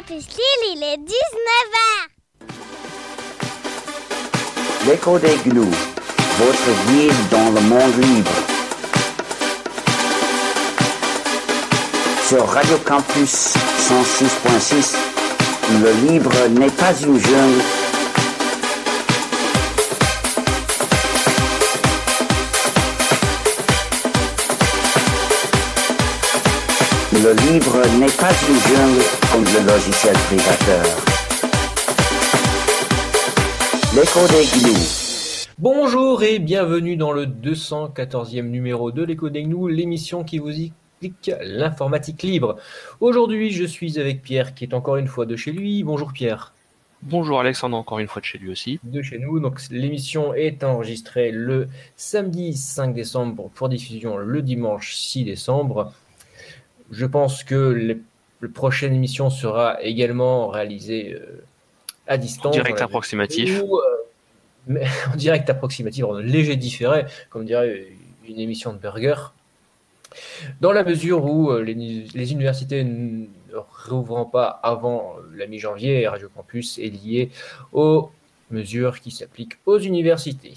Il 0.00 0.82
est 0.84 0.96
19h. 0.96 2.48
L'écho 4.86 5.18
des 5.18 5.36
gnous, 5.44 5.74
votre 6.38 6.70
guide 6.86 7.28
dans 7.32 7.50
le 7.50 7.60
monde 7.62 7.96
libre. 8.00 8.30
Sur 12.28 12.46
Radio 12.46 12.78
Campus 12.86 13.54
106.6, 13.88 14.96
le 15.82 15.90
libre 16.08 16.32
n'est 16.50 16.70
pas 16.70 16.94
une 17.02 17.18
jungle. 17.18 17.77
Le 27.28 27.34
livre 27.34 27.76
n'est 28.00 28.16
pas 28.16 28.32
une 28.48 28.56
jungle 28.56 29.04
comme 29.30 29.44
le 29.44 29.70
logiciel 29.70 30.14
privateur. 30.14 30.84
L'écho 33.94 34.20
des 34.28 34.46
gnous. 34.46 35.46
Bonjour 35.58 36.22
et 36.22 36.38
bienvenue 36.38 36.96
dans 36.96 37.12
le 37.12 37.26
214e 37.26 38.48
numéro 38.48 38.92
de 38.92 39.02
l'écho 39.02 39.28
des 39.28 39.42
gnous, 39.42 39.68
l'émission 39.68 40.24
qui 40.24 40.38
vous 40.38 40.48
explique 40.48 41.30
l'informatique 41.42 42.22
libre. 42.22 42.56
Aujourd'hui, 43.00 43.50
je 43.50 43.64
suis 43.64 44.00
avec 44.00 44.22
Pierre 44.22 44.54
qui 44.54 44.64
est 44.64 44.72
encore 44.72 44.96
une 44.96 45.08
fois 45.08 45.26
de 45.26 45.36
chez 45.36 45.52
lui. 45.52 45.82
Bonjour 45.84 46.14
Pierre. 46.14 46.54
Bonjour 47.02 47.40
Alexandre, 47.40 47.76
encore 47.76 47.98
une 47.98 48.08
fois 48.08 48.20
de 48.20 48.26
chez 48.26 48.38
lui 48.38 48.50
aussi. 48.50 48.80
De 48.84 49.02
chez 49.02 49.18
nous. 49.18 49.38
Donc 49.38 49.60
l'émission 49.70 50.32
est 50.32 50.64
enregistrée 50.64 51.30
le 51.30 51.68
samedi 51.94 52.54
5 52.54 52.94
décembre 52.94 53.50
pour 53.54 53.68
diffusion 53.68 54.16
le 54.16 54.40
dimanche 54.40 54.94
6 54.94 55.24
décembre. 55.24 55.92
Je 56.90 57.06
pense 57.06 57.44
que 57.44 57.70
les- 57.70 57.98
la 58.40 58.48
prochaine 58.48 58.94
émission 58.94 59.30
sera 59.30 59.82
également 59.82 60.48
réalisée 60.48 61.14
euh, 61.14 61.42
à 62.06 62.16
distance. 62.18 62.52
Direct 62.52 62.76
dans 62.76 62.80
la- 62.80 62.84
approximatif. 62.86 63.62
Ou, 63.62 63.76
euh, 63.78 63.82
mais 64.66 64.84
en 65.12 65.16
direct 65.16 65.48
approximatif, 65.50 66.04
en 66.04 66.14
léger 66.14 66.56
différé, 66.56 67.04
comme 67.30 67.44
dirait 67.44 67.88
une 68.28 68.38
émission 68.38 68.72
de 68.72 68.78
burger. 68.78 69.14
Dans 70.60 70.72
la 70.72 70.84
mesure 70.84 71.24
où 71.24 71.50
euh, 71.50 71.62
les, 71.62 71.74
les 71.74 72.32
universités 72.32 72.84
ne 72.84 73.26
rouvrant 73.88 74.24
pas 74.24 74.46
avant 74.62 75.16
la 75.34 75.46
mi-janvier, 75.46 76.06
Radio 76.08 76.28
Campus 76.34 76.78
est 76.78 76.88
lié 76.90 77.30
aux 77.72 78.10
mesures 78.50 79.00
qui 79.00 79.10
s'appliquent 79.10 79.58
aux 79.66 79.78
universités. 79.78 80.54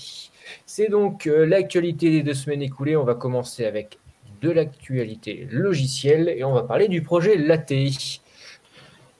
C'est 0.66 0.88
donc 0.89 1.25
l'actualité 1.25 2.09
des 2.09 2.23
deux 2.23 2.33
semaines 2.33 2.61
écoulées. 2.61 2.95
On 2.95 3.03
va 3.03 3.16
commencer 3.16 3.66
avec 3.66 3.97
de 4.42 4.50
l'actualité 4.50 5.47
logicielle 5.52 6.30
et 6.30 6.44
on 6.44 6.53
va 6.53 6.64
parler 6.64 6.88
du 6.88 7.02
projet 7.02 7.38
Latte. 7.38 7.73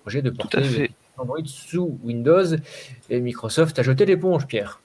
Projet 0.02 0.22
de 0.22 0.34
fait. 0.64 0.92
Android 1.18 1.46
sous 1.46 2.00
Windows 2.04 2.56
et 3.10 3.20
Microsoft 3.20 3.78
a 3.78 3.84
jeté 3.84 4.06
l'éponge, 4.06 4.48
Pierre. 4.48 4.82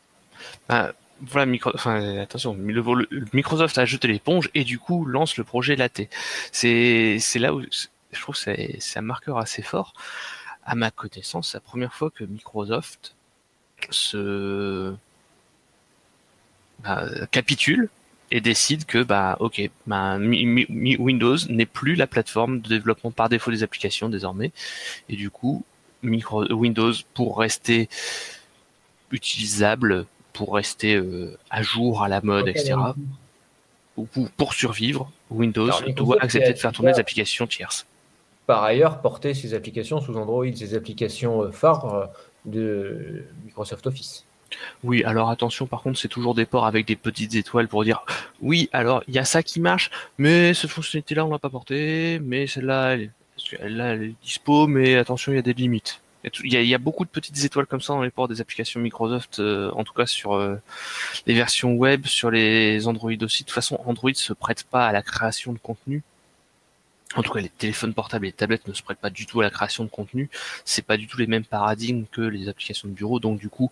Ah, 0.69 0.93
voilà, 1.23 1.47
micro... 1.47 1.71
enfin, 1.75 2.19
attention, 2.19 2.55
le- 2.55 2.83
le- 2.83 3.07
le- 3.11 3.27
Microsoft 3.33 3.79
a 3.79 3.87
jeté 3.87 4.09
l'éponge 4.09 4.51
et 4.55 4.65
du 4.65 4.79
coup 4.79 5.07
lance 5.07 5.39
le 5.39 5.45
projet 5.45 5.75
Latte. 5.77 6.03
C'est 6.53 7.19
là 7.37 7.55
où 7.55 7.63
je 7.63 8.21
trouve 8.21 8.35
que 8.35 8.41
c'est 8.41 8.77
c'est 8.79 8.99
un 8.99 9.03
marqueur 9.03 9.39
assez 9.39 9.63
fort. 9.63 9.95
À 10.65 10.75
ma 10.75 10.91
connaissance, 10.91 11.53
c'est 11.53 11.57
la 11.57 11.61
première 11.63 11.95
fois 11.95 12.11
que 12.11 12.25
Microsoft 12.25 13.15
se 13.91 14.93
bah, 16.83 17.07
capitule 17.31 17.89
et 18.31 18.41
décide 18.41 18.85
que 18.85 19.03
bah 19.03 19.37
ok 19.41 19.71
bah, 19.87 20.19
Windows 20.19 21.37
n'est 21.49 21.67
plus 21.67 21.95
la 21.95 22.07
plateforme 22.07 22.61
de 22.61 22.69
développement 22.69 23.11
par 23.11 23.29
défaut 23.29 23.51
des 23.51 23.63
applications 23.63 24.09
désormais. 24.09 24.53
Et 25.09 25.17
du 25.17 25.31
coup 25.31 25.65
micro 26.03 26.45
Windows 26.53 26.93
pour 27.15 27.39
rester 27.39 27.89
utilisable 29.11 30.07
pour 30.33 30.55
rester 30.55 30.97
euh, 30.97 31.39
à 31.51 31.63
jour 31.63 32.03
à 32.03 32.09
la 32.09 32.21
mode 32.21 32.49
etc 32.49 32.75
ou 33.97 34.05
pour, 34.05 34.31
pour 34.31 34.55
survivre 34.55 35.11
Windows 35.31 35.71
Alors, 35.71 35.95
doit 35.95 36.17
accepter 36.21 36.53
de 36.53 36.59
faire 36.59 36.73
tourner 36.73 36.93
des 36.93 37.01
applications 37.01 37.47
tierces. 37.47 37.87
Par 38.47 38.63
ailleurs, 38.63 39.01
porter 39.01 39.33
ses 39.35 39.55
applications 39.55 40.01
sous 40.01 40.17
Android, 40.17 40.47
ses 40.55 40.75
applications 40.75 41.43
euh, 41.43 41.51
phares 41.51 41.95
euh, 41.95 42.07
de 42.45 43.25
Microsoft 43.45 43.87
Office. 43.87 44.26
Oui, 44.85 45.03
alors 45.05 45.31
attention, 45.31 45.67
par 45.67 45.83
contre, 45.83 45.99
c'est 45.99 46.09
toujours 46.09 46.35
des 46.35 46.47
ports 46.47 46.67
avec 46.67 46.87
des 46.87 46.97
petites 46.97 47.35
étoiles 47.35 47.69
pour 47.69 47.85
dire 47.85 48.05
oui, 48.41 48.69
alors 48.73 49.03
il 49.09 49.15
y 49.15 49.19
a 49.19 49.25
ça 49.25 49.43
qui 49.43 49.61
marche, 49.61 49.91
mais 50.19 50.55
cette 50.55 50.71
fonctionnalité-là, 50.71 51.27
on 51.27 51.31
l'a 51.31 51.39
pas 51.39 51.51
portée, 51.51 52.21
mais 52.23 52.47
celle-là, 52.47 52.97
elle, 53.61 54.03
est 54.03 54.15
dispo, 54.23 54.67
mais 54.67 54.97
attention, 54.97 55.33
il 55.33 55.37
y 55.37 55.39
a 55.39 55.43
des 55.43 55.55
limites. 55.55 56.01
Il 56.43 56.53
y 56.53 56.75
a 56.75 56.79
beaucoup 56.79 57.05
de 57.05 57.11
petites 57.11 57.45
étoiles 57.45 57.67
comme 57.67 57.81
ça 57.81 57.93
dans 57.93 58.03
les 58.03 58.11
ports 58.11 58.27
des 58.27 58.41
applications 58.41 58.81
Microsoft, 58.81 59.39
euh, 59.39 59.71
en 59.77 59.85
tout 59.85 59.93
cas 59.93 60.07
sur 60.07 60.35
euh, 60.35 60.57
les 61.27 61.35
versions 61.35 61.75
web, 61.75 62.05
sur 62.07 62.33
les 62.33 62.89
Android 62.89 63.13
aussi. 63.21 63.45
De 63.45 63.47
toute 63.47 63.55
façon, 63.55 63.79
Android 63.87 64.13
se 64.15 64.33
prête 64.33 64.65
pas 64.65 64.89
à 64.89 64.93
la 64.93 65.03
création 65.03 65.53
de 65.53 65.59
contenu. 65.59 66.03
En 67.15 67.23
tout 67.23 67.33
cas, 67.33 67.41
les 67.41 67.49
téléphones 67.49 67.95
portables 67.95 68.27
et 68.27 68.29
les 68.31 68.33
tablettes 68.33 68.67
ne 68.67 68.73
se 68.73 68.83
prêtent 68.83 68.99
pas 68.99 69.11
du 69.11 69.27
tout 69.27 69.41
à 69.41 69.45
la 69.45 69.51
création 69.51 69.85
de 69.85 69.89
contenu. 69.89 70.29
C'est 70.65 70.85
pas 70.85 70.97
du 70.97 71.07
tout 71.07 71.19
les 71.19 71.29
mêmes 71.29 71.45
paradigmes 71.45 72.05
que 72.11 72.21
les 72.21 72.49
applications 72.49 72.89
de 72.89 72.93
bureau, 72.93 73.21
donc 73.21 73.39
du 73.39 73.49
coup, 73.49 73.71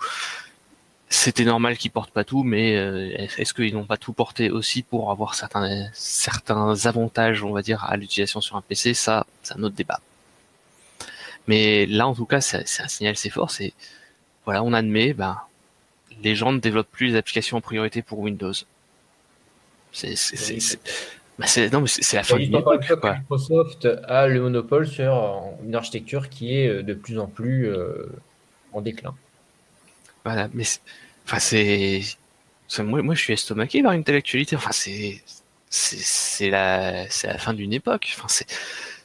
c'était 1.15 1.45
normal 1.45 1.77
qu'ils 1.77 1.91
portent 1.91 2.11
pas 2.13 2.25
tout, 2.25 2.43
mais 2.43 2.77
euh, 2.77 3.11
est-ce 3.39 3.55
qu'ils 3.55 3.75
n'ont 3.75 3.85
pas 3.85 3.97
tout 3.97 4.13
porté 4.13 4.51
aussi 4.51 4.83
pour 4.83 5.11
avoir 5.11 5.35
certains 5.35 5.89
certains 5.93 6.87
avantages, 6.87 7.43
on 7.45 7.53
va 7.53 7.63
dire, 7.63 7.85
à 7.85 7.97
l'utilisation 7.97 8.41
sur 8.41 8.57
un 8.57 8.63
PC 8.63 8.95
Ça, 8.95 9.27
c'est 9.43 9.55
un 9.57 9.63
autre 9.63 9.75
débat. 9.77 10.01
Mais 11.47 11.87
là, 11.87 12.07
en 12.09 12.15
tout 12.15 12.27
cas, 12.27 12.41
c'est 12.41 12.67
c'est 12.67 12.83
un 12.83 12.89
signal 12.89 13.13
assez 13.13 13.31
fort. 13.31 13.51
C'est 13.51 13.73
voilà, 14.45 14.63
on 14.63 14.73
admet, 14.73 15.13
ben, 15.15 15.39
les 16.23 16.35
gens 16.35 16.53
ne 16.53 16.59
développent 16.59 16.91
plus 16.91 17.09
les 17.09 17.17
applications 17.17 17.59
en 17.59 17.61
priorité 17.61 18.03
pour 18.03 18.19
Windows. 18.21 18.53
C'est 19.93 20.17
c'est 20.17 20.37
c'est 20.37 20.61
c'est- 20.61 20.81
bah, 21.39 21.47
c'est- 21.47 21.73
non, 21.73 21.81
mais 21.83 21.89
c'est 21.89 22.03
c'est 22.03 22.17
la 22.17 22.23
fin 22.25 22.37
quoi. 22.57 22.61
Microsoft 23.19 23.87
a 24.09 24.27
le 24.27 24.41
monopole 24.41 24.87
sur 24.87 25.13
euh, 25.15 25.41
une 25.65 25.75
architecture 25.75 26.29
qui 26.29 26.57
est 26.57 26.69
euh, 26.69 26.83
de 26.83 26.95
plus 26.95 27.19
en 27.19 27.27
plus 27.27 27.69
euh, 27.69 28.07
en 28.73 28.81
déclin. 28.81 29.15
Voilà, 30.25 30.49
mais 30.55 30.65
c'est- 30.65 30.81
enfin 31.25 31.39
c'est 31.39 32.03
moi 32.79 33.03
moi 33.03 33.15
je 33.15 33.21
suis 33.21 33.33
estomaqué 33.33 33.83
par 33.83 33.93
une 33.93 34.05
telle 34.05 34.17
actualité. 34.17 34.57
Enfin 34.57 34.71
c'est 34.73 35.23
c'est 35.71 36.51
la 36.51 37.05
la 37.05 37.39
fin 37.39 37.53
d'une 37.55 37.73
époque. 37.73 38.13
Enfin 38.17 38.27
c'est 38.29 38.47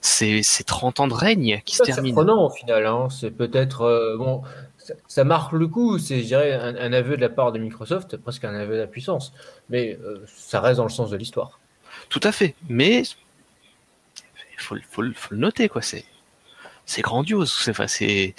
c'est 0.02 0.44
c'est 0.44 0.64
30 0.64 1.00
ans 1.02 1.08
de 1.08 1.14
règne 1.14 1.62
qui 1.66 1.76
se 1.76 1.80
Ça, 1.80 1.86
C'est 1.86 1.94
terminent. 1.94 2.16
surprenant 2.16 2.46
au 2.46 2.50
final. 2.50 2.86
hein. 2.86 3.08
C'est 3.10 3.32
peut-être 3.32 3.82
euh, 3.82 4.18
bon, 4.18 4.44
ça, 4.78 4.94
ça 5.08 5.24
marque 5.24 5.52
le 5.54 5.68
coup. 5.68 5.98
C'est, 6.00 6.20
je 6.22 6.26
dirais, 6.26 6.54
un, 6.54 6.76
un 6.76 6.94
aveu 6.94 7.16
de 7.18 7.22
la 7.22 7.30
part 7.30 7.52
de 7.52 7.60
Microsoft, 7.60 8.16
presque 8.18 8.46
un 8.46 8.56
aveu 8.56 8.76
de 8.76 8.80
la 8.82 8.88
puissance. 8.88 9.34
Mais 9.70 9.98
euh, 10.04 10.24
ça 10.28 10.62
reste 10.62 10.78
dans 10.78 10.84
le 10.86 10.90
sens 10.90 11.10
de 11.10 11.18
l'histoire. 11.18 11.60
Tout 12.10 12.22
à 12.24 12.32
fait. 12.32 12.56
Mais 12.70 13.02
il 14.54 14.62
faut, 14.62 14.76
le- 14.76 14.82
faut, 14.90 15.04
faut 15.16 15.34
le 15.34 15.40
noter 15.40 15.68
quoi. 15.70 15.82
C'est 15.82 16.06
c'est 16.90 17.02
grandiose. 17.02 17.54
Enfin, 17.70 17.88
c'est 17.88 18.34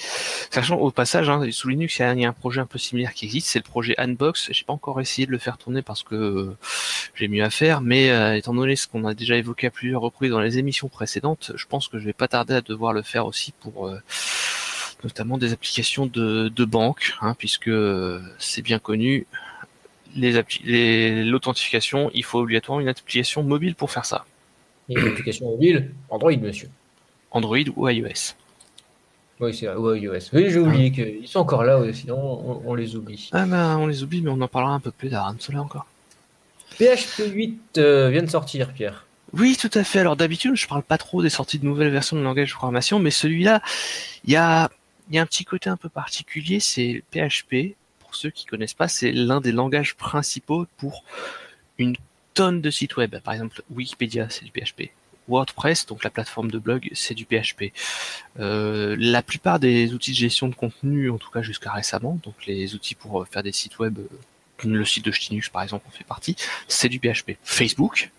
sachant 0.51 0.77
au 0.77 0.91
passage 0.91 1.29
hein, 1.31 1.49
sous 1.51 1.69
Linux 1.69 1.99
il 1.99 2.03
y, 2.03 2.05
a, 2.05 2.15
il 2.15 2.21
y 2.21 2.25
a 2.25 2.29
un 2.29 2.33
projet 2.33 2.61
un 2.61 2.67
peu 2.67 2.79
similaire 2.79 3.15
qui 3.15 3.25
existe. 3.27 3.49
C'est 3.49 3.59
le 3.61 3.65
projet 3.65 3.95
Unbox. 3.99 4.49
J'ai 4.53 4.65
pas 4.65 4.73
encore 4.73 5.01
essayé 5.01 5.27
de 5.27 5.33
le 5.33 5.39
faire 5.39 5.57
tourner 5.59 5.83
parce 5.83 6.03
que 6.03 6.15
euh, 6.15 6.57
j'ai 7.15 7.29
mieux 7.29 7.45
à 7.45 7.51
faire. 7.51 7.81
Mais 7.81 8.11
euh, 8.11 8.37
étant 8.37 8.53
donné 8.55 8.77
ce 8.77 8.87
qu'on 8.89 9.05
a 9.07 9.15
déjà 9.15 9.37
évoqué 9.37 9.69
à 9.69 9.71
plusieurs 9.71 10.01
reprises 10.03 10.31
dans 10.31 10.41
les 10.41 10.59
émissions 10.59 10.89
précédentes, 10.89 11.53
je 11.55 11.65
pense 11.67 11.89
que 11.89 11.99
je 11.99 12.05
vais 12.05 12.13
pas 12.13 12.29
tarder 12.29 12.55
à 12.55 12.61
devoir 12.61 12.93
le 12.93 13.03
faire 13.03 13.27
aussi 13.27 13.53
pour 13.61 13.89
euh, 13.89 14.01
notamment 15.05 15.39
des 15.39 15.53
applications 15.53 16.07
de, 16.07 16.49
de 16.49 16.65
banque, 16.65 17.15
hein, 17.23 17.35
puisque 17.39 17.71
c'est 18.39 18.63
bien 18.63 18.79
connu. 18.79 19.27
Les- 20.17 21.25
L'authentification, 21.25 22.11
il 22.15 22.25
faut 22.25 22.41
obligatoirement 22.41 22.81
une 22.81 22.89
application 22.89 23.43
mobile 23.45 23.77
pour 23.77 23.91
faire 23.93 24.05
ça. 24.05 24.27
Et 24.89 24.95
une 24.99 25.07
application 25.07 25.47
mobile, 25.51 25.93
Android, 26.09 26.33
monsieur. 26.37 26.69
Android 27.31 27.59
ou 27.77 27.89
iOS. 27.89 28.35
Oui, 29.41 29.55
c'est 29.55 29.67
vrai, 29.67 29.77
ou 29.77 29.95
iOS. 29.95 30.19
Oui, 30.33 30.51
j'ai 30.51 30.59
oublié 30.59 30.93
qu'ils 30.93 31.27
sont 31.27 31.41
encore 31.41 31.65
là, 31.65 31.81
ouais, 31.81 31.93
sinon 31.93 32.19
on, 32.19 32.63
on 32.67 32.75
les 32.75 32.95
oublie. 32.97 33.31
Ah 33.33 33.47
ben, 33.47 33.79
on 33.79 33.87
les 33.87 34.03
oublie, 34.03 34.21
mais 34.21 34.31
on 34.31 34.41
en 34.41 34.49
parlera 34.49 34.75
un 34.75 34.81
peu 34.81 34.91
plus 34.91 35.11
tard, 35.11 35.33
de 35.35 35.41
cela 35.41 35.63
encore. 35.63 35.87
PHP 36.79 37.33
8 37.33 37.79
euh, 37.79 38.09
vient 38.11 38.23
de 38.23 38.31
sortir, 38.31 38.73
Pierre. 38.73 39.07
Oui, 39.33 39.57
tout 39.61 39.71
à 39.75 39.85
fait. 39.85 40.01
Alors 40.01 40.17
d'habitude, 40.17 40.57
je 40.57 40.67
parle 40.67 40.83
pas 40.83 40.99
trop 40.99 41.23
des 41.23 41.31
sorties 41.31 41.59
de 41.59 41.65
nouvelles 41.65 41.91
versions 41.91 42.17
de 42.17 42.23
langage 42.23 42.51
de 42.51 42.55
programmation, 42.55 42.99
mais 42.99 43.11
celui-là, 43.11 43.63
il 44.25 44.33
y 44.33 44.37
a, 44.37 44.71
y 45.11 45.19
a 45.19 45.23
un 45.23 45.27
petit 45.27 45.45
côté 45.45 45.71
un 45.71 45.77
peu 45.77 45.89
particulier, 45.89 46.61
c'est 46.61 47.03
PHP. 47.13 47.77
Pour 48.01 48.15
ceux 48.15 48.31
qui 48.31 48.45
connaissent 48.45 48.75
pas, 48.75 48.89
c'est 48.89 49.13
l'un 49.13 49.41
des 49.41 49.53
langages 49.53 49.95
principaux 49.95 50.67
pour 50.79 51.05
une 51.79 51.97
tonne 52.35 52.61
de 52.61 52.71
sites 52.71 52.97
web. 52.97 53.17
Par 53.21 53.35
exemple, 53.35 53.63
Wikipédia, 53.71 54.29
c'est 54.31 54.45
du 54.45 54.51
PHP. 54.51 54.91
WordPress, 55.29 55.87
donc 55.87 56.05
la 56.05 56.11
plateforme 56.11 56.51
de 56.51 56.59
blog, 56.59 56.91
c'est 56.93 57.15
du 57.15 57.25
PHP. 57.25 57.73
Euh, 58.39 58.97
la 58.99 59.23
plupart 59.23 59.59
des 59.61 59.93
outils 59.93 60.13
de 60.13 60.17
gestion 60.17 60.49
de 60.49 60.55
contenu, 60.55 61.11
en 61.11 61.19
tout 61.19 61.31
cas 61.31 61.43
jusqu'à 61.43 61.73
récemment, 61.73 62.19
donc 62.23 62.35
les 62.47 62.75
outils 62.75 62.95
pour 62.95 63.23
euh, 63.23 63.25
faire 63.25 63.43
des 63.43 63.53
sites 63.53 63.79
web, 63.79 63.99
euh, 63.99 64.09
le 64.65 64.85
site 64.85 65.05
de 65.05 65.13
Stinux 65.13 65.49
par 65.51 65.63
exemple 65.63 65.87
en 65.89 65.91
fait 65.91 66.05
partie, 66.05 66.37
c'est 66.69 66.89
du 66.89 66.99
PHP. 66.99 67.37
Facebook, 67.43 68.11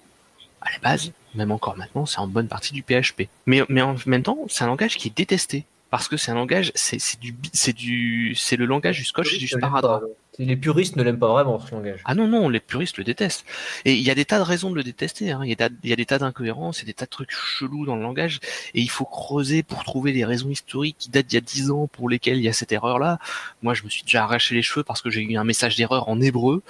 à 0.62 0.72
la 0.72 0.80
base, 0.80 1.12
même 1.36 1.52
encore 1.52 1.78
maintenant, 1.78 2.06
c'est 2.06 2.20
en 2.20 2.28
bonne 2.28 2.48
partie 2.48 2.74
du 2.74 2.84
PHP. 2.84 3.28
Mais 3.46 3.62
en 3.62 3.96
même 4.06 4.24
temps, 4.24 4.40
c'est 4.48 4.64
un 4.64 4.68
langage 4.68 4.98
qui 4.98 5.08
est 5.08 5.16
détesté. 5.16 5.66
Parce 5.92 6.08
que 6.08 6.18
c'est 6.18 6.32
un 6.32 6.36
langage, 6.36 6.72
c'est 6.74 6.98
du 7.20 7.36
c'est 7.54 7.74
du 7.74 8.34
c'est 8.36 8.56
le 8.56 8.66
langage 8.66 8.98
du 8.98 9.04
scotch 9.06 9.34
et 9.36 9.38
du 9.38 9.48
sparadrap. 9.48 10.02
Les 10.40 10.56
puristes 10.56 10.96
ne 10.96 11.04
l'aiment 11.04 11.20
pas 11.20 11.28
vraiment 11.28 11.60
ce 11.60 11.70
langage. 11.76 12.00
Ah 12.06 12.16
non, 12.16 12.28
non, 12.28 12.48
les 12.50 12.62
puristes 12.62 12.98
le 12.98 13.04
détestent. 13.04 13.46
Et 13.86 13.94
il 13.94 14.02
y 14.02 14.10
a 14.10 14.16
des 14.16 14.24
tas 14.26 14.38
de 14.40 14.44
raisons 14.44 14.72
de 14.72 14.76
le 14.76 14.82
détester. 14.84 15.30
Hein. 15.32 15.42
Il, 15.44 15.50
y 15.50 15.54
a, 15.54 15.56
tas- 15.58 15.70
il 15.84 15.90
y 15.90 15.94
a 15.94 15.96
des 15.98 16.06
tas 16.06 16.18
d'incohérences, 16.18 16.80
il 16.80 16.84
y 16.84 16.86
a 16.86 16.88
des 16.88 16.94
tas 16.94 17.06
de 17.06 17.10
trucs 17.12 17.32
chelous 17.32 17.86
dans 17.86 17.96
le 17.98 18.02
langage. 18.02 18.40
Et 18.74 18.80
il 18.82 18.90
faut 18.90 19.04
creuser 19.06 19.62
pour 19.62 19.84
trouver 19.84 20.14
des 20.14 20.24
raisons 20.26 20.50
historiques 20.50 20.96
qui 20.98 21.10
datent 21.10 21.28
d'il 21.28 21.36
y 21.36 21.38
a 21.38 21.42
10 21.42 21.70
ans 21.72 21.88
pour 21.88 22.10
lesquelles 22.10 22.38
il 22.38 22.44
y 22.44 22.48
a 22.48 22.54
cette 22.54 22.72
erreur-là. 22.72 23.20
Moi, 23.62 23.74
je 23.74 23.84
me 23.84 23.90
suis 23.90 24.04
déjà 24.04 24.24
arraché 24.24 24.56
les 24.56 24.62
cheveux 24.64 24.84
parce 24.84 25.02
que 25.02 25.10
j'ai 25.12 25.22
eu 25.22 25.36
un 25.38 25.44
message 25.44 25.76
d'erreur 25.76 26.08
en 26.10 26.20
hébreu. 26.22 26.64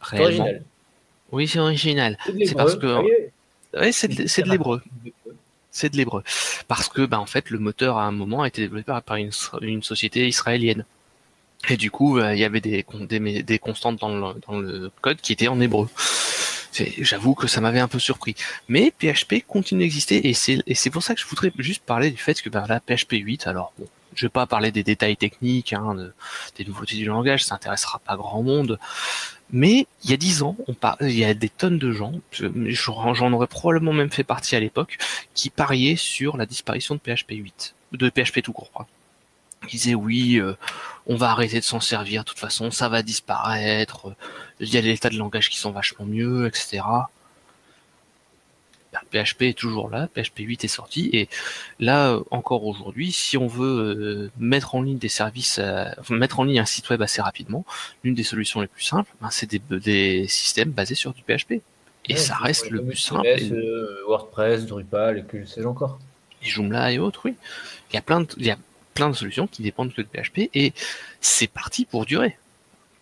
Réellement. 0.00 0.26
original. 0.44 0.62
Oui, 1.32 1.48
c'est 1.48 1.58
original. 1.60 2.18
C'est 2.44 2.54
parce 2.56 2.74
que- 2.76 3.00
Oui, 3.02 3.10
Ouais, 3.76 3.90
c'est 3.92 4.08
de, 4.08 4.26
c'est 4.28 4.42
de 4.42 4.50
l'hébreu. 4.50 4.82
C'est 5.74 5.90
de 5.90 5.96
l'hébreu. 5.96 6.22
Parce 6.68 6.88
que, 6.88 7.04
bah, 7.04 7.18
en 7.18 7.26
fait, 7.26 7.50
le 7.50 7.58
moteur, 7.58 7.98
à 7.98 8.04
un 8.04 8.12
moment, 8.12 8.42
a 8.42 8.48
été 8.48 8.62
développé 8.62 8.92
par, 9.04 9.16
une, 9.16 9.32
société 9.82 10.28
israélienne. 10.28 10.86
Et 11.68 11.76
du 11.76 11.90
coup, 11.90 12.18
euh, 12.18 12.32
il 12.32 12.38
y 12.38 12.44
avait 12.44 12.60
des, 12.60 12.86
des, 13.42 13.58
constantes 13.58 13.98
dans 13.98 14.08
le, 14.08 14.40
dans 14.46 14.58
le 14.60 14.92
code 15.00 15.20
qui 15.20 15.32
étaient 15.32 15.48
en 15.48 15.60
hébreu. 15.60 15.88
J'avoue 17.00 17.34
que 17.34 17.48
ça 17.48 17.60
m'avait 17.60 17.80
un 17.80 17.88
peu 17.88 17.98
surpris. 17.98 18.36
Mais 18.68 18.92
PHP 18.92 19.44
continue 19.46 19.82
d'exister 19.82 20.28
et 20.28 20.34
c'est 20.34 20.90
pour 20.90 21.02
ça 21.02 21.14
que 21.14 21.20
je 21.20 21.26
voudrais 21.26 21.52
juste 21.58 21.82
parler 21.84 22.10
du 22.10 22.16
fait 22.16 22.40
que 22.40 22.50
ben 22.50 22.66
là 22.66 22.80
PHP 22.80 23.12
8, 23.12 23.46
alors 23.46 23.72
bon, 23.78 23.86
je 24.14 24.26
vais 24.26 24.30
pas 24.30 24.46
parler 24.46 24.70
des 24.72 24.82
détails 24.82 25.16
techniques, 25.16 25.72
hein, 25.72 25.94
de- 25.94 26.12
des 26.56 26.64
nouveautés 26.64 26.96
du 26.96 27.04
langage, 27.06 27.44
ça 27.44 27.54
intéressera 27.54 27.98
pas 28.00 28.16
grand 28.16 28.42
monde. 28.42 28.78
Mais 29.50 29.86
il 30.02 30.10
y 30.10 30.14
a 30.14 30.16
dix 30.16 30.42
ans, 30.42 30.56
il 31.00 31.10
y 31.12 31.24
a 31.24 31.34
des 31.34 31.48
tonnes 31.48 31.78
de 31.78 31.92
gens, 31.92 32.12
je- 32.32 32.46
j'en 32.70 33.32
aurais 33.32 33.46
probablement 33.46 33.92
même 33.92 34.10
fait 34.10 34.24
partie 34.24 34.56
à 34.56 34.60
l'époque, 34.60 34.98
qui 35.34 35.50
pariaient 35.50 35.96
sur 35.96 36.36
la 36.36 36.46
disparition 36.46 36.94
de 36.94 37.00
PHP 37.00 37.32
8, 37.32 37.74
de 37.92 38.08
PHP 38.08 38.42
tout 38.42 38.52
court. 38.52 38.86
Ils 39.64 39.70
disaient 39.70 39.94
oui, 39.94 40.36
euh, 40.40 40.54
on 41.06 41.16
va 41.16 41.30
arrêter 41.30 41.58
de 41.60 41.64
s'en 41.64 41.80
servir, 41.80 42.22
de 42.24 42.28
toute 42.28 42.38
façon, 42.38 42.70
ça 42.70 42.88
va 42.88 43.02
disparaître, 43.02 44.08
euh, 44.08 44.14
il 44.60 44.68
y 44.72 44.76
a 44.76 44.82
des 44.82 44.96
tas 44.98 45.10
de 45.10 45.16
langages 45.16 45.48
qui 45.48 45.58
sont 45.58 45.70
vachement 45.70 46.04
mieux, 46.04 46.46
etc. 46.46 46.82
Ben, 49.12 49.24
PHP 49.24 49.42
est 49.42 49.58
toujours 49.58 49.88
là, 49.90 50.08
PHP 50.14 50.38
8 50.40 50.64
est 50.64 50.68
sorti, 50.68 51.10
et 51.12 51.28
là, 51.80 52.18
encore 52.30 52.64
aujourd'hui, 52.64 53.12
si 53.12 53.36
on 53.36 53.46
veut 53.46 53.66
euh, 53.66 54.30
mettre 54.38 54.74
en 54.74 54.82
ligne 54.82 54.98
des 54.98 55.08
services, 55.08 55.58
enfin, 55.98 56.14
mettre 56.16 56.40
en 56.40 56.44
ligne 56.44 56.60
un 56.60 56.64
site 56.64 56.88
web 56.90 57.02
assez 57.02 57.20
rapidement, 57.22 57.64
l'une 58.04 58.14
des 58.14 58.22
solutions 58.22 58.60
les 58.60 58.66
plus 58.66 58.82
simples, 58.84 59.10
ben, 59.20 59.30
c'est 59.30 59.48
des, 59.50 59.60
des 59.78 60.26
systèmes 60.28 60.70
basés 60.70 60.94
sur 60.94 61.12
du 61.12 61.22
PHP. 61.22 61.52
Et 62.06 62.14
Ouais, 62.14 62.16
ça 62.16 62.36
reste 62.36 62.68
le 62.70 62.84
plus 62.84 62.96
simple. 62.96 63.26
Et- 63.26 63.50
euh, 63.50 64.02
WordPress, 64.06 64.66
Drupal 64.66 65.18
et 65.18 65.22
que 65.24 65.44
sais-je 65.46 65.66
encore. 65.66 65.98
et 66.42 66.46
Joomla 66.46 66.92
et 66.92 66.98
autres, 66.98 67.22
oui. 67.24 67.34
Il 67.90 67.94
y 67.94 67.98
a 67.98 68.02
plein 68.02 68.20
de, 68.20 68.28
il 68.36 68.44
y 68.46 68.50
a 68.50 68.58
plein 68.92 69.08
de 69.08 69.14
solutions 69.16 69.46
qui 69.46 69.62
dépendent 69.62 69.92
que 69.94 70.02
de 70.02 70.06
PHP 70.06 70.50
et 70.54 70.72
c'est 71.20 71.46
parti 71.46 71.84
pour 71.86 72.04
durer. 72.04 72.36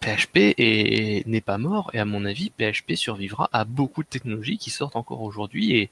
PHP 0.02 0.54
est- 0.58 1.26
n'est 1.26 1.40
pas 1.40 1.58
mort 1.58 1.90
et 1.94 1.98
à 1.98 2.04
mon 2.04 2.24
avis, 2.24 2.50
PHP 2.50 2.96
survivra 2.96 3.48
à 3.52 3.64
beaucoup 3.64 4.02
de 4.02 4.08
technologies 4.08 4.58
qui 4.58 4.70
sortent 4.70 4.96
encore 4.96 5.22
aujourd'hui 5.22 5.76
et, 5.76 5.90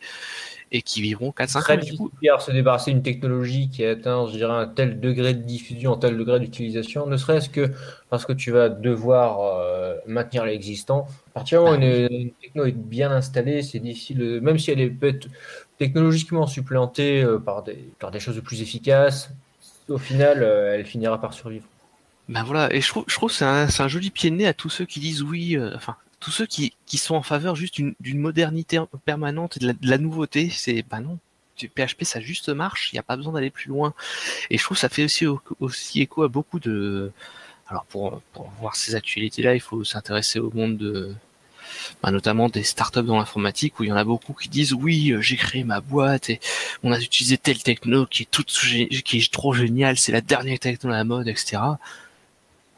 et 0.73 0.83
qui 0.83 1.03
vivront 1.03 1.33
4-5 1.33 1.61
ans. 1.61 1.63
Très 1.63 1.77
Du 1.77 1.83
difficile 1.83 1.97
coup, 1.97 2.11
se 2.41 2.51
débarrasser 2.53 2.93
d'une 2.93 3.03
technologie 3.03 3.71
qui 3.71 3.85
a 3.85 3.91
atteint, 3.91 4.27
je 4.29 4.33
dirais, 4.37 4.53
un 4.55 4.67
tel 4.69 5.01
degré 5.01 5.35
de 5.35 5.43
diffusion, 5.43 5.95
un 5.95 5.99
tel 5.99 6.17
degré 6.17 6.39
d'utilisation, 6.39 7.07
ne 7.07 7.17
serait-ce 7.17 7.49
que 7.49 7.71
parce 8.09 8.25
que 8.25 8.33
tu 8.33 8.51
vas 8.53 8.69
devoir 8.69 9.41
euh, 9.41 9.97
maintenir 10.07 10.45
l'existant. 10.45 11.07
À 11.31 11.31
partir 11.41 11.61
du 11.61 11.65
moment 11.67 11.79
où 11.79 11.83
une, 11.83 12.09
une 12.11 12.31
techno 12.35 12.65
est 12.67 12.73
bien 12.73 13.11
installée, 13.11 13.63
c'est 13.63 13.81
difficile, 13.81 14.23
euh, 14.23 14.41
même 14.41 14.59
si 14.59 14.71
elle 14.71 14.81
est 14.81 14.91
peut-être 14.91 15.29
technologiquement 15.79 16.47
supplantée 16.47 17.23
euh, 17.23 17.39
par 17.39 17.63
des, 17.63 17.95
par 17.99 18.11
des 18.11 18.21
choses 18.21 18.41
plus 18.43 18.63
efficaces, 18.63 19.31
au 19.89 19.99
final, 19.99 20.43
euh, 20.43 20.75
elle 20.77 20.87
finira 20.87 21.21
par 21.21 21.35
survivre. 21.35 21.67
Ben 22.31 22.45
voilà, 22.45 22.73
et 22.73 22.81
je 22.81 22.89
trouve, 22.89 23.05
je 23.09 23.15
trouve 23.15 23.33
c'est 23.33 23.45
un, 23.45 23.67
un 23.77 23.89
joli 23.89 24.11
pied 24.11 24.31
de 24.31 24.37
nez 24.37 24.47
à 24.47 24.55
tous 24.55 24.71
ceux 24.71 24.87
qui 24.87 25.01
disent 25.01 25.23
oui, 25.23 25.57
euh, 25.57 25.75
enfin, 25.75 25.97
tous 26.21 26.31
ceux 26.31 26.47
qui, 26.47 26.75
qui 26.87 26.97
sont 26.97 27.17
en 27.17 27.23
faveur 27.23 27.57
juste 27.57 27.81
d'une 27.81 28.19
modernité 28.19 28.79
permanente 29.05 29.57
et 29.57 29.61
de 29.61 29.67
la, 29.67 29.73
de 29.73 29.91
la 29.91 29.99
nouveauté, 29.99 30.49
c'est, 30.49 30.85
bah 30.89 31.01
non, 31.01 31.19
PHP 31.57 32.05
ça 32.05 32.21
juste 32.21 32.49
marche, 32.49 32.93
il 32.93 32.97
n'y 32.97 33.01
a 33.01 33.03
pas 33.03 33.17
besoin 33.17 33.33
d'aller 33.33 33.51
plus 33.51 33.69
loin. 33.69 33.95
Et 34.49 34.59
je 34.59 34.65
trouve 34.65 34.77
que 34.77 34.81
ça 34.81 34.89
fait 34.89 35.05
aussi, 35.05 35.27
aussi 35.59 36.01
écho 36.01 36.23
à 36.23 36.29
beaucoup 36.29 36.61
de... 36.61 37.11
Alors 37.67 37.85
pour, 37.87 38.21
pour 38.33 38.51
voir 38.61 38.77
ces 38.77 38.95
actualités-là, 38.95 39.55
il 39.55 39.61
faut 39.61 39.83
s'intéresser 39.85 40.39
au 40.39 40.53
monde 40.53 40.77
de... 40.77 41.15
bah, 42.03 42.13
notamment 42.13 42.49
des 42.49 42.63
startups 42.63 43.03
dans 43.03 43.19
l'informatique 43.19 43.81
où 43.81 43.85
il 43.85 43.89
y 43.89 43.93
en 43.93 43.97
a 43.97 44.05
beaucoup 44.05 44.35
qui 44.35 44.49
disent 44.49 44.73
oui 44.73 45.13
euh, 45.13 45.21
j'ai 45.21 45.37
créé 45.37 45.65
ma 45.65 45.81
boîte 45.81 46.31
et 46.31 46.41
on 46.83 46.93
a 46.93 47.01
utilisé 47.01 47.39
telle 47.39 47.63
techno 47.63 48.07
qui 48.07 48.25
est 48.25 48.31
toute 48.31 48.51
qui 49.05 49.19
est 49.19 49.33
trop 49.33 49.53
géniale 49.53 49.97
c'est 49.97 50.13
la 50.13 50.21
dernière 50.21 50.59
techno 50.59 50.91
à 50.91 50.97
la 50.97 51.05
mode 51.05 51.29
etc 51.29 51.59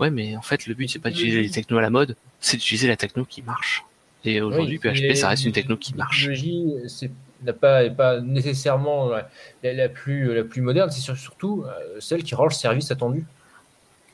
ouais 0.00 0.10
mais 0.10 0.36
en 0.36 0.42
fait 0.42 0.66
le 0.66 0.74
but 0.74 0.88
c'est 0.88 0.98
pas 0.98 1.10
d'utiliser 1.10 1.42
les 1.42 1.50
technos 1.50 1.78
à 1.78 1.82
la 1.82 1.90
mode 1.90 2.16
c'est 2.40 2.56
d'utiliser 2.56 2.88
la 2.88 2.96
techno 2.96 3.24
qui 3.24 3.42
marche 3.42 3.84
et 4.24 4.40
aujourd'hui 4.40 4.80
Oui, 4.82 4.90
PHP 4.92 5.14
ça 5.16 5.28
reste 5.28 5.44
une 5.44 5.52
techno 5.52 5.76
qui 5.76 5.92
la 5.92 5.98
marche 5.98 6.20
technologie, 6.20 6.74
c'est 6.88 7.10
n'a 7.44 7.52
pas, 7.52 7.90
pas 7.90 8.20
nécessairement 8.20 9.08
la, 9.08 9.28
la- 9.64 9.72
la 9.72 9.88
plus, 9.88 10.32
la 10.32 10.44
plus 10.44 10.62
moderne, 10.62 10.90
c'est 10.92 11.00
sur- 11.00 11.16
surtout 11.16 11.64
euh, 11.66 11.98
celle 11.98 12.22
qui 12.22 12.36
rend 12.36 12.44
le 12.44 12.52
service 12.52 12.92
attendu. 12.92 13.26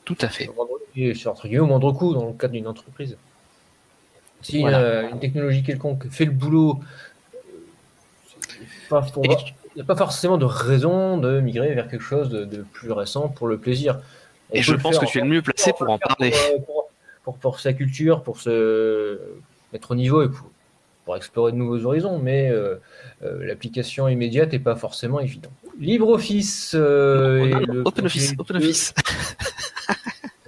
tout 0.06 0.16
à 0.22 0.28
fait 0.30 0.48
au 0.48 0.54
moindre- 0.54 0.70
et 0.96 1.14
c'est 1.14 1.28
entre 1.28 1.46
guillemets 1.46 1.60
au 1.60 1.66
moindre 1.66 1.92
coût 1.92 2.14
dans 2.14 2.26
le 2.26 2.32
cadre 2.32 2.54
d'une 2.54 2.66
entreprise. 2.66 3.18
Si 4.40 4.60
Voilà. 4.60 4.78
euh, 4.80 5.10
une 5.10 5.20
technologie 5.20 5.62
quelconque 5.62 6.08
fait 6.10 6.24
le 6.24 6.30
boulot, 6.30 6.80
euh, 7.34 7.38
pas- 8.88 9.06
il 9.14 9.28
n'y 9.76 9.82
a 9.82 9.84
pas 9.84 9.96
forcément 9.96 10.38
de 10.38 10.46
raison 10.46 11.18
de 11.18 11.40
migrer 11.40 11.74
vers 11.74 11.88
quelque 11.88 12.02
chose 12.04 12.30
de, 12.30 12.44
de 12.46 12.62
plus 12.62 12.90
récent 12.92 13.28
pour 13.28 13.46
le 13.46 13.58
plaisir. 13.58 14.00
Et 14.52 14.62
je 14.62 14.74
pense 14.74 14.96
faire 14.98 15.00
que 15.06 15.10
tu 15.12 15.18
es 15.18 15.22
le 15.22 15.28
mieux 15.28 15.42
placé 15.42 15.72
pour 15.72 15.88
en 15.90 15.98
parler 15.98 16.30
Pour, 16.64 16.86
euh, 17.26 17.32
pour- 17.40 17.60
sa 17.60 17.72
culture, 17.72 18.22
pour 18.22 18.40
se 18.40 19.18
mettre 19.72 19.90
au 19.90 19.94
niveau 19.94 20.22
et 20.22 20.28
pour, 20.30 20.50
pour 21.04 21.16
explorer 21.16 21.52
de 21.52 21.56
nouveaux 21.56 21.84
horizons, 21.84 22.18
mais 22.18 22.50
euh, 22.50 22.76
euh, 23.22 23.46
l'application 23.46 24.08
immédiate 24.08 24.52
n'est 24.52 24.58
pas 24.58 24.76
forcément 24.76 25.20
évidente. 25.20 25.52
LibreOffice. 25.78 26.72
euh, 26.74 27.44
et 27.44 27.50
Non, 27.50 27.60
non, 27.60 27.72
le 27.74 27.82
OpenOffice 27.86 28.94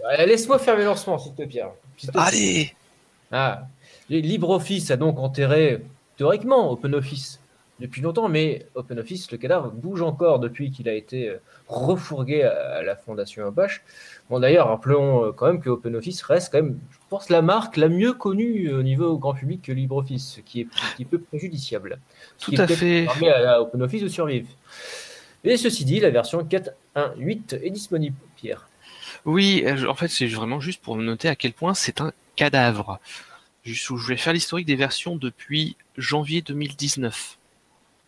Ouais, 0.05 0.27
Laisse-moi 0.27 0.59
faire 0.59 0.77
mes 0.77 0.85
lancements, 0.85 1.19
s'il 1.19 1.33
te 1.35 1.43
plaît. 1.45 1.65
Plaît. 1.97 2.11
allez 2.15 2.75
Ah, 3.31 3.63
LibreOffice 4.09 4.91
a 4.91 4.97
donc 4.97 5.19
enterré 5.19 5.83
théoriquement 6.17 6.71
OpenOffice 6.73 7.40
depuis 7.81 8.03
longtemps, 8.03 8.29
mais 8.29 8.67
OpenOffice, 8.75 9.33
le 9.33 9.39
cadavre, 9.39 9.71
bouge 9.71 10.03
encore 10.03 10.39
depuis 10.39 10.71
qu'il 10.71 10.89
a 10.89 10.95
été 10.95 11.29
euh, 11.29 11.39
refourgué 11.67 12.43
à 12.43 12.83
la 12.83 12.95
fondation 12.95 13.47
Apache. 13.47 13.83
Bon, 14.29 14.39
d'ailleurs, 14.39 14.69
rappelons 14.69 15.25
euh, 15.25 15.33
quand 15.33 15.47
même 15.47 15.61
que 15.61 15.71
OpenOffice 15.71 16.23
reste 16.23 16.53
quand 16.53 16.59
même, 16.59 16.79
je 16.91 16.99
pense, 17.09 17.31
la 17.31 17.43
marque 17.43 17.77
la 17.77 17.89
mieux 17.89 18.13
connue 18.13 18.71
au 18.73 18.83
niveau 18.83 19.19
grand 19.19 19.35
public 19.35 19.63
que 19.63 19.73
LibreOffice, 19.73 20.35
ce 20.37 20.41
qui 20.41 20.61
est 20.61 20.65
un 20.65 20.95
petit 20.95 21.05
peu 21.05 21.19
préjudiciable. 21.19 21.99
Ce 22.39 22.45
Tout 22.45 22.51
qui 22.53 22.61
à 22.61 22.67
fait. 22.67 23.07
permet 23.07 23.31
à 23.31 23.63
OpenOffice 23.63 24.03
de 24.03 24.09
survivre. 24.09 24.49
Et 25.43 25.57
ceci 25.57 25.85
dit, 25.85 26.01
la 26.01 26.11
version 26.11 26.43
4.1.8 26.43 27.61
est 27.63 27.71
disponible, 27.71 28.17
Pierre. 28.37 28.69
Oui, 29.25 29.63
euh, 29.65 29.89
en 29.89 29.95
fait, 29.95 30.09
c'est 30.09 30.27
vraiment 30.27 30.61
juste 30.61 30.83
pour 30.83 30.97
noter 30.97 31.29
à 31.29 31.37
quel 31.37 31.53
point 31.53 31.75
c'est 31.75 32.01
un 32.01 32.13
cadavre. 32.37 33.01
Juste 33.65 33.91
où 33.91 33.97
je 33.97 34.09
vais 34.09 34.17
faire 34.17 34.33
l'historique 34.33 34.67
des 34.67 34.77
versions 34.77 35.17
depuis 35.17 35.77
janvier 35.97 36.43
2019. 36.43 37.39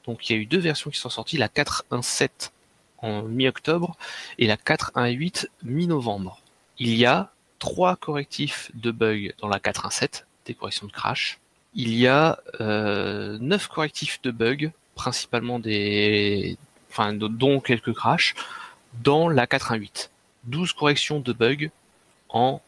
Donc, 0.06 0.28
il 0.28 0.36
y 0.36 0.38
a 0.38 0.42
eu 0.42 0.46
deux 0.46 0.58
versions 0.58 0.90
qui 0.90 0.98
sont 0.98 1.10
sorties, 1.10 1.36
la 1.36 1.48
4.1.7 1.48 2.50
en 2.98 3.22
mi-octobre 3.22 3.96
et 4.38 4.46
la 4.46 4.56
4.1.8 4.56 5.46
mi-novembre. 5.64 6.40
Il 6.78 6.94
y 6.94 7.06
a 7.06 7.30
trois 7.58 7.96
correctifs 7.96 8.70
de 8.74 8.90
bugs 8.90 9.30
dans 9.40 9.48
la 9.48 9.58
4.1.7, 9.58 10.24
des 10.46 10.54
corrections 10.54 10.86
de 10.86 10.92
crash. 10.92 11.38
Il 11.74 11.94
y 11.94 12.06
a 12.06 12.38
euh, 12.60 13.38
neuf 13.40 13.68
correctifs 13.68 14.20
de 14.22 14.30
bugs, 14.30 14.70
principalement 14.94 15.58
des, 15.58 16.56
enfin, 16.90 17.12
dont 17.14 17.60
quelques 17.60 17.92
crashs, 17.94 18.34
dans 19.02 19.28
la 19.28 19.46
4.1.8. 19.46 20.10
12 20.44 20.72
corrections 20.72 21.20
de 21.20 21.32
bugs 21.32 21.68
en 22.28 22.60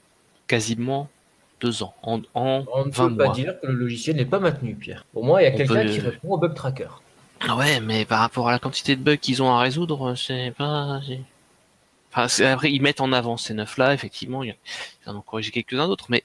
quasiment 0.46 1.08
deux 1.60 1.82
ans, 1.82 1.94
en, 2.02 2.20
en 2.34 2.64
On 2.72 2.84
ne 2.86 2.90
20 2.90 3.08
peut 3.10 3.16
pas 3.16 3.28
dire 3.30 3.58
que 3.60 3.66
le 3.66 3.72
logiciel 3.74 4.16
n'est 4.16 4.24
pas 4.24 4.38
maintenu, 4.38 4.74
Pierre. 4.74 5.06
Au 5.14 5.22
moins, 5.22 5.40
il 5.40 5.44
y 5.44 5.46
a 5.46 5.50
quelqu'un 5.52 5.82
peut- 5.82 5.90
qui 5.90 6.00
répond 6.00 6.28
au 6.34 6.38
bug 6.38 6.54
tracker. 6.54 6.88
Ah 7.46 7.56
ouais, 7.56 7.80
mais 7.80 8.04
par 8.04 8.20
rapport 8.20 8.48
à 8.48 8.52
la 8.52 8.58
quantité 8.58 8.96
de 8.96 9.02
bugs 9.02 9.16
qu'ils 9.16 9.42
ont 9.42 9.52
à 9.52 9.60
résoudre, 9.60 10.14
c'est 10.14 10.52
pas... 10.56 11.00
Enfin, 12.10 12.28
c'est- 12.28 12.46
après, 12.46 12.72
ils 12.72 12.80
mettent 12.80 13.00
en 13.00 13.12
avant 13.12 13.36
ces 13.36 13.54
neuf-là, 13.54 13.92
effectivement, 13.92 14.42
ils 14.42 14.54
en 15.06 15.16
ont 15.16 15.20
corrigé 15.20 15.50
quelques-uns 15.50 15.86
d'autres, 15.88 16.06
mais 16.08 16.22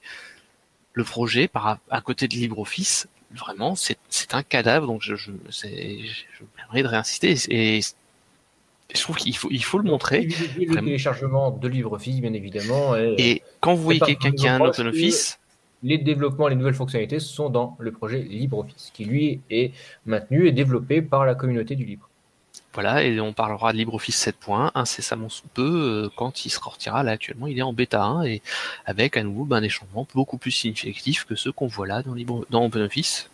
le 0.94 1.04
projet, 1.04 1.48
par, 1.48 1.80
à 1.90 2.02
côté 2.02 2.28
de 2.28 2.34
LibreOffice, 2.36 3.08
vraiment, 3.32 3.76
c'est 3.76 3.98
c'est 4.10 4.34
un 4.34 4.44
cadavre, 4.44 4.88
donc 4.88 5.02
je, 5.02 5.16
je, 5.16 5.32
je 5.50 5.72
me 6.44 6.48
permets 6.56 6.84
de 6.84 6.88
réinsister, 6.88 7.36
et, 7.50 7.82
je 8.94 9.02
trouve 9.02 9.18
qu'il 9.18 9.36
faut, 9.38 9.50
il 9.52 9.64
faut 9.64 9.78
le 9.78 9.84
montrer. 9.90 10.28
Le 10.58 10.74
téléchargement 10.74 11.52
de 11.52 11.68
LibreOffice, 11.68 12.22
bien 12.22 12.34
évidemment. 12.34 12.96
Et, 12.96 13.16
Et 13.18 13.44
quand 13.60 13.76
vous 13.76 13.84
voyez 13.84 14.00
quelqu'un 14.00 14.32
qui 14.32 14.48
a 14.48 14.56
un 14.56 14.62
OpenOffice, 14.62 15.40
les 15.84 15.98
développements, 15.98 16.48
les 16.48 16.56
nouvelles 16.56 16.74
fonctionnalités 16.74 17.20
sont 17.20 17.50
dans 17.50 17.78
le 17.80 17.92
projet 17.92 18.20
LibreOffice, 18.20 18.92
qui 18.94 19.06
lui 19.06 19.42
est 19.50 19.74
maintenu 20.06 20.48
et 20.48 20.52
développé 20.52 21.02
par 21.02 21.26
la 21.26 21.36
communauté 21.36 21.76
du 21.76 21.86
libre. 21.86 22.10
Voilà, 22.74 23.04
et 23.04 23.20
on 23.20 23.34
parlera 23.34 23.74
de 23.74 23.78
LibreOffice 23.78 24.28
7.1 24.28 24.72
incessamment 24.76 25.30
sous 25.30 25.48
peu 25.48 26.06
euh, 26.06 26.10
quand 26.16 26.46
il 26.46 26.50
sortira. 26.50 27.02
Là, 27.04 27.12
actuellement, 27.12 27.48
il 27.48 27.58
est 27.58 27.64
en 27.64 27.74
bêta 27.74 28.04
1 28.04 28.24
et 28.26 28.42
avec 28.86 29.18
à 29.18 29.24
nouveau 29.24 29.46
ben, 29.46 29.60
des 29.60 29.70
changements 29.70 30.08
beaucoup 30.14 30.38
plus 30.38 30.52
significatifs 30.52 31.26
que 31.26 31.36
ceux 31.36 31.52
qu'on 31.52 31.68
voit 31.68 31.88
là 31.88 32.04
dans, 32.04 32.16
dans 32.50 32.66
OpenOffice. 32.66 33.30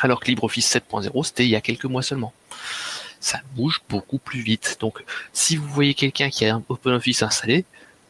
Alors 0.00 0.20
que 0.20 0.26
LibreOffice 0.26 0.74
7.0, 0.74 1.24
c'était 1.24 1.44
il 1.44 1.50
y 1.50 1.56
a 1.56 1.60
quelques 1.60 1.84
mois 1.84 2.02
seulement. 2.02 2.32
Ça 3.20 3.40
bouge 3.56 3.82
beaucoup 3.88 4.18
plus 4.18 4.40
vite. 4.40 4.78
Donc, 4.80 5.04
si 5.32 5.56
vous 5.56 5.66
voyez 5.66 5.92
quelqu'un 5.92 6.30
qui 6.30 6.46
a 6.46 6.54
un 6.54 6.62
OpenOffice 6.68 7.22
installé, 7.22 7.64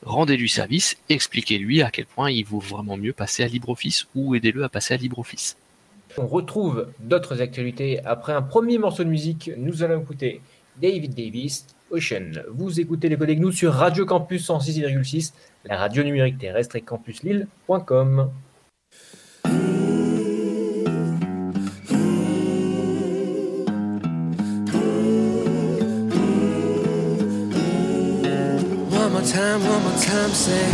rendez-lui 0.05 0.49
service, 0.49 0.97
expliquez-lui 1.09 1.83
à 1.83 1.91
quel 1.91 2.07
point 2.07 2.31
il 2.31 2.45
vaut 2.45 2.61
vraiment 2.61 2.97
mieux 2.97 3.13
passer 3.13 3.43
à 3.43 3.47
LibreOffice 3.47 4.07
ou 4.15 4.35
aidez-le 4.35 4.65
à 4.65 4.69
passer 4.69 4.95
à 4.95 4.97
LibreOffice. 4.97 5.57
On 6.17 6.27
retrouve 6.27 6.89
d'autres 7.01 7.43
actualités 7.43 8.01
après 8.05 8.33
un 8.33 8.43
premier 8.43 8.79
morceau 8.79 9.05
de 9.05 9.09
musique. 9.09 9.51
Nous 9.57 9.83
allons 9.83 10.01
écouter 10.01 10.41
David 10.81 11.15
Davis, 11.15 11.67
Ocean. 11.91 12.33
Vous 12.51 12.81
écoutez 12.81 13.09
les 13.09 13.17
codes 13.17 13.31
nous 13.31 13.53
sur 13.53 13.73
Radio 13.73 14.07
Campus 14.07 14.49
106,6, 14.49 15.33
la 15.65 15.77
radio 15.77 16.03
numérique 16.03 16.39
terrestre 16.39 16.77
et 16.77 16.81
campuslille.com. 16.81 18.31
more 29.19 29.27
time, 29.27 29.61
one 29.67 29.83
more 29.83 29.99
time, 30.01 30.31
say. 30.31 30.71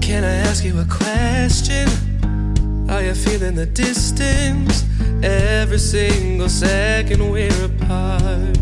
Can 0.00 0.24
I 0.24 0.34
ask 0.48 0.64
you 0.64 0.78
a 0.80 0.84
question? 0.84 1.88
Are 2.90 3.02
you 3.02 3.14
feeling 3.14 3.54
the 3.54 3.66
distance? 3.66 4.84
Every 5.22 5.78
single 5.78 6.48
second 6.48 7.30
we're 7.30 7.64
apart. 7.64 8.58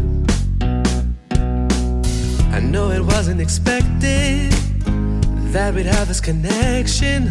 I 2.53 2.61
know 2.61 2.91
it 2.91 3.03
wasn't 3.03 3.41
expected 3.41 4.50
that 5.53 5.75
we'd 5.75 5.87
have 5.87 6.07
this 6.07 6.21
connection, 6.21 7.31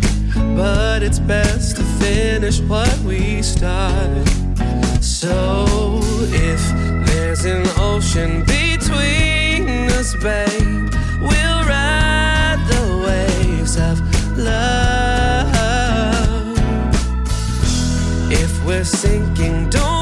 but 0.56 1.02
it's 1.02 1.20
best 1.20 1.78
to 1.78 1.84
finish 1.84 2.60
what 2.62 2.98
we 3.00 3.42
started. 3.42 4.28
So 5.02 5.66
if 6.32 6.62
there's 7.08 7.46
an 7.46 7.66
ocean 7.78 8.44
between 8.46 9.90
us, 9.92 10.14
babe, 10.16 10.90
we'll 11.22 11.64
ride 11.66 12.62
the 12.68 12.84
waves 13.08 13.78
of 13.78 14.02
love. 14.38 15.60
If 18.32 18.66
we're 18.66 18.84
sinking, 18.84 19.70
don't 19.70 19.99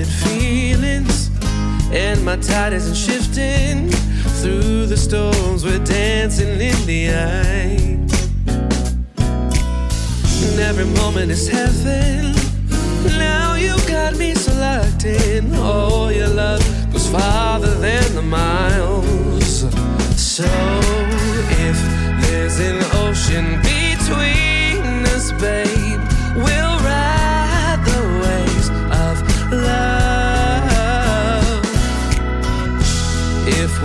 in 0.00 0.04
feelings, 0.04 1.30
and 1.90 2.24
my 2.24 2.36
tide 2.36 2.72
isn't 2.72 2.94
shifting. 2.94 3.90
Through 4.40 4.86
the 4.86 4.96
storms, 4.96 5.64
we're 5.64 5.84
dancing 5.84 6.60
in 6.60 6.86
the 6.86 7.10
eye. 7.10 7.96
And 10.46 10.60
every 10.60 10.84
moment 11.00 11.30
is 11.30 11.48
heaven. 11.48 12.34
Now 13.18 13.54
you 13.54 13.74
got 13.88 14.16
me 14.16 14.34
locked 14.58 15.04
in. 15.04 15.50
Oh, 15.54 16.08
your 16.08 16.28
love 16.28 16.62
goes 16.92 17.08
farther 17.08 17.74
than 17.78 18.14
the 18.14 18.22
miles. 18.22 19.64
So 20.16 20.44
if 21.68 21.78
there's 22.22 22.58
an 22.60 22.82
ocean 23.04 23.46
between 23.62 25.04
us, 25.14 25.32
babe, 25.32 26.00
we'll 26.36 26.78
ride 26.84 27.05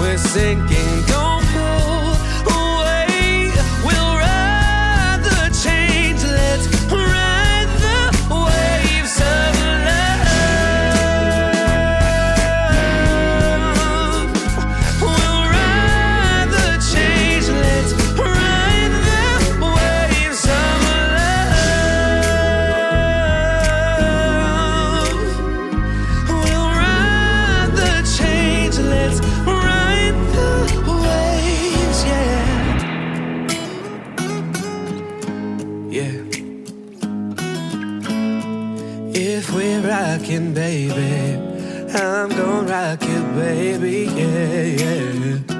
we're 0.01 0.17
sinking, 0.17 1.05
Yeah. 35.91 36.23
If 39.13 39.53
we're 39.53 39.81
rocking, 39.81 40.53
baby, 40.53 41.35
I'm 41.93 42.29
gonna 42.29 42.71
rock 42.71 43.01
you, 43.03 43.21
baby. 43.35 44.09
Yeah, 44.15 44.63
yeah. 44.63 45.50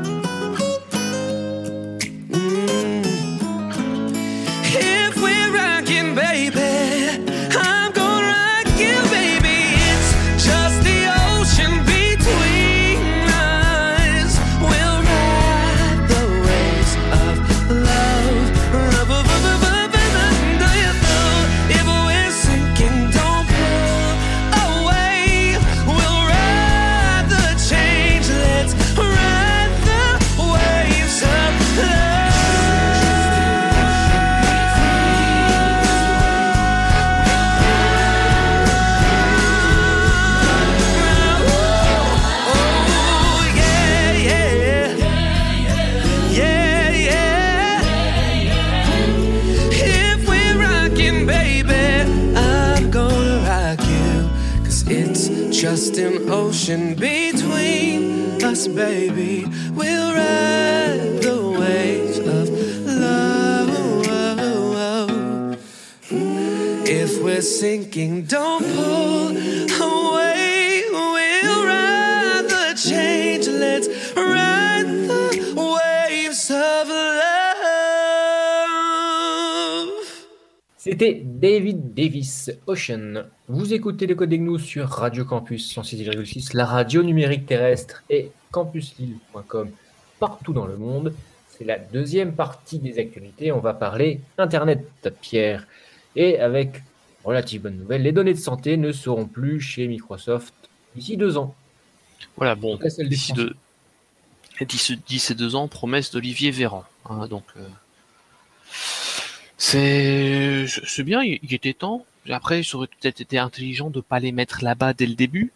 Sinking, 67.62 68.26
don't 68.26 68.66
pull 68.74 69.30
away. 69.30 70.82
We'll 70.92 71.64
ride 71.64 72.50
the 72.50 72.74
change. 72.76 73.48
Let's 73.48 73.88
ride 74.16 74.88
the 74.88 75.54
waves 75.54 76.50
of 76.50 76.88
love. 76.90 77.22
C'était 80.76 81.22
David 81.24 81.94
Davis, 81.94 82.50
Ocean. 82.66 83.26
Vous 83.48 83.72
écoutez 83.76 84.08
les 84.08 84.16
codes 84.16 84.34
GNU 84.34 84.58
sur 84.58 84.90
Radio 84.90 85.24
Campus 85.24 85.72
106,6, 85.78 86.58
la 86.58 86.66
radio 86.66 87.04
numérique 87.04 87.46
terrestre 87.46 88.04
et 88.10 88.32
campuslille.com 88.50 89.70
partout 90.20 90.54
dans 90.54 90.66
le 90.66 90.78
monde. 90.78 91.14
C'est 91.50 91.66
la 91.66 91.78
deuxième 91.78 92.34
partie 92.34 92.80
des 92.80 92.98
actualités. 92.98 93.52
On 93.52 93.60
va 93.60 93.76
parler 93.76 94.20
Internet, 94.40 95.14
Pierre. 95.22 95.68
Et 96.16 96.40
avec 96.40 96.82
relative 97.24 97.62
bonne 97.62 97.78
nouvelle, 97.78 98.02
les 98.04 98.12
données 98.12 98.34
de 98.34 98.40
santé 98.40 98.78
ne 98.78 98.92
seront 98.92 99.26
plus 99.26 99.60
chez 99.60 99.88
Microsoft 99.88 100.54
d'ici 100.96 101.18
deux 101.18 101.38
ans. 101.38 101.56
Voilà, 102.38 102.56
bon, 102.56 102.80
d'ici 103.00 103.34
deux, 103.34 103.56
d'ici 104.62 105.36
deux 105.36 105.56
ans, 105.56 105.68
promesse 105.68 106.12
d'Olivier 106.12 106.52
Véran. 106.52 106.86
hein, 107.10 107.28
donc, 107.28 107.44
euh, 107.58 107.68
c'est 109.58 110.66
c'est 110.68 111.04
bien, 111.04 111.24
il, 111.24 111.40
il 111.44 111.54
était 111.54 111.74
temps. 111.74 112.06
Après, 112.30 112.64
ça 112.64 112.78
aurait 112.78 112.88
peut-être 112.88 113.22
été 113.22 113.38
intelligent 113.40 113.90
de 113.90 114.02
pas 114.02 114.20
les 114.20 114.32
mettre 114.32 114.64
là-bas 114.64 114.94
dès 114.94 115.08
le 115.08 115.16
début, 115.16 115.52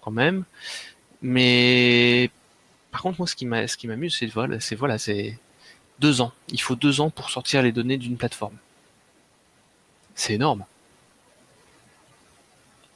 quand 0.00 0.10
même. 0.10 0.44
Mais 1.22 2.30
par 2.90 3.02
contre, 3.02 3.18
moi, 3.20 3.26
ce 3.26 3.36
qui 3.36 3.46
m'a, 3.46 3.66
ce 3.68 3.76
qui 3.76 3.86
m'amuse, 3.88 4.16
c'est 4.18 4.26
voilà, 4.26 4.60
c'est 4.60 4.76
voilà, 4.76 4.98
c'est 4.98 5.38
deux 5.98 6.20
ans. 6.20 6.32
Il 6.48 6.60
faut 6.60 6.76
deux 6.76 7.00
ans 7.00 7.10
pour 7.10 7.30
sortir 7.30 7.62
les 7.62 7.72
données 7.72 7.98
d'une 7.98 8.16
plateforme. 8.16 8.56
C'est 10.14 10.34
énorme. 10.34 10.64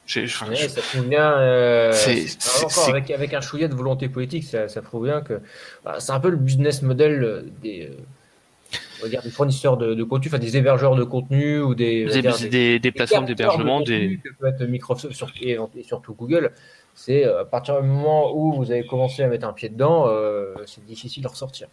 J'ai- 0.09 0.21
Ouais, 0.21 0.55
je- 0.55 0.67
ça 0.69 0.81
prouve 0.81 1.07
bien, 1.07 1.37
euh, 1.37 1.91
C'est- 1.91 2.15
c'est- 2.15 2.41
c'est- 2.41 2.57
encore 2.65 2.71
c'est- 2.71 2.89
avec, 2.89 3.11
avec 3.11 3.31
un 3.35 3.41
chouïa 3.41 3.67
de 3.67 3.75
volonté 3.75 4.09
politique, 4.09 4.43
ça, 4.43 4.67
ça 4.67 4.81
prouve 4.81 5.03
bien 5.05 5.21
que 5.21 5.39
bah, 5.85 5.97
c'est 5.99 6.11
un 6.11 6.19
peu 6.19 6.31
le 6.31 6.37
business 6.37 6.81
model 6.81 7.23
euh, 7.23 7.41
des, 7.61 7.91
euh, 7.91 8.77
on 8.99 9.03
va 9.03 9.09
dire 9.09 9.21
des 9.21 9.29
fournisseurs 9.29 9.77
de, 9.77 9.93
de 9.93 10.03
contenu, 10.03 10.27
enfin 10.29 10.39
des 10.39 10.57
hébergeurs 10.57 10.95
de 10.95 11.03
contenu 11.03 11.59
ou 11.61 11.75
des, 11.75 12.05
on 12.05 12.07
va 12.09 12.13
des, 12.15 12.21
dire 12.23 12.37
des, 12.39 12.49
des- 12.49 12.79
des 12.79 12.91
plateformes 12.91 13.25
de 13.25 13.33
d'hébergement, 13.35 13.81
des, 13.81 14.19
que 14.23 14.29
peut 14.33 14.47
être 14.47 14.63
Microsoft 14.65 15.13
sur- 15.13 15.31
et, 15.41 15.57
et 15.77 15.83
surtout 15.83 16.15
Google. 16.15 16.53
C'est 16.95 17.23
à 17.25 17.45
partir 17.45 17.79
du 17.79 17.87
moment 17.87 18.35
où 18.35 18.53
vous 18.53 18.71
avez 18.71 18.85
commencé 18.87 19.21
à 19.21 19.27
mettre 19.27 19.45
un 19.47 19.53
pied 19.53 19.69
dedans, 19.69 20.05
euh, 20.07 20.55
c'est 20.65 20.83
difficile 20.85 21.21
de 21.21 21.27
ressortir. 21.27 21.67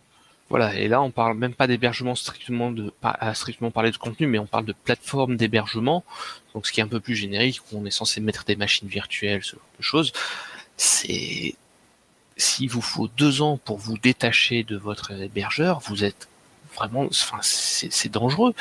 Voilà, 0.48 0.76
et 0.76 0.86
là 0.86 1.02
on 1.02 1.10
parle 1.10 1.36
même 1.36 1.54
pas 1.54 1.66
d'hébergement 1.66 2.14
strictement 2.14 2.70
de 2.70 2.90
pas 2.90 3.10
à 3.10 3.34
strictement 3.34 3.72
parler 3.72 3.90
de 3.90 3.96
contenu, 3.96 4.28
mais 4.28 4.38
on 4.38 4.46
parle 4.46 4.64
de 4.64 4.72
plateforme 4.72 5.36
d'hébergement, 5.36 6.04
donc 6.54 6.66
ce 6.66 6.72
qui 6.72 6.80
est 6.80 6.84
un 6.84 6.88
peu 6.88 7.00
plus 7.00 7.16
générique, 7.16 7.60
où 7.72 7.78
on 7.78 7.84
est 7.84 7.90
censé 7.90 8.20
mettre 8.20 8.44
des 8.44 8.54
machines 8.54 8.86
virtuelles, 8.88 9.42
ce 9.42 9.56
genre 9.56 9.64
de 9.78 9.82
choses. 9.82 10.12
C'est 10.76 11.56
s'il 12.36 12.70
vous 12.70 12.82
faut 12.82 13.08
deux 13.08 13.42
ans 13.42 13.56
pour 13.56 13.78
vous 13.78 13.98
détacher 13.98 14.62
de 14.62 14.76
votre 14.76 15.10
hébergeur, 15.12 15.80
vous 15.80 16.04
êtes 16.04 16.28
vraiment, 16.76 17.06
enfin 17.06 17.38
c'est 17.42 18.12
dangereux. 18.12 18.54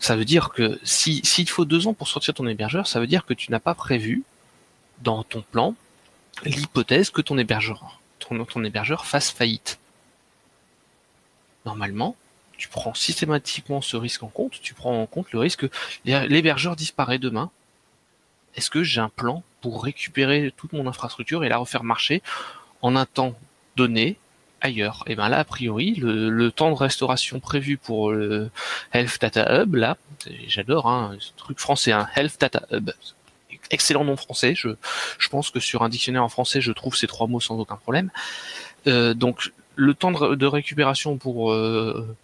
Ça 0.00 0.16
veut 0.16 0.24
dire 0.24 0.50
que 0.50 0.80
si 0.82 1.20
s'il 1.24 1.48
faut 1.48 1.64
deux 1.64 1.86
ans 1.86 1.94
pour 1.94 2.08
sortir 2.08 2.34
ton 2.34 2.46
hébergeur, 2.48 2.86
ça 2.88 2.98
veut 3.00 3.06
dire 3.06 3.26
que 3.26 3.34
tu 3.34 3.52
n'as 3.52 3.60
pas 3.60 3.74
prévu 3.74 4.24
dans 5.02 5.22
ton 5.24 5.42
plan 5.42 5.74
l'hypothèse 6.44 7.10
que 7.10 7.20
ton 7.20 7.38
hébergeur 7.38 8.00
ton 8.18 8.64
hébergeur 8.64 9.04
fasse 9.04 9.30
faillite 9.30 9.78
normalement, 11.66 12.16
tu 12.56 12.68
prends 12.68 12.94
systématiquement 12.94 13.80
ce 13.80 13.96
risque 13.96 14.22
en 14.22 14.28
compte, 14.28 14.60
tu 14.62 14.74
prends 14.74 15.00
en 15.02 15.06
compte 15.06 15.32
le 15.32 15.38
risque 15.38 15.68
que 15.68 15.74
l'hé- 16.04 16.28
l'hébergeur 16.28 16.76
disparaît 16.76 17.18
demain. 17.18 17.50
Est-ce 18.54 18.70
que 18.70 18.82
j'ai 18.82 19.00
un 19.00 19.08
plan 19.08 19.42
pour 19.60 19.82
récupérer 19.82 20.52
toute 20.56 20.72
mon 20.72 20.86
infrastructure 20.86 21.44
et 21.44 21.48
la 21.48 21.56
refaire 21.56 21.84
marcher 21.84 22.22
en 22.82 22.96
un 22.96 23.06
temps 23.06 23.34
donné 23.76 24.16
ailleurs? 24.60 25.04
Et 25.06 25.16
bien 25.16 25.28
là, 25.28 25.38
a 25.38 25.44
priori, 25.44 25.94
le, 25.96 26.50
temps 26.50 26.70
de 26.70 26.76
restauration 26.76 27.40
prévu 27.40 27.78
pour 27.78 28.12
le 28.12 28.50
Health 28.92 29.20
Data 29.20 29.62
Hub, 29.62 29.74
là, 29.74 29.96
j'adore, 30.46 30.88
hein, 30.88 31.16
ce 31.18 31.32
truc 31.36 31.58
français, 31.58 31.92
un 31.92 32.06
Health 32.14 32.38
Data 32.38 32.62
Hub, 32.70 32.90
excellent 33.70 34.04
nom 34.04 34.16
français. 34.16 34.54
Je, 34.54 34.68
je 35.18 35.28
pense 35.28 35.50
que 35.50 35.58
sur 35.58 35.82
un 35.82 35.88
dictionnaire 35.88 36.24
en 36.24 36.28
français, 36.28 36.60
je 36.60 36.72
trouve 36.72 36.94
ces 36.94 37.06
trois 37.06 37.26
mots 37.26 37.40
sans 37.40 37.58
aucun 37.58 37.76
problème. 37.76 38.10
Euh, 38.86 39.14
donc 39.14 39.52
le 39.82 39.94
temps 39.94 40.12
de, 40.12 40.46
récupération 40.46 41.16
pour 41.16 41.52
euh, 41.52 42.16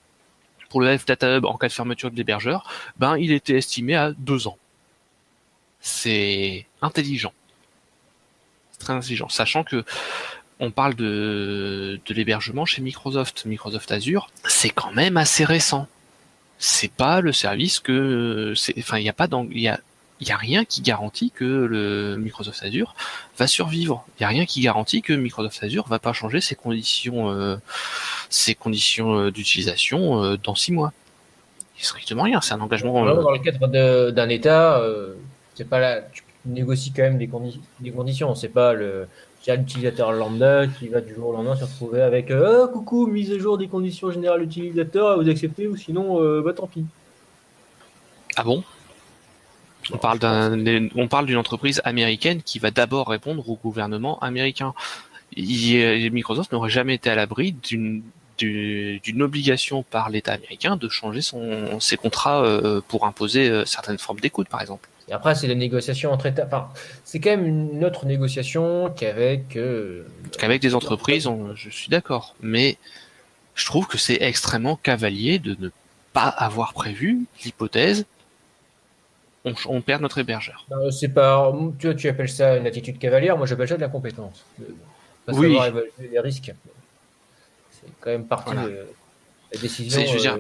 pour 0.68 0.80
le 0.80 0.88
Health 0.88 1.06
Data 1.06 1.36
Hub 1.36 1.44
en 1.44 1.56
cas 1.56 1.68
de 1.68 1.72
fermeture 1.72 2.10
de 2.10 2.16
l'hébergeur, 2.16 2.70
ben 2.98 3.16
il 3.16 3.32
était 3.32 3.56
estimé 3.56 3.94
à 3.96 4.12
deux 4.12 4.46
ans. 4.46 4.58
C'est 5.80 6.66
intelligent, 6.82 7.32
très 8.78 8.92
intelligent, 8.92 9.28
sachant 9.28 9.64
que 9.64 9.84
on 10.60 10.70
parle 10.70 10.94
de 10.94 12.00
de 12.06 12.14
l'hébergement 12.14 12.64
chez 12.64 12.82
Microsoft, 12.82 13.44
Microsoft 13.44 13.90
Azure, 13.90 14.30
c'est 14.44 14.70
quand 14.70 14.92
même 14.92 15.16
assez 15.16 15.44
récent. 15.44 15.88
C'est 16.58 16.90
pas 16.90 17.20
le 17.20 17.32
service 17.32 17.78
que 17.80 18.54
enfin 18.78 18.98
il 18.98 19.04
y 19.04 19.08
a 19.08 19.12
pas 19.12 19.28
il 19.50 19.60
y 19.60 19.68
a 19.68 19.80
il 20.20 20.28
y 20.28 20.32
a 20.32 20.36
rien 20.36 20.64
qui 20.64 20.80
garantit 20.82 21.30
que 21.30 21.44
le 21.44 22.16
Microsoft 22.16 22.62
Azure 22.62 22.94
va 23.38 23.46
survivre. 23.46 24.04
Il 24.18 24.22
n'y 24.22 24.24
a 24.24 24.28
rien 24.28 24.46
qui 24.46 24.60
garantit 24.60 25.00
que 25.00 25.12
Microsoft 25.12 25.62
Azure 25.62 25.86
va 25.86 25.98
pas 25.98 26.12
changer 26.12 26.40
ses 26.40 26.56
conditions, 26.56 27.30
euh, 27.30 27.56
ses 28.28 28.54
conditions 28.54 29.16
euh, 29.18 29.30
d'utilisation 29.30 30.22
euh, 30.22 30.36
dans 30.36 30.54
six 30.54 30.72
mois. 30.72 30.92
Il 31.78 31.84
strictement 31.84 32.24
rien. 32.24 32.40
C'est 32.40 32.54
un 32.54 32.60
engagement. 32.60 33.04
Dans 33.04 33.30
le 33.30 33.38
cadre 33.38 33.68
d'un 34.10 34.28
État, 34.28 34.80
euh, 34.80 35.14
c'est 35.54 35.68
pas 35.68 35.78
là, 35.78 36.02
tu 36.12 36.24
négocies 36.46 36.92
quand 36.92 37.02
même 37.02 37.18
des, 37.18 37.28
condi- 37.28 37.60
des 37.80 37.90
conditions. 37.92 38.34
C'est 38.34 38.48
pas 38.48 38.72
le 38.72 39.06
l'utilisateur 39.46 40.12
lambda 40.12 40.66
qui 40.66 40.88
va 40.88 41.00
du 41.00 41.14
jour 41.14 41.28
au 41.28 41.32
lendemain 41.32 41.56
se 41.56 41.64
retrouver 41.64 42.02
avec 42.02 42.30
Ah, 42.30 42.68
coucou, 42.70 43.06
mise 43.06 43.32
à 43.32 43.38
jour 43.38 43.56
des 43.56 43.66
conditions 43.66 44.10
générales 44.10 44.42
utilisateur, 44.42 45.18
vous 45.22 45.26
acceptez 45.26 45.66
ou 45.66 45.74
sinon 45.74 46.20
bah 46.42 46.52
tant 46.52 46.66
pis. 46.66 46.84
Ah 48.36 48.44
bon? 48.44 48.62
On 49.92 49.98
parle 49.98 50.18
d'un, 50.18 50.88
on 50.96 51.08
parle 51.08 51.26
d'une 51.26 51.36
entreprise 51.38 51.80
américaine 51.84 52.42
qui 52.42 52.58
va 52.58 52.70
d'abord 52.70 53.08
répondre 53.08 53.48
au 53.48 53.56
gouvernement 53.56 54.18
américain. 54.20 54.74
Il- 55.36 56.10
Microsoft 56.12 56.52
n'aurait 56.52 56.70
jamais 56.70 56.94
été 56.94 57.10
à 57.10 57.14
l'abri 57.14 57.52
d'une 57.52 58.02
du- 58.38 59.00
d'une 59.02 59.20
obligation 59.22 59.82
par 59.82 60.10
l'État 60.10 60.32
américain 60.34 60.76
de 60.76 60.88
changer 60.88 61.22
son, 61.22 61.80
ses 61.80 61.96
contrats 61.96 62.44
euh, 62.44 62.80
pour 62.86 63.04
imposer 63.04 63.48
euh, 63.50 63.64
certaines 63.64 63.98
formes 63.98 64.20
d'écoute, 64.20 64.48
par 64.48 64.60
exemple. 64.60 64.88
Et 65.08 65.12
après, 65.12 65.34
c'est 65.34 65.48
des 65.48 65.56
négociations 65.56 66.12
entre 66.12 66.26
États. 66.26 66.46
Enfin, 66.46 66.68
c'est 67.02 67.18
quand 67.18 67.30
même 67.30 67.46
une 67.46 67.84
autre 67.84 68.06
négociation 68.06 68.90
qu'avec. 68.96 69.56
euh, 69.56 70.06
qu'avec 70.38 70.62
des 70.62 70.76
entreprises, 70.76 71.26
on- 71.26 71.52
je 71.56 71.68
suis 71.68 71.88
d'accord. 71.88 72.36
Mais 72.40 72.76
je 73.56 73.66
trouve 73.66 73.88
que 73.88 73.98
c'est 73.98 74.18
extrêmement 74.22 74.76
cavalier 74.76 75.40
de 75.40 75.56
ne 75.58 75.70
pas 76.12 76.28
avoir 76.28 76.74
prévu 76.74 77.22
l'hypothèse 77.44 78.06
on, 79.44 79.54
on 79.66 79.80
perd 79.80 80.02
notre 80.02 80.18
hébergeur. 80.18 80.66
c'est 80.90 81.08
pas. 81.08 81.52
Tu, 81.78 81.94
tu 81.96 82.08
appelles 82.08 82.28
ça 82.28 82.56
une 82.56 82.66
attitude 82.66 82.98
cavalière, 82.98 83.36
moi 83.38 83.46
j'appelle 83.46 83.68
ça 83.68 83.76
de 83.76 83.80
la 83.80 83.88
compétence. 83.88 84.44
Pas 85.26 85.32
Oui. 85.32 85.48
savoir 85.48 85.66
évaluer 85.66 85.90
les 86.10 86.20
risques. 86.20 86.52
C'est 87.70 87.86
quand 88.00 88.10
même 88.10 88.26
partie 88.26 88.52
Voilà. 88.54 88.68
de 88.68 88.86
la 89.54 89.60
décision. 89.60 90.00
Je 90.06 90.12
veux 90.12 90.18
dire, 90.20 90.34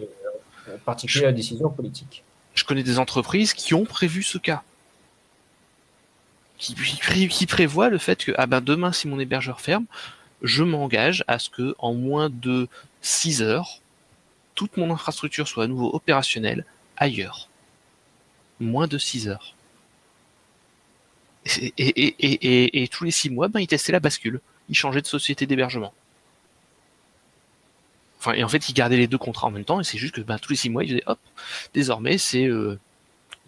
euh, 0.68 0.74
en 0.74 0.78
particulier 0.78 1.24
la 1.26 1.32
décision 1.32 1.70
politique. 1.70 2.24
Je 2.54 2.64
connais 2.64 2.82
des 2.82 2.98
entreprises 2.98 3.54
qui 3.54 3.72
ont 3.74 3.84
prévu 3.84 4.22
ce 4.22 4.36
cas. 4.38 4.62
Qui, 6.58 6.74
qui 6.74 7.28
qui 7.28 7.46
prévoient 7.46 7.88
le 7.88 7.98
fait 7.98 8.24
que 8.24 8.32
ah 8.36 8.46
ben 8.46 8.60
demain 8.60 8.90
si 8.90 9.06
mon 9.06 9.20
hébergeur 9.20 9.60
ferme, 9.60 9.84
je 10.42 10.64
m'engage 10.64 11.22
à 11.28 11.38
ce 11.38 11.50
que 11.50 11.76
en 11.78 11.94
moins 11.94 12.30
de 12.30 12.66
6 13.00 13.42
heures, 13.42 13.80
toute 14.56 14.76
mon 14.76 14.92
infrastructure 14.92 15.46
soit 15.46 15.64
à 15.64 15.66
nouveau 15.68 15.94
opérationnelle 15.94 16.64
ailleurs. 16.96 17.47
Moins 18.60 18.86
de 18.86 18.98
6 18.98 19.28
heures. 19.28 19.54
Et, 21.60 21.72
et, 21.78 22.82
et, 22.82 22.88
tous 22.88 23.04
les 23.04 23.10
6 23.10 23.30
mois, 23.30 23.48
ben, 23.48 23.60
ils 23.60 23.66
testaient 23.66 23.92
la 23.92 24.00
bascule. 24.00 24.40
Ils 24.68 24.74
changeaient 24.74 25.00
de 25.00 25.06
société 25.06 25.46
d'hébergement. 25.46 25.94
Enfin, 28.18 28.32
et 28.32 28.42
en 28.42 28.48
fait, 28.48 28.68
ils 28.68 28.74
gardaient 28.74 28.96
les 28.96 29.06
deux 29.06 29.18
contrats 29.18 29.46
en 29.46 29.50
même 29.50 29.64
temps, 29.64 29.80
et 29.80 29.84
c'est 29.84 29.96
juste 29.98 30.14
que 30.14 30.20
ben, 30.20 30.38
tous 30.38 30.50
les 30.50 30.56
6 30.56 30.70
mois, 30.70 30.82
ils 30.84 30.88
disaient 30.88 31.04
hop, 31.06 31.20
désormais 31.72 32.18
c'est 32.18 32.46
euh, 32.46 32.78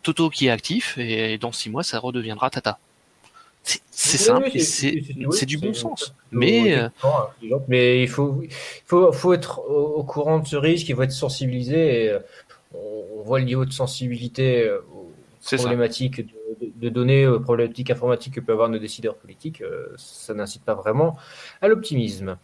Toto 0.03 0.31
qui 0.31 0.46
est 0.46 0.51
actif, 0.51 0.96
et 0.96 1.38
dans 1.38 1.53
6 1.53 1.70
mois, 1.70 1.83
ça 1.83 1.99
redeviendra 1.99 2.51
Tata. 2.51 2.79
C'est 3.62 4.16
simple, 4.16 4.49
oui, 4.55 4.61
c'est- 4.61 5.03
oui, 5.16 5.46
du 5.46 5.59
bon 5.59 5.75
sens. 5.75 6.14
Mais 6.31 6.75
euh, 6.75 6.88
intelligent. 7.03 7.64
mais 7.68 8.03
il 8.03 8.09
faut, 8.09 8.42
faut, 8.87 9.12
faut 9.12 9.33
être 9.35 9.59
au, 9.68 9.96
au 9.96 10.03
courant 10.05 10.38
de 10.38 10.46
ce 10.46 10.57
risque, 10.57 10.88
il 10.88 10.96
faut 10.96 11.03
être 11.03 11.12
sensibilisé. 11.12 12.05
Et, 12.05 12.09
euh, 12.09 12.20
on, 12.74 13.22
voit 13.22 13.38
le 13.38 13.44
niveau 13.44 13.64
de 13.64 13.72
sensibilité 13.72 14.64
euh, 14.66 14.80
aux 14.94 15.12
problématiques 15.56 16.20
de, 16.20 16.66
de- 16.66 16.72
de 16.74 16.88
données, 16.88 17.26
aux 17.26 17.40
problématiques 17.40 17.90
informatiques 17.90 18.35
que 18.35 18.40
peuvent 18.40 18.54
avoir 18.54 18.68
nos 18.68 18.78
décideurs 18.78 19.16
politiques. 19.16 19.61
euh, 19.62 19.92
ça 19.96 20.35
n'incite 20.35 20.64
pas 20.64 20.74
vraiment 20.74 21.16
à 21.62 21.68
l'optimisme. 21.68 22.37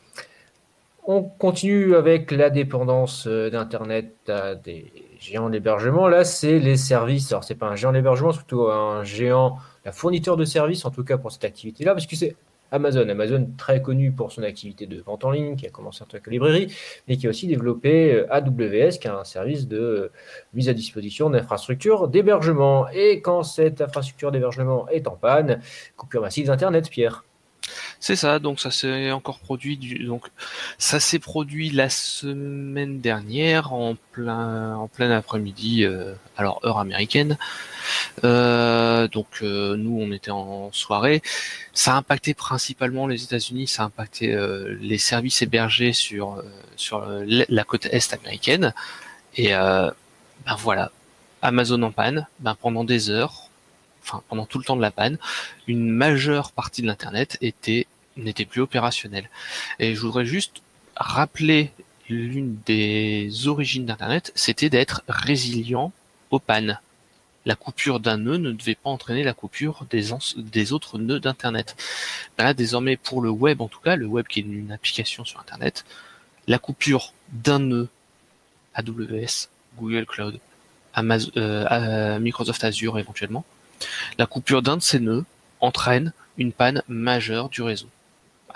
On 1.09 1.23
continue 1.23 1.95
avec 1.95 2.33
la 2.33 2.51
dépendance 2.51 3.27
euh, 3.29 3.49
d'Internet 3.49 4.15
à 4.29 4.55
des 4.57 4.93
géants 5.21 5.51
d'hébergement. 5.51 6.09
Là, 6.09 6.25
c'est 6.25 6.59
les 6.59 6.77
services. 6.77 7.31
Alors, 7.31 7.45
c'est 7.45 7.55
pas 7.55 7.69
un 7.69 7.77
géant 7.77 7.93
d'hébergement, 7.93 8.33
c'est 8.33 8.39
plutôt 8.39 8.71
un 8.71 9.05
géant, 9.05 9.57
un 9.85 9.93
fournisseur 9.93 10.37
de 10.37 10.45
services, 10.45 10.85
en 10.85 10.91
tout 10.91 11.05
cas 11.05 11.17
pour 11.17 11.31
cette 11.31 11.45
activité-là, 11.45 11.93
parce 11.95 12.07
que 12.07 12.17
c'est 12.17 12.35
Amazon. 12.73 13.09
Amazon, 13.09 13.49
très 13.57 13.83
connu 13.83 14.13
pour 14.13 14.33
son 14.33 14.43
activité 14.43 14.87
de 14.87 15.01
vente 15.01 15.25
en 15.25 15.31
ligne, 15.31 15.57
qui 15.57 15.67
a 15.67 15.71
commencé 15.71 16.03
en 16.03 16.07
tant 16.07 16.19
que 16.19 16.31
librairie, 16.31 16.73
mais 17.09 17.17
qui 17.17 17.27
a 17.27 17.31
aussi 17.31 17.47
développé 17.47 18.15
euh, 18.15 18.33
AWS, 18.33 18.99
qui 18.99 19.07
est 19.07 19.11
un 19.11 19.25
service 19.25 19.69
de 19.69 19.79
euh, 19.79 20.13
mise 20.55 20.69
à 20.69 20.75
disposition 20.75 21.31
d'infrastructures 21.31 22.09
d'hébergement. 22.09 22.89
Et 22.91 23.21
quand 23.21 23.43
cette 23.43 23.81
infrastructure 23.81 24.33
d'hébergement 24.33 24.89
est 24.89 25.07
en 25.07 25.17
panne, 25.17 25.61
coupure 25.97 26.23
massive 26.23 26.47
d'Internet, 26.47 26.89
Pierre. 26.91 27.26
C'est 28.01 28.17
ça, 28.17 28.39
donc 28.39 28.61
ça 28.61 28.71
s'est 28.71 29.11
encore 29.11 29.39
produit 29.39 29.77
du, 29.77 30.05
donc 30.05 30.27
ça 30.79 31.01
s'est 31.01 31.19
produit 31.19 31.71
la 31.71 31.89
semaine 31.89 33.01
dernière 33.01 33.73
en 33.73 33.97
plein 34.13 34.77
en 34.77 34.89
plein 34.89 35.11
après-midi, 35.11 35.85
euh, 35.85 36.15
alors 36.37 36.61
heure 36.65 36.79
américaine. 36.79 37.39
Euh, 38.25 39.09
donc 39.09 39.27
euh, 39.43 39.77
nous 39.77 39.99
on 40.01 40.13
était 40.13 40.31
en 40.31 40.71
soirée. 40.73 41.23
Ça 41.73 41.95
a 41.95 41.97
impacté 41.97 42.35
principalement 42.35 43.07
les 43.07 43.25
États-Unis, 43.25 43.67
ça 43.67 43.83
a 43.83 43.87
impacté 43.87 44.37
les 44.81 44.99
services 44.99 45.43
hébergés 45.43 45.93
sur 45.93 46.43
la 46.77 47.65
côte 47.65 47.87
est 47.87 48.13
américaine. 48.15 48.73
Et 49.37 49.49
ben 49.49 50.57
voilà, 50.59 50.91
Amazon 51.43 51.83
en 51.83 51.93
panne, 51.93 52.27
ben 52.41 52.55
pendant 52.55 52.85
des 52.85 53.11
heures, 53.11 53.46
enfin 54.07 54.23
pendant 54.29 54.47
tout 54.47 54.59
le 54.59 54.65
temps 54.65 54.77
de 54.77 54.83
la 54.83 54.91
panne, 54.91 55.19
une 55.67 55.89
majeure 55.91 56.53
partie 56.53 56.83
de 56.83 56.87
l'internet 56.87 57.39
était 57.41 57.87
n'était 58.17 58.47
plus 58.47 58.63
opérationnelle. 58.63 59.29
Et 59.79 59.95
je 59.95 60.01
voudrais 60.01 60.25
juste 60.25 60.63
rappeler 60.97 61.73
l'une 62.09 62.59
des 62.65 63.47
origines 63.47 63.85
d'internet, 63.85 64.33
c'était 64.35 64.71
d'être 64.71 65.03
résilient 65.09 65.93
aux 66.31 66.39
pannes. 66.39 66.81
La 67.45 67.55
coupure 67.55 68.01
d'un 68.01 68.17
nœud 68.17 68.39
ne 68.39 68.53
devait 68.53 68.75
pas 68.75 68.91
entraîner 68.91 69.23
la 69.23 69.35
coupure 69.35 69.87
des, 69.91 70.13
autres 70.73 70.99
nœuds 70.99 71.21
d'internet. 71.21 71.77
Ben 72.37 72.45
Là, 72.45 72.55
désormais, 72.55 72.97
pour 72.97 73.23
le 73.23 73.31
web 73.31 73.61
en 73.61 73.69
tout 73.69 73.81
cas, 73.81 73.97
le 73.97 74.07
web 74.07 74.27
qui 74.27 74.41
est 74.41 74.43
une 74.43 74.73
application 74.73 75.25
sur 75.25 75.41
internet, 75.41 75.85
la 76.49 76.59
coupure 76.59 77.13
d'un 77.33 77.61
nœud 77.61 77.89
AWS, 78.75 79.49
Google 79.79 80.07
Cloud, 80.07 80.41
Amazon, 80.95 81.31
euh, 81.37 81.67
euh, 81.71 82.19
Microsoft 82.19 82.65
Azure 82.65 82.99
éventuellement, 82.99 83.45
la 84.19 84.27
coupure 84.27 84.63
d'un 84.63 84.77
de 84.77 84.83
ces 84.83 85.01
nœuds 85.01 85.25
entraîne 85.61 86.13
une 86.39 86.53
panne 86.53 86.83
majeure 86.89 87.49
du 87.49 87.63
réseau. 87.63 87.89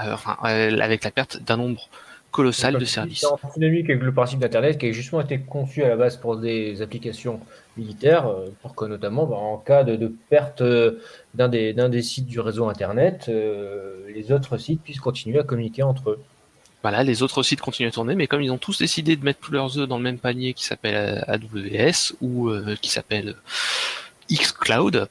Euh, 0.00 0.12
enfin, 0.12 0.36
euh, 0.44 0.78
avec 0.80 1.04
la 1.04 1.10
perte 1.10 1.42
d'un 1.42 1.56
nombre 1.56 1.88
colossal 2.30 2.78
de 2.78 2.84
services. 2.84 3.20
C'est 3.20 3.26
en 3.26 3.38
dynamique 3.54 3.90
avec 3.90 4.02
le 4.02 4.12
principe 4.12 4.38
d'Internet 4.38 4.78
qui 4.78 4.86
a 4.86 4.92
justement 4.92 5.20
été 5.20 5.40
conçu 5.40 5.82
à 5.82 5.88
la 5.88 5.96
base 5.96 6.16
pour 6.16 6.36
des 6.36 6.80
applications 6.82 7.40
militaires, 7.76 8.28
euh, 8.28 8.48
pour 8.62 8.74
que 8.74 8.84
notamment 8.84 9.26
bah, 9.26 9.36
en 9.36 9.58
cas 9.58 9.84
de, 9.84 9.96
de 9.96 10.12
perte 10.28 10.62
d'un 11.34 11.48
des, 11.48 12.02
sites 12.02 12.26
du 12.26 12.40
réseau 12.40 12.68
Internet, 12.68 13.26
euh, 13.28 14.06
les 14.14 14.32
autres 14.32 14.58
sites 14.58 14.82
puissent 14.82 15.00
continuer 15.00 15.40
à 15.40 15.42
communiquer 15.42 15.82
entre 15.82 16.10
eux. 16.10 16.20
Voilà, 16.82 17.02
les 17.02 17.22
autres 17.22 17.42
sites 17.42 17.60
continuent 17.60 17.88
à 17.88 17.92
tourner, 17.92 18.14
mais 18.14 18.26
comme 18.26 18.40
ils 18.40 18.50
ont 18.50 18.58
tous 18.58 18.78
décidé 18.78 19.16
de 19.16 19.24
mettre 19.24 19.40
tous 19.40 19.52
leurs 19.52 19.78
œufs 19.78 19.86
dans 19.86 19.98
le 19.98 20.02
même 20.02 20.18
panier 20.18 20.54
qui 20.54 20.64
s'appelle 20.64 21.24
AWS 21.26 22.14
ou 22.22 22.48
euh, 22.48 22.74
qui 22.80 22.90
s'appelle 22.90 23.34
xCloud, 24.30 25.08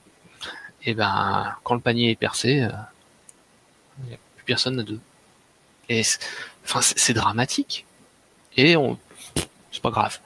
et 0.84 0.94
ben 0.94 1.56
quand 1.64 1.76
le 1.76 1.82
panier 1.82 2.12
est 2.12 2.16
percé, 2.16 2.62
euh, 2.62 2.70
il 4.04 4.10
n'y 4.10 4.14
a 4.14 4.18
plus 4.36 4.46
personne 4.46 4.80
à 4.80 4.84
deux. 4.84 5.00
Et 5.90 6.04
enfin 6.64 6.82
c'est 6.82 7.14
dramatique. 7.14 7.86
Et 8.58 8.76
on 8.76 8.98
c'est 9.72 9.82
pas 9.82 9.92
grave. 9.92 10.20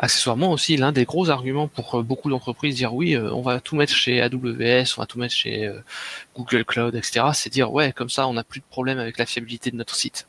Accessoirement 0.00 0.52
aussi, 0.52 0.76
l'un 0.76 0.92
des 0.92 1.04
gros 1.04 1.28
arguments 1.28 1.66
pour 1.66 1.96
euh, 1.96 2.02
beaucoup 2.02 2.30
d'entreprises 2.30 2.76
dire 2.76 2.94
oui, 2.94 3.16
euh, 3.16 3.32
on 3.32 3.42
va 3.42 3.58
tout 3.60 3.74
mettre 3.74 3.92
chez 3.92 4.22
AWS, 4.22 4.94
on 4.96 5.00
va 5.00 5.06
tout 5.06 5.18
mettre 5.18 5.34
chez 5.34 5.66
euh, 5.66 5.82
Google 6.36 6.64
Cloud, 6.64 6.94
etc. 6.94 7.26
C'est 7.34 7.50
dire 7.50 7.72
ouais, 7.72 7.92
comme 7.92 8.08
ça, 8.08 8.28
on 8.28 8.34
n'a 8.34 8.44
plus 8.44 8.60
de 8.60 8.64
problème 8.70 8.98
avec 9.00 9.18
la 9.18 9.26
fiabilité 9.26 9.72
de 9.72 9.76
notre 9.76 9.96
site. 9.96 10.28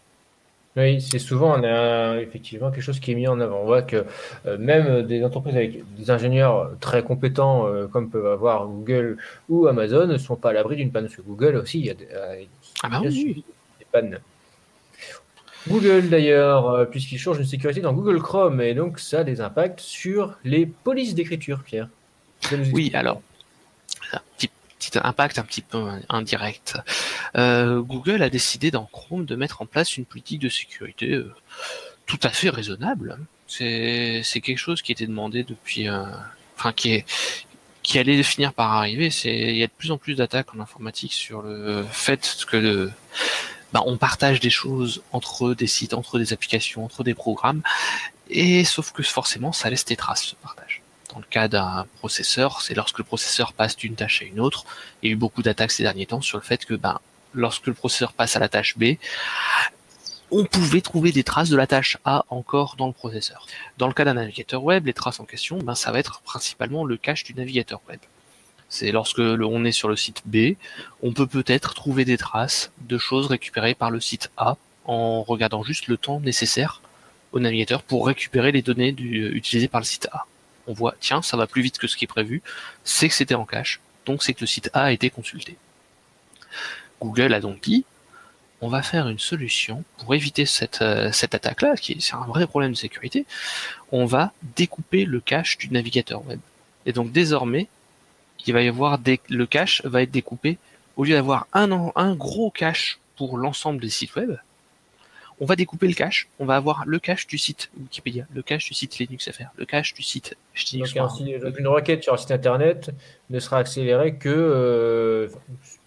Oui, 0.77 1.01
c'est 1.01 1.19
souvent 1.19 1.59
on 1.59 1.63
a, 1.63 2.19
effectivement 2.19 2.69
quelque 2.69 2.83
chose 2.83 2.99
qui 2.99 3.11
est 3.11 3.15
mis 3.15 3.27
en 3.27 3.39
avant. 3.39 3.61
On 3.61 3.65
voit 3.65 3.81
que 3.81 4.05
euh, 4.45 4.57
même 4.59 5.01
des 5.01 5.23
entreprises 5.23 5.55
avec 5.55 5.95
des 5.95 6.11
ingénieurs 6.11 6.71
très 6.79 7.03
compétents, 7.03 7.67
euh, 7.67 7.87
comme 7.87 8.09
peuvent 8.09 8.27
avoir 8.27 8.67
Google 8.67 9.17
ou 9.49 9.67
Amazon, 9.67 10.05
ne 10.05 10.17
sont 10.17 10.35
pas 10.35 10.51
à 10.51 10.53
l'abri 10.53 10.75
d'une 10.75 10.91
panne. 10.91 11.05
Parce 11.05 11.15
que 11.15 11.21
Google 11.21 11.55
aussi, 11.55 11.79
il 11.79 11.85
y 11.87 11.89
a 11.89 11.95
des, 11.95 12.07
euh, 12.13 12.43
Ah 12.83 12.89
bah 12.89 13.01
oui, 13.03 13.43
des 13.79 13.85
pannes. 13.91 14.19
Google 15.67 16.09
d'ailleurs, 16.09 16.89
puisqu'il 16.89 17.17
change 17.17 17.39
une 17.39 17.45
sécurité 17.45 17.81
dans 17.81 17.93
Google 17.93 18.21
Chrome, 18.21 18.61
et 18.61 18.73
donc 18.73 18.99
ça 18.99 19.19
a 19.19 19.23
des 19.23 19.41
impacts 19.41 19.81
sur 19.81 20.37
les 20.45 20.65
polices 20.65 21.15
d'écriture, 21.15 21.63
Pierre. 21.65 21.89
Oui, 22.71 22.91
alors, 22.93 23.21
un 24.13 24.21
petit, 24.37 24.49
petit 24.79 24.97
impact 25.01 25.37
un 25.37 25.43
petit 25.43 25.61
peu 25.61 25.87
indirect. 26.07 26.77
Euh, 27.37 27.81
Google 27.81 28.23
a 28.23 28.29
décidé 28.29 28.71
dans 28.71 28.85
Chrome 28.85 29.25
de 29.25 29.35
mettre 29.35 29.61
en 29.61 29.65
place 29.65 29.97
une 29.97 30.05
politique 30.05 30.39
de 30.39 30.49
sécurité 30.49 31.11
euh, 31.11 31.33
tout 32.05 32.19
à 32.23 32.29
fait 32.29 32.49
raisonnable. 32.49 33.19
C'est 33.47 34.23
quelque 34.41 34.57
chose 34.57 34.81
qui 34.81 34.91
était 34.91 35.07
demandé 35.07 35.43
depuis, 35.43 35.89
euh, 35.89 36.03
enfin 36.57 36.71
qui 36.71 36.93
est 36.93 37.05
qui 37.81 37.97
allait 37.97 38.21
finir 38.21 38.53
par 38.53 38.73
arriver. 38.73 39.09
Il 39.23 39.55
y 39.55 39.63
a 39.63 39.67
de 39.67 39.71
plus 39.75 39.91
en 39.91 39.97
plus 39.97 40.15
d'attaques 40.15 40.53
en 40.53 40.59
informatique 40.59 41.13
sur 41.13 41.41
le 41.41 41.83
fait 41.91 42.45
que 42.47 42.91
bah, 43.73 43.81
on 43.85 43.97
partage 43.97 44.39
des 44.39 44.51
choses 44.51 45.01
entre 45.11 45.55
des 45.55 45.65
sites, 45.65 45.95
entre 45.95 46.19
des 46.19 46.31
applications, 46.33 46.85
entre 46.85 47.03
des 47.03 47.15
programmes, 47.15 47.63
et 48.29 48.63
sauf 48.63 48.91
que 48.91 49.01
forcément 49.01 49.51
ça 49.51 49.69
laisse 49.71 49.85
des 49.85 49.95
traces 49.95 50.23
ce 50.23 50.35
partage. 50.35 50.68
Dans 51.13 51.19
le 51.19 51.25
cas 51.29 51.47
d'un 51.47 51.85
processeur, 51.97 52.61
c'est 52.61 52.75
lorsque 52.75 52.99
le 52.99 53.03
processeur 53.03 53.53
passe 53.53 53.75
d'une 53.75 53.95
tâche 53.95 54.21
à 54.21 54.25
une 54.25 54.39
autre. 54.39 54.65
Il 55.01 55.07
y 55.07 55.11
a 55.11 55.13
eu 55.13 55.17
beaucoup 55.17 55.41
d'attaques 55.41 55.71
ces 55.71 55.83
derniers 55.83 56.05
temps 56.05 56.21
sur 56.21 56.37
le 56.37 56.43
fait 56.43 56.65
que, 56.65 56.75
ben, 56.75 56.99
lorsque 57.33 57.67
le 57.67 57.73
processeur 57.73 58.13
passe 58.13 58.35
à 58.35 58.39
la 58.39 58.47
tâche 58.47 58.77
B, 58.77 58.95
on 60.31 60.45
pouvait 60.45 60.81
trouver 60.81 61.11
des 61.11 61.23
traces 61.23 61.49
de 61.49 61.57
la 61.57 61.65
tâche 61.65 61.97
A 62.05 62.25
encore 62.29 62.75
dans 62.77 62.85
le 62.85 62.93
processeur. 62.93 63.47
Dans 63.79 63.87
le 63.87 63.93
cas 63.93 64.05
d'un 64.05 64.13
navigateur 64.13 64.63
web, 64.63 64.85
les 64.85 64.93
traces 64.93 65.19
en 65.19 65.25
question, 65.25 65.57
ben, 65.57 65.73
ça 65.73 65.91
va 65.91 65.97
être 65.97 66.21
principalement 66.21 66.85
le 66.85 66.97
cache 66.97 67.23
du 67.23 67.33
navigateur 67.33 67.81
web. 67.89 67.99
C'est 68.69 68.91
lorsque 68.91 69.17
le- 69.17 69.45
on 69.45 69.65
est 69.65 69.71
sur 69.71 69.89
le 69.89 69.95
site 69.95 70.21
B, 70.25 70.53
on 71.01 71.11
peut 71.11 71.25
peut-être 71.25 71.73
trouver 71.73 72.05
des 72.05 72.19
traces 72.19 72.71
de 72.81 72.99
choses 72.99 73.25
récupérées 73.25 73.73
par 73.73 73.89
le 73.89 73.99
site 73.99 74.29
A 74.37 74.57
en 74.85 75.23
regardant 75.23 75.63
juste 75.63 75.87
le 75.87 75.97
temps 75.97 76.19
nécessaire 76.19 76.83
au 77.31 77.39
navigateur 77.39 77.81
pour 77.81 78.05
récupérer 78.05 78.51
les 78.51 78.61
données 78.61 78.89
utilisées 78.99 79.67
par 79.67 79.81
le 79.81 79.85
site 79.85 80.07
A 80.11 80.27
on 80.69 80.73
voit, 80.73 80.95
tiens, 80.99 81.21
ça 81.21 81.35
va 81.35 81.47
plus 81.47 81.61
vite 81.61 81.79
que 81.79 81.87
ce 81.87 81.97
qui 81.97 82.05
est 82.05 82.07
prévu, 82.07 82.41
c'est 82.83 83.09
que 83.09 83.15
c'était 83.15 83.35
en 83.35 83.45
cache, 83.45 83.81
donc 84.05 84.23
c'est 84.23 84.33
que 84.33 84.41
le 84.41 84.47
site 84.47 84.69
A 84.73 84.83
a 84.83 84.91
été 84.91 85.09
consulté. 85.09 85.57
Google 87.01 87.33
a 87.33 87.41
donc 87.41 87.59
dit, 87.61 87.85
on 88.61 88.67
va 88.67 88.83
faire 88.83 89.07
une 89.07 89.19
solution 89.19 89.83
pour 89.97 90.13
éviter 90.13 90.45
cette, 90.45 90.81
euh, 90.81 91.11
attaque-là, 91.11 91.75
qui 91.75 91.93
est 91.93 92.01
c'est 92.01 92.13
un 92.13 92.25
vrai 92.25 92.45
problème 92.45 92.71
de 92.71 92.77
sécurité, 92.77 93.25
on 93.91 94.05
va 94.05 94.31
découper 94.55 95.05
le 95.05 95.19
cache 95.19 95.57
du 95.57 95.69
navigateur 95.69 96.25
web. 96.27 96.39
Et 96.85 96.93
donc 96.93 97.11
désormais, 97.11 97.67
il 98.45 98.53
va 98.53 98.61
y 98.61 98.67
avoir 98.67 98.99
des, 98.99 99.19
le 99.29 99.45
cache 99.47 99.81
va 99.85 100.03
être 100.03 100.11
découpé, 100.11 100.59
au 100.97 101.03
lieu 101.03 101.15
d'avoir 101.15 101.47
un 101.53 102.15
gros 102.15 102.51
cache 102.51 102.99
pour 103.17 103.37
l'ensemble 103.37 103.81
des 103.81 103.89
sites 103.89 104.15
web, 104.15 104.37
on 105.39 105.45
va 105.45 105.55
découper 105.55 105.87
le 105.87 105.93
cache, 105.93 106.27
on 106.39 106.45
va 106.45 106.55
avoir 106.55 106.83
le 106.85 106.99
cache 106.99 107.27
du 107.27 107.37
site 107.37 107.69
Wikipédia, 107.79 108.25
le 108.33 108.41
cache 108.41 108.67
du 108.67 108.73
site 108.73 108.99
LinuxFR, 108.99 109.49
le 109.57 109.65
cache 109.65 109.93
du 109.93 110.03
site 110.03 110.35
donc, 110.73 111.59
une 111.59 111.67
requête 111.67 112.03
sur 112.03 112.13
un 112.13 112.17
site 112.17 112.31
internet 112.31 112.91
ne 113.29 113.39
sera 113.39 113.57
accélérée 113.57 114.15
que 114.15 114.29
euh, 114.29 115.29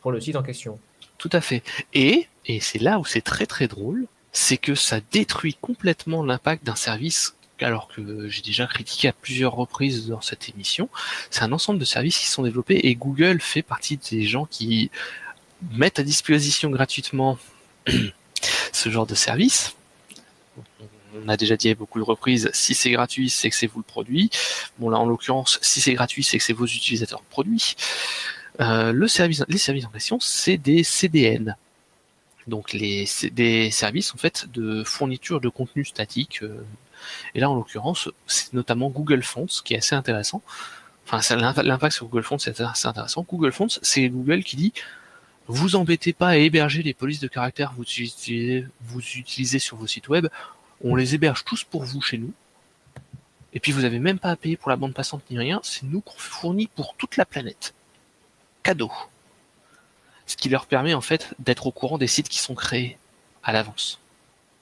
pour 0.01 0.13
le 0.13 0.21
site 0.21 0.37
en 0.37 0.43
question. 0.43 0.79
Tout 1.19 1.31
à 1.33 1.41
fait. 1.41 1.63
Et, 1.93 2.27
et 2.47 2.61
c'est 2.61 2.79
là 2.79 2.99
où 2.99 3.05
c'est 3.05 3.21
très 3.21 3.47
très 3.47 3.69
drôle, 3.69 4.07
c'est 4.33 4.57
que 4.57 4.75
ça 4.75 5.01
détruit 5.13 5.57
complètement 5.61 6.25
l'impact 6.25 6.65
d'un 6.65 6.75
service, 6.75 7.37
alors 7.61 7.89
que 7.89 8.29
j'ai 8.29 8.43
déjà 8.43 8.67
critiqué 8.67 9.09
à 9.09 9.13
plusieurs 9.13 9.55
reprises 9.55 10.09
dans 10.09 10.21
cette 10.21 10.49
émission. 10.49 10.89
C'est 11.31 11.43
un 11.43 11.53
ensemble 11.53 11.79
de 11.79 11.85
services 11.85 12.19
qui 12.19 12.27
sont 12.27 12.43
développés 12.43 12.81
et 12.83 12.95
Google 12.95 13.41
fait 13.41 13.63
partie 13.63 13.99
des 14.11 14.25
gens 14.25 14.47
qui 14.47 14.91
mettent 15.73 15.99
à 15.99 16.03
disposition 16.03 16.71
gratuitement 16.71 17.39
ce 18.73 18.91
genre 18.91 19.07
de 19.07 19.15
service. 19.15 19.75
On 21.25 21.29
a 21.29 21.37
déjà 21.37 21.57
dit 21.57 21.69
à 21.69 21.75
beaucoup 21.75 21.99
de 21.99 22.05
reprises, 22.05 22.51
si 22.53 22.75
c'est 22.75 22.91
gratuit, 22.91 23.29
c'est 23.29 23.51
que 23.51 23.57
c'est 23.57 23.67
vous 23.67 23.81
le 23.81 23.85
produit. 23.85 24.31
Bon 24.79 24.89
là, 24.89 24.99
en 24.99 25.07
l'occurrence, 25.07 25.59
si 25.61 25.81
c'est 25.81 25.93
gratuit, 25.93 26.25
c'est 26.25 26.39
que 26.39 26.45
c'est 26.45 26.53
vos 26.55 26.67
utilisateurs 26.67 27.21
le 27.21 27.31
produit. 27.31 27.75
Euh, 28.61 28.93
le 28.93 29.09
service, 29.09 29.45
les 29.49 29.59
services 29.59 29.85
en 29.85 29.91
question, 29.91 30.19
c'est 30.21 30.57
des 30.57 30.85
CDN. 30.85 31.57
Donc 32.47 32.73
les, 32.73 33.07
des 33.33 33.71
services 33.71 34.15
en 34.15 34.19
fait 34.19 34.47
de 34.53 34.83
fourniture 34.85 35.41
de 35.41 35.49
contenu 35.49 35.85
statique. 35.85 36.43
euh, 36.43 36.65
et 37.35 37.41
là, 37.41 37.51
en 37.51 37.57
l'occurrence, 37.57 38.09
c'est 38.27 38.53
notamment 38.53 38.89
Google 38.89 39.23
Fonts 39.23 39.47
qui 39.65 39.75
est 39.75 39.79
assez 39.79 39.95
intéressant. 39.95 40.43
Enfin, 41.07 41.37
l'impact 41.37 41.95
sur 41.95 42.07
Google 42.07 42.23
Fonts 42.23 42.39
c'est 42.39 42.61
assez 42.61 42.87
intéressant. 42.87 43.27
Google 43.29 43.53
Fonts, 43.53 43.79
c'est 43.83 44.09
Google 44.09 44.45
qui 44.45 44.57
dit 44.57 44.73
vous 45.47 45.77
embêtez 45.77 46.13
pas 46.13 46.29
à 46.29 46.37
héberger 46.37 46.83
les 46.83 46.95
polices 46.95 47.21
de 47.21 47.29
caractère 47.29 47.73
vous 47.77 47.83
utilisez, 47.83 48.67
vous 48.83 49.01
utilisez 49.01 49.59
sur 49.59 49.77
vos 49.77 49.87
sites 49.87 50.09
web. 50.09 50.29
On 50.85 50.95
les 50.95 51.15
héberge 51.15 51.45
tous 51.45 51.65
pour 51.65 51.85
vous 51.85 52.01
chez 52.01 52.19
nous. 52.19 52.33
Et 53.53 53.61
puis 53.61 53.73
vous 53.73 53.85
avez 53.85 53.99
même 53.99 54.19
pas 54.19 54.31
à 54.31 54.37
payer 54.37 54.57
pour 54.57 54.71
la 54.71 54.77
bande 54.77 54.95
passante 54.95 55.23
ni 55.31 55.39
rien. 55.39 55.61
C'est 55.63 55.85
nous 55.85 56.01
qu'on 56.01 56.19
fournit 56.19 56.69
pour 56.69 56.95
toute 56.97 57.17
la 57.17 57.27
planète. 57.27 57.75
Cadeau. 58.63 58.91
Ce 60.27 60.37
qui 60.37 60.49
leur 60.49 60.67
permet 60.67 60.95
en 60.95 61.01
fait 61.01 61.35
d'être 61.39 61.67
au 61.67 61.73
courant 61.73 61.99
des 61.99 62.07
sites 62.07 62.29
qui 62.29 62.39
sont 62.39 62.55
créés 62.55 62.97
à 63.43 63.53
l'avance. 63.53 64.01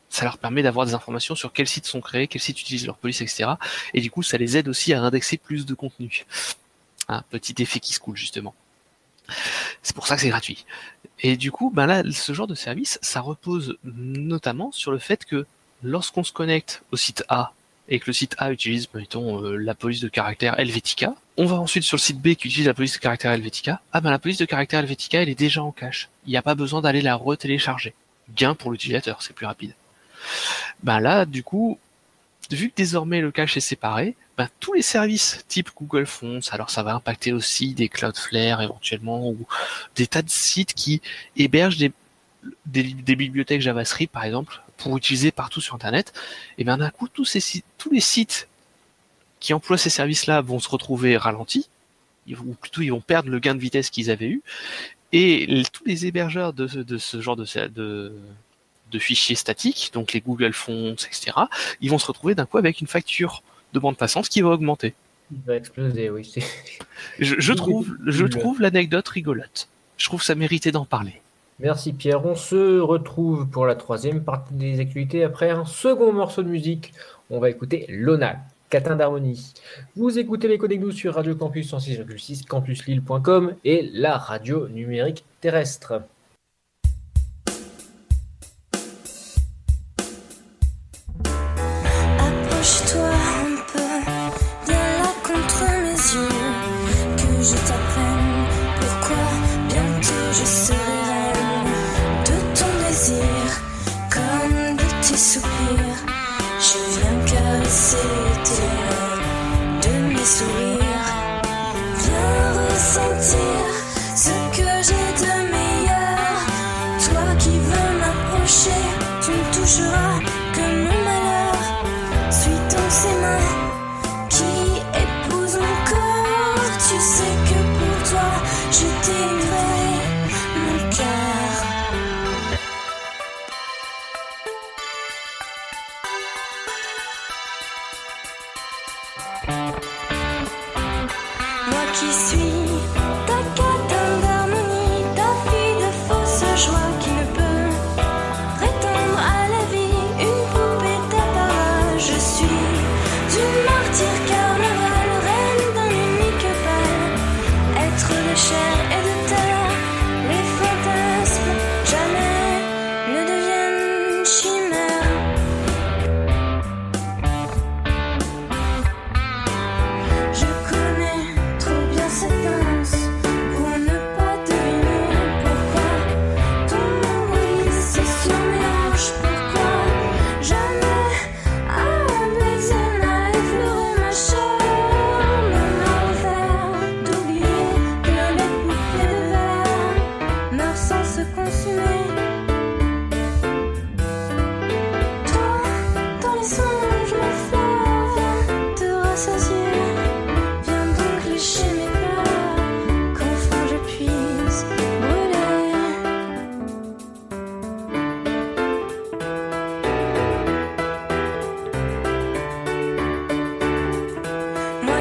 Ça 0.09 0.25
leur 0.25 0.39
permet 0.39 0.63
d'avoir 0.63 0.87
des 0.87 0.95
informations 0.95 1.37
sur 1.37 1.53
quels 1.53 1.69
sites 1.69 1.87
sont 1.87 2.01
créés, 2.01 2.27
quels 2.27 2.41
sites 2.41 2.61
utilisent 2.61 2.87
leur 2.87 2.97
police, 2.97 3.21
etc. 3.21 3.51
Et 3.95 4.01
du 4.01 4.11
coup, 4.11 4.25
ça 4.25 4.39
les 4.39 4.57
aide 4.57 4.67
aussi 4.67 4.93
à 4.93 5.01
indexer 5.01 5.37
plus 5.37 5.67
de 5.67 5.75
contenu. 5.75 6.27
Un 7.07 7.23
petit 7.23 7.55
effet 7.63 7.79
qui 7.79 7.93
se 7.93 8.01
coule 8.01 8.17
justement. 8.17 8.55
C'est 9.83 9.95
pour 9.95 10.07
ça 10.07 10.17
que 10.17 10.23
c'est 10.23 10.29
gratuit. 10.29 10.65
Et 11.21 11.37
du 11.37 11.53
coup, 11.53 11.71
ben 11.71 11.87
là, 11.87 12.03
ce 12.11 12.33
genre 12.33 12.47
de 12.47 12.55
service, 12.55 12.99
ça 13.03 13.21
repose 13.21 13.77
notamment 13.85 14.73
sur 14.73 14.91
le 14.93 14.99
fait 14.99 15.25
que 15.25 15.47
lorsqu'on 15.83 16.25
se 16.25 16.33
connecte 16.33 16.83
au 16.93 16.97
site 16.97 17.25
A 17.29 17.53
et 17.89 17.99
que 17.99 18.07
le 18.07 18.13
site 18.13 18.35
A 18.39 18.53
utilise, 18.53 18.89
mettons, 18.95 19.43
euh, 19.45 19.57
la 19.57 19.75
police 19.75 20.01
de 20.01 20.09
caractère 20.09 20.59
Helvetica, 20.59 21.15
on 21.37 21.47
va 21.47 21.57
ensuite 21.57 21.85
sur 21.85 21.97
le 21.97 22.01
site 22.01 22.21
B 22.21 22.35
qui 22.35 22.49
utilise 22.49 22.67
la 22.67 22.75
police 22.75 22.95
de 22.95 22.99
caractère 22.99 23.33
Helvetica. 23.33 23.81
Ah 23.93 24.01
ben 24.01 24.11
la 24.11 24.19
police 24.19 24.39
de 24.39 24.45
caractère 24.45 24.81
Helvetica, 24.81 25.23
elle 25.23 25.29
est 25.29 25.35
déjà 25.35 25.63
en 25.63 25.73
cache. 25.73 26.09
Il 26.27 26.31
n'y 26.31 26.37
a 26.37 26.43
pas 26.43 26.55
besoin 26.55 26.81
d'aller 26.81 27.03
la 27.03 27.17
retélécharger. 27.17 27.95
Gain 28.35 28.55
pour 28.55 28.71
l'utilisateur, 28.71 29.23
c'est 29.23 29.33
plus 29.33 29.47
rapide. 29.47 29.75
Ben 30.83 31.01
là, 31.01 31.27
du 31.27 31.43
coup, 31.43 31.79
vu 32.51 32.71
que 32.71 32.75
désormais 32.77 33.21
le 33.21 33.31
cache 33.31 33.57
est 33.57 33.61
séparé, 33.61 34.17
ben, 34.37 34.49
tous 34.59 34.73
les 34.73 34.83
services 34.83 35.45
type 35.49 35.71
Google 35.77 36.07
Fonts, 36.07 36.41
alors 36.51 36.71
ça 36.71 36.83
va 36.83 36.95
impacter 36.95 37.33
aussi 37.33 37.75
des 37.75 37.89
Cloudflare 37.89 38.63
éventuellement 38.63 39.29
ou 39.29 39.47
des 39.97 40.07
tas 40.07 40.23
de 40.23 40.31
sites 40.31 40.75
qui 40.75 41.01
hébergent 41.37 41.79
des, 41.79 41.93
bibliothèques 42.67 43.61
JavaScript 43.61 44.13
par 44.13 44.25
exemple 44.25 44.63
pour 44.79 44.97
utiliser 44.97 45.31
partout 45.31 45.61
sur 45.61 45.75
Internet. 45.75 46.13
Et 46.59 46.65
bien 46.65 46.79
d'un 46.79 46.91
coup, 46.91 47.09
tous, 47.09 47.25
ces, 47.25 47.41
sites- 47.41 47.67
tous 47.77 47.91
les 47.91 48.01
sites 48.01 48.49
qui 49.41 49.53
emploient 49.55 49.79
ces 49.79 49.91
services-là 49.91 50.41
vont 50.41 50.59
se 50.59 50.69
retrouver 50.69 51.17
ralentis, 51.17 51.69
ou 52.29 52.55
plutôt 52.55 52.83
ils 52.83 52.91
vont 52.91 53.01
perdre 53.01 53.31
le 53.31 53.39
gain 53.39 53.55
de 53.55 53.61
vitesse 53.61 53.91
qu'ils 53.91 54.11
avaient 54.11 54.29
eu, 54.29 54.43
et 55.13 55.63
tous 55.73 55.85
les 55.85 56.07
hébergeurs 56.07 56.53
de, 56.53 56.67
de 56.67 56.99
ce 56.99 57.21
genre 57.21 57.37
de, 57.37 57.45
de, 57.69 58.13
de 58.91 58.99
fichiers 58.99 59.37
statiques, 59.37 59.91
donc 59.93 60.13
les 60.13 60.21
Google 60.21 60.53
Fonts, 60.53 60.95
etc., 60.95 61.33
ils 61.81 61.91
vont 61.91 61.99
se 61.99 62.07
retrouver 62.07 62.35
d'un 62.35 62.47
coup 62.47 62.59
avec 62.59 62.81
une 62.81 62.87
facture 62.87 63.43
de 63.73 63.79
bande 63.79 63.97
passante 63.97 64.29
qui 64.29 64.41
va 64.41 64.51
augmenter. 64.51 64.95
Il 65.33 65.39
va 65.47 65.57
exploser, 65.57 66.11
oui. 66.11 66.33
Je, 67.19 67.53
trouve, 67.53 67.97
je 68.07 68.27
trouve 68.27 68.61
l'anecdote 68.61 69.09
rigolote. 69.09 69.69
Je 69.97 70.07
trouve 70.07 70.23
ça 70.23 70.35
méritait 70.35 70.73
d'en 70.73 70.85
parler. 70.85 71.21
Merci 71.61 71.93
Pierre. 71.93 72.25
On 72.25 72.35
se 72.35 72.81
retrouve 72.81 73.47
pour 73.47 73.67
la 73.67 73.75
troisième 73.75 74.25
partie 74.25 74.55
des 74.55 74.81
actualités 74.81 75.25
après 75.25 75.51
un 75.51 75.67
second 75.67 76.13
morceau 76.13 76.43
de 76.43 76.49
musique. 76.49 76.93
On 77.29 77.39
va 77.39 77.51
écouter 77.51 77.85
Lona, 77.89 78.39
Catin 78.71 78.97
d'harmonie. 78.97 79.53
Vous 79.95 80.19
écoutez 80.19 80.49
les 80.49 80.57
Codecs 80.57 80.81
Nous 80.81 80.93
sur 80.93 81.15
Radio 81.15 81.35
Campus 81.35 81.73
106,6 81.73 82.47
campuslille.com 82.47 83.55
et 83.65 83.91
la 83.93 84.17
radio 84.17 84.69
numérique 84.69 85.25
terrestre. 85.41 86.03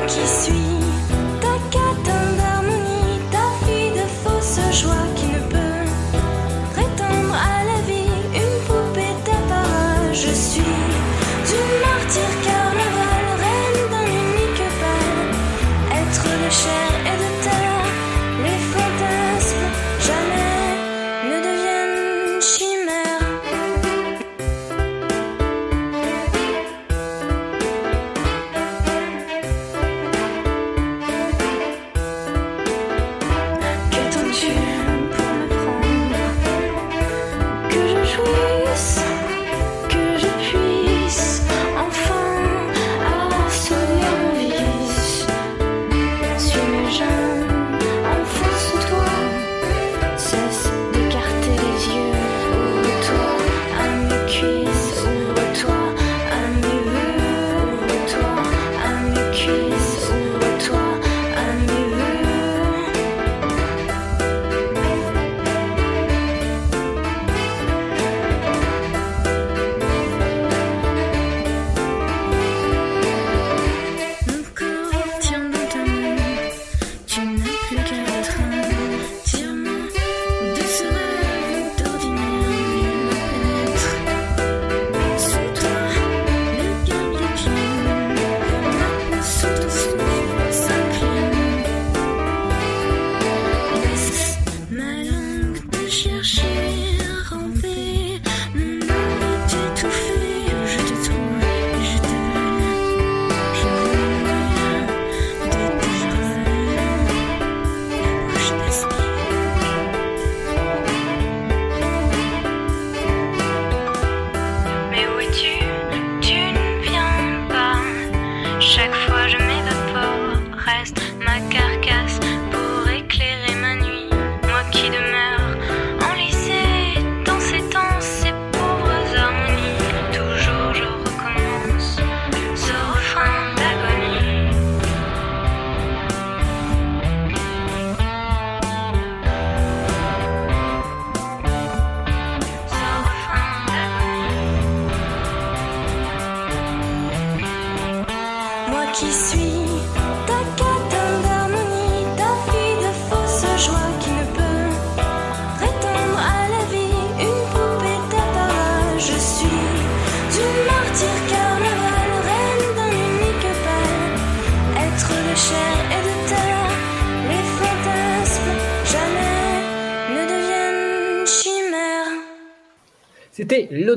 qui 0.10 0.28
suis. 0.28 0.79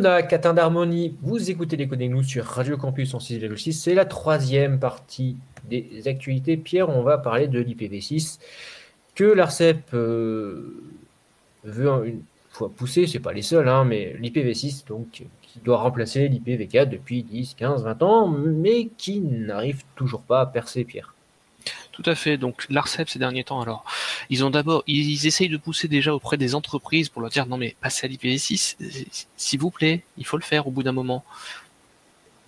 Lona, 0.02 0.22
Catin 0.24 0.52
d'Harmonie. 0.52 1.16
Vous 1.22 1.48
écoutez 1.48 1.76
les 1.76 1.86
Codés 1.86 2.08
Nous 2.08 2.24
sur 2.24 2.44
Radio 2.44 2.76
Campus 2.76 3.14
en 3.14 3.18
6,6. 3.18 3.72
C'est 3.72 3.94
la 3.94 4.04
troisième 4.04 4.80
partie 4.80 5.36
des 5.70 6.08
actualités. 6.08 6.56
Pierre, 6.56 6.88
on 6.88 7.02
va 7.02 7.18
parler 7.18 7.46
de 7.46 7.60
l'IPv6 7.60 8.40
que 9.14 9.22
l'ARCEP 9.22 9.94
euh, 9.94 10.82
veut 11.62 11.88
un- 11.88 12.02
une 12.02 12.22
fois 12.50 12.68
pousser. 12.68 13.06
C'est 13.06 13.20
pas 13.20 13.32
les 13.32 13.42
seuls, 13.42 13.68
hein, 13.68 13.84
mais 13.84 14.16
l'IPv6 14.20 14.88
donc 14.88 15.06
qui 15.40 15.60
doit 15.64 15.78
remplacer 15.78 16.28
l'IPv4 16.28 16.88
depuis 16.88 17.22
10, 17.22 17.54
15, 17.54 17.84
20 17.84 18.02
ans, 18.02 18.26
mais 18.26 18.88
qui 18.98 19.20
n'arrive 19.20 19.82
toujours 19.94 20.22
pas 20.22 20.40
à 20.40 20.46
percer, 20.46 20.82
Pierre. 20.82 21.14
Tout 21.92 22.03
à 22.07 22.14
fait. 22.14 22.37
Donc 22.37 22.66
l'ARCEP 22.70 23.09
ces 23.09 23.18
derniers 23.18 23.44
temps, 23.44 23.61
alors, 23.61 23.85
ils 24.31 24.44
ont 24.44 24.51
d'abord, 24.51 24.83
ils, 24.87 25.27
essayent 25.27 25.48
de 25.48 25.57
pousser 25.57 25.88
déjà 25.88 26.14
auprès 26.14 26.37
des 26.37 26.55
entreprises 26.55 27.09
pour 27.09 27.22
leur 27.22 27.31
dire 27.31 27.46
non 27.46 27.57
mais 27.57 27.77
passez 27.81 28.07
à 28.07 28.09
l'IPv6, 28.09 28.77
euh, 28.81 28.87
s'il 29.37 29.61
vous 29.61 29.70
plaît, 29.70 30.03
il 30.18 30.27
faut 30.27 30.37
le 30.37 30.42
faire 30.42 30.66
au 30.66 30.70
bout 30.70 30.83
d'un 30.83 30.92
moment. 30.92 31.25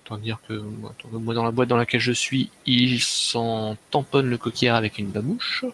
Autant 0.05 0.19
dire 0.19 0.39
que 0.47 0.53
moi, 0.53 0.95
moi, 1.13 1.35
dans 1.35 1.45
la 1.45 1.51
boîte 1.51 1.69
dans 1.69 1.79
laquelle 1.79 2.01
je 2.01 2.13
suis, 2.13 2.51
ils 2.67 3.01
s'en 3.01 3.77
tamponnent 3.91 4.29
le 4.29 4.37
coquillard 4.37 4.77
avec 4.77 4.99
une 4.99 5.09
babouche. 5.09 5.65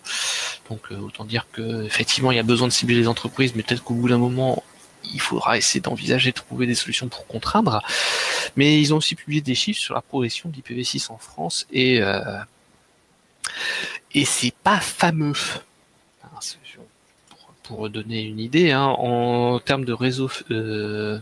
Donc 0.68 0.82
euh, 0.92 0.98
autant 0.98 1.24
dire 1.24 1.46
que 1.52 1.84
effectivement 1.84 2.30
il 2.30 2.36
y 2.36 2.40
a 2.40 2.44
besoin 2.44 2.68
de 2.68 2.72
cibler 2.72 2.94
les 2.94 3.08
entreprises, 3.08 3.54
mais 3.56 3.62
peut-être 3.62 3.82
qu'au 3.82 3.94
bout 3.94 4.08
d'un 4.08 4.18
moment 4.18 4.62
il 5.12 5.20
faudra 5.20 5.56
essayer 5.56 5.80
d'envisager 5.80 6.30
de 6.30 6.36
trouver 6.36 6.66
des 6.66 6.74
solutions 6.74 7.08
pour 7.08 7.26
contraindre. 7.26 7.82
Mais 8.56 8.80
ils 8.80 8.92
ont 8.94 8.98
aussi 8.98 9.14
publié 9.14 9.40
des 9.40 9.54
chiffres 9.54 9.80
sur 9.80 9.94
la 9.94 10.00
progression 10.00 10.48
de 10.48 10.56
l'IPv6 10.56 11.10
en 11.10 11.18
France 11.18 11.66
et 11.72 12.02
euh, 12.02 12.22
et 14.14 14.24
c'est 14.24 14.54
pas 14.62 14.80
fameux. 14.80 15.34
C'est- 16.40 16.56
Pour, 17.62 17.88
donner 17.88 18.22
une 18.22 18.40
idée, 18.40 18.72
hein, 18.72 18.86
en 18.98 19.60
termes 19.60 19.84
de 19.84 19.92
réseau, 19.92 20.28
euh, 20.50 21.20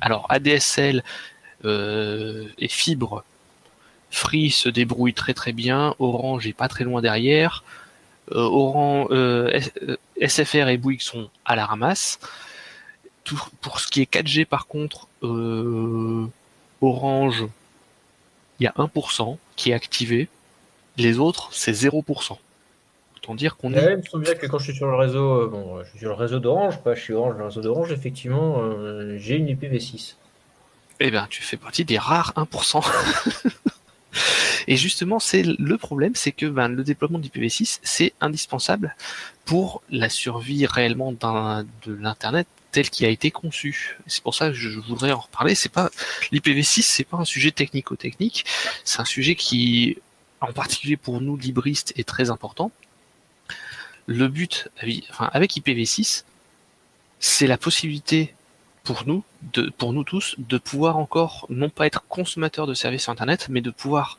alors 0.00 0.26
ADSL 0.28 1.02
euh, 1.64 2.46
et 2.58 2.68
fibre, 2.68 3.24
Free 4.10 4.50
se 4.52 4.68
débrouille 4.68 5.14
très 5.14 5.34
très 5.34 5.52
bien, 5.52 5.96
Orange 5.98 6.46
est 6.46 6.52
pas 6.52 6.68
très 6.68 6.84
loin 6.84 7.02
derrière, 7.02 7.64
euh, 8.30 8.38
Orange, 8.38 9.08
SFR 10.20 10.68
et 10.68 10.76
Bouygues 10.76 11.00
sont 11.00 11.28
à 11.44 11.56
la 11.56 11.66
ramasse. 11.66 12.20
Tout, 13.24 13.42
pour 13.60 13.80
ce 13.80 13.88
qui 13.88 14.00
est 14.00 14.06
4G 14.12 14.44
par 14.44 14.68
contre, 14.68 15.08
Orange, 16.82 17.46
il 18.60 18.64
y 18.64 18.66
a 18.68 18.74
1% 18.76 19.38
qui 19.56 19.70
est 19.70 19.74
activé, 19.74 20.28
les 20.96 21.18
autres, 21.18 21.48
c'est 21.52 21.72
0%. 21.72 22.36
Autant 23.16 23.34
dire 23.34 23.56
qu'on 23.56 23.72
est... 23.72 23.84
Ouais, 23.84 23.92
il 23.92 23.96
me 23.98 24.02
semble 24.02 24.24
bien 24.24 24.34
que 24.34 24.46
quand 24.46 24.58
je 24.58 24.64
suis 24.64 24.74
sur 24.76 24.86
le 24.86 24.96
réseau, 24.96 25.42
euh, 25.42 25.46
bon, 25.48 25.82
je 25.82 25.88
suis 25.90 25.98
sur 26.00 26.10
le 26.10 26.14
réseau 26.14 26.38
d'Orange, 26.40 26.78
pas 26.82 26.94
je 26.94 27.00
suis 27.00 27.12
Orange, 27.14 27.36
le 27.38 27.44
réseau 27.46 27.60
d'Orange, 27.62 27.90
effectivement, 27.92 28.56
euh, 28.62 29.16
j'ai 29.18 29.36
une 29.36 29.46
IPv6. 29.48 30.16
Eh 31.00 31.10
ben, 31.10 31.26
tu 31.30 31.42
fais 31.42 31.56
partie 31.56 31.84
des 31.84 31.98
rares 31.98 32.32
1%. 32.36 32.84
Et 34.66 34.76
justement, 34.76 35.18
c'est 35.18 35.42
le 35.42 35.76
problème, 35.76 36.14
c'est 36.14 36.32
que 36.32 36.46
ben, 36.46 36.68
le 36.68 36.84
déploiement 36.84 37.18
d'IPv6, 37.18 37.80
c'est 37.82 38.12
indispensable 38.20 38.94
pour 39.44 39.82
la 39.90 40.08
survie 40.08 40.64
réellement 40.66 41.12
d'un- 41.12 41.64
de 41.84 41.94
l'Internet 41.94 42.46
tel 42.72 42.88
qu'il 42.90 43.06
a 43.06 43.08
été 43.08 43.30
conçu. 43.30 43.98
C'est 44.06 44.22
pour 44.22 44.34
ça 44.34 44.48
que 44.48 44.54
je 44.54 44.78
voudrais 44.80 45.12
en 45.12 45.20
reparler. 45.20 45.54
C'est 45.54 45.68
pas 45.70 45.90
l'IPv6, 46.32 46.82
c'est 46.82 47.04
pas 47.04 47.18
un 47.18 47.24
sujet 47.24 47.50
technico-technique. 47.50 48.44
C'est 48.84 49.00
un 49.00 49.04
sujet 49.04 49.34
qui, 49.34 49.98
en 50.44 50.52
particulier 50.52 50.96
pour 50.96 51.20
nous 51.20 51.36
libristes, 51.36 51.92
est 51.96 52.06
très 52.06 52.30
important. 52.30 52.70
Le 54.06 54.28
but, 54.28 54.68
enfin, 55.10 55.30
avec 55.32 55.56
IPv6, 55.56 56.24
c'est 57.18 57.46
la 57.46 57.56
possibilité 57.56 58.34
pour 58.82 59.04
nous, 59.06 59.24
pour 59.78 59.94
nous 59.94 60.04
tous, 60.04 60.34
de 60.38 60.58
pouvoir 60.58 60.98
encore 60.98 61.46
non 61.48 61.70
pas 61.70 61.86
être 61.86 62.04
consommateurs 62.06 62.66
de 62.66 62.74
services 62.74 63.08
Internet, 63.08 63.46
mais 63.48 63.62
de 63.62 63.70
pouvoir 63.70 64.18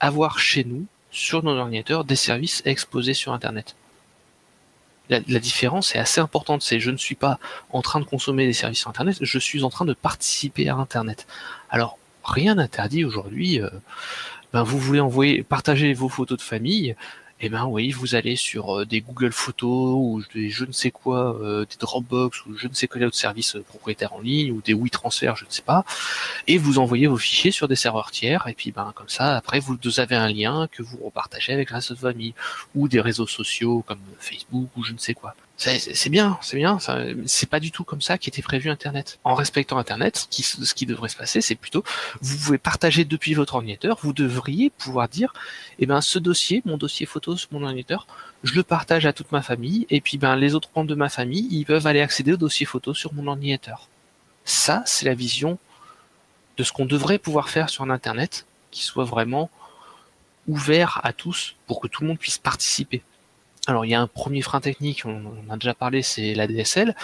avoir 0.00 0.40
chez 0.40 0.64
nous, 0.64 0.86
sur 1.12 1.42
nos 1.42 1.56
ordinateurs, 1.56 2.04
des 2.04 2.16
services 2.16 2.62
exposés 2.64 3.14
sur 3.14 3.32
Internet. 3.32 3.76
La, 5.08 5.20
la 5.26 5.40
différence 5.40 5.94
est 5.96 5.98
assez 5.98 6.20
importante, 6.20 6.62
c'est 6.62 6.78
je 6.78 6.90
ne 6.90 6.96
suis 6.96 7.16
pas 7.16 7.38
en 7.70 7.82
train 7.82 7.98
de 7.98 8.04
consommer 8.04 8.46
des 8.46 8.52
services 8.52 8.80
sur 8.80 8.90
Internet, 8.90 9.18
je 9.20 9.38
suis 9.38 9.64
en 9.64 9.70
train 9.70 9.84
de 9.84 9.92
participer 9.92 10.68
à 10.68 10.76
Internet. 10.76 11.26
Alors, 11.68 11.98
rien 12.24 12.56
n'interdit 12.56 13.04
aujourd'hui, 13.04 13.60
euh, 13.60 13.70
ben 14.52 14.62
vous 14.62 14.78
voulez 14.78 15.00
envoyer, 15.00 15.42
partager 15.42 15.92
vos 15.94 16.08
photos 16.08 16.38
de 16.38 16.42
famille, 16.42 16.96
eh 17.42 17.48
ben 17.48 17.64
oui, 17.64 17.90
vous 17.90 18.14
allez 18.14 18.36
sur 18.36 18.80
euh, 18.80 18.84
des 18.84 19.00
Google 19.00 19.32
Photos 19.32 19.94
ou 19.96 20.22
des 20.34 20.50
je 20.50 20.66
ne 20.66 20.72
sais 20.72 20.90
quoi, 20.90 21.38
euh, 21.40 21.64
des 21.64 21.76
Dropbox 21.78 22.44
ou 22.44 22.54
je 22.56 22.68
ne 22.68 22.74
sais 22.74 22.86
quel 22.86 23.04
autre 23.04 23.16
service 23.16 23.56
euh, 23.56 23.62
propriétaire 23.62 24.12
en 24.12 24.20
ligne 24.20 24.52
ou 24.52 24.60
des 24.60 24.74
WeTransfer, 24.74 25.32
je 25.36 25.46
ne 25.46 25.50
sais 25.50 25.62
pas, 25.62 25.84
et 26.46 26.58
vous 26.58 26.78
envoyez 26.78 27.06
vos 27.06 27.16
fichiers 27.16 27.50
sur 27.50 27.66
des 27.66 27.76
serveurs 27.76 28.10
tiers 28.10 28.46
et 28.46 28.52
puis 28.52 28.72
ben 28.72 28.92
comme 28.94 29.08
ça 29.08 29.36
après 29.36 29.60
vous 29.60 29.78
avez 29.98 30.16
un 30.16 30.28
lien 30.28 30.68
que 30.70 30.82
vous 30.82 30.98
repartagez 31.02 31.54
avec 31.54 31.70
votre 31.70 31.94
famille 31.94 32.34
ou 32.74 32.88
des 32.88 33.00
réseaux 33.00 33.26
sociaux 33.26 33.82
comme 33.86 34.00
Facebook 34.18 34.68
ou 34.76 34.84
je 34.84 34.92
ne 34.92 34.98
sais 34.98 35.14
quoi. 35.14 35.34
C'est 35.62 36.08
bien, 36.08 36.38
c'est 36.40 36.56
bien. 36.56 36.78
C'est 37.26 37.48
pas 37.48 37.60
du 37.60 37.70
tout 37.70 37.84
comme 37.84 38.00
ça 38.00 38.16
qui 38.16 38.30
était 38.30 38.40
prévu 38.40 38.70
Internet. 38.70 39.20
En 39.24 39.34
respectant 39.34 39.76
Internet, 39.76 40.16
ce 40.16 40.26
qui, 40.26 40.42
ce 40.42 40.72
qui 40.72 40.86
devrait 40.86 41.10
se 41.10 41.16
passer, 41.16 41.42
c'est 41.42 41.54
plutôt 41.54 41.84
vous 42.22 42.38
pouvez 42.38 42.56
partager 42.56 43.04
depuis 43.04 43.34
votre 43.34 43.56
ordinateur. 43.56 43.98
Vous 44.00 44.14
devriez 44.14 44.70
pouvoir 44.70 45.06
dire 45.10 45.34
eh 45.78 45.84
ben 45.84 46.00
ce 46.00 46.18
dossier, 46.18 46.62
mon 46.64 46.78
dossier 46.78 47.04
photo 47.04 47.36
sur 47.36 47.52
mon 47.52 47.62
ordinateur, 47.62 48.06
je 48.42 48.54
le 48.54 48.62
partage 48.62 49.04
à 49.04 49.12
toute 49.12 49.32
ma 49.32 49.42
famille, 49.42 49.86
et 49.90 50.00
puis 50.00 50.16
ben 50.16 50.34
les 50.34 50.54
autres 50.54 50.70
membres 50.74 50.88
de 50.88 50.94
ma 50.94 51.10
famille, 51.10 51.46
ils 51.50 51.66
peuvent 51.66 51.86
aller 51.86 52.00
accéder 52.00 52.32
au 52.32 52.38
dossier 52.38 52.64
photo 52.64 52.94
sur 52.94 53.12
mon 53.12 53.26
ordinateur. 53.26 53.88
Ça, 54.46 54.82
c'est 54.86 55.04
la 55.04 55.14
vision 55.14 55.58
de 56.56 56.64
ce 56.64 56.72
qu'on 56.72 56.86
devrait 56.86 57.18
pouvoir 57.18 57.50
faire 57.50 57.68
sur 57.68 57.84
internet, 57.90 58.46
qui 58.70 58.82
soit 58.82 59.04
vraiment 59.04 59.50
ouvert 60.48 61.02
à 61.04 61.12
tous 61.12 61.54
pour 61.66 61.82
que 61.82 61.86
tout 61.86 62.00
le 62.00 62.08
monde 62.08 62.18
puisse 62.18 62.38
participer. 62.38 63.02
Alors 63.66 63.84
il 63.84 63.90
y 63.90 63.94
a 63.94 64.00
un 64.00 64.06
premier 64.06 64.42
frein 64.42 64.60
technique, 64.60 65.02
on 65.04 65.22
en 65.48 65.52
a 65.52 65.56
déjà 65.56 65.74
parlé, 65.74 66.02
c'est 66.02 66.34
la 66.34 66.46
DSL. 66.46 66.94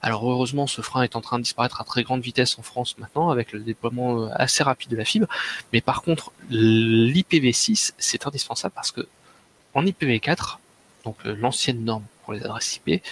Alors 0.00 0.30
heureusement, 0.30 0.68
ce 0.68 0.80
frein 0.80 1.02
est 1.02 1.16
en 1.16 1.20
train 1.20 1.38
de 1.38 1.42
disparaître 1.42 1.80
à 1.80 1.84
très 1.84 2.04
grande 2.04 2.20
vitesse 2.20 2.56
en 2.58 2.62
France 2.62 2.96
maintenant, 2.98 3.30
avec 3.30 3.52
le 3.52 3.58
déploiement 3.60 4.22
euh, 4.22 4.28
assez 4.32 4.62
rapide 4.62 4.90
de 4.90 4.96
la 4.96 5.04
fibre. 5.04 5.26
Mais 5.72 5.80
par 5.80 6.02
contre, 6.02 6.30
l'IPv6, 6.50 7.92
c'est 7.98 8.26
indispensable 8.26 8.72
parce 8.74 8.92
que 8.92 9.06
en 9.74 9.84
IPv4, 9.84 10.58
donc 11.04 11.16
euh, 11.26 11.34
l'ancienne 11.34 11.84
norme 11.84 12.04
pour 12.24 12.32
les 12.32 12.44
adresses 12.44 12.76
IP, 12.86 13.02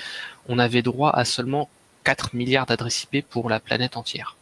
on 0.48 0.58
avait 0.60 0.82
droit 0.82 1.10
à 1.10 1.24
seulement 1.24 1.68
4 2.04 2.34
milliards 2.34 2.66
d'adresses 2.66 3.02
IP 3.10 3.26
pour 3.28 3.50
la 3.50 3.58
planète 3.58 3.96
entière. 3.96 4.36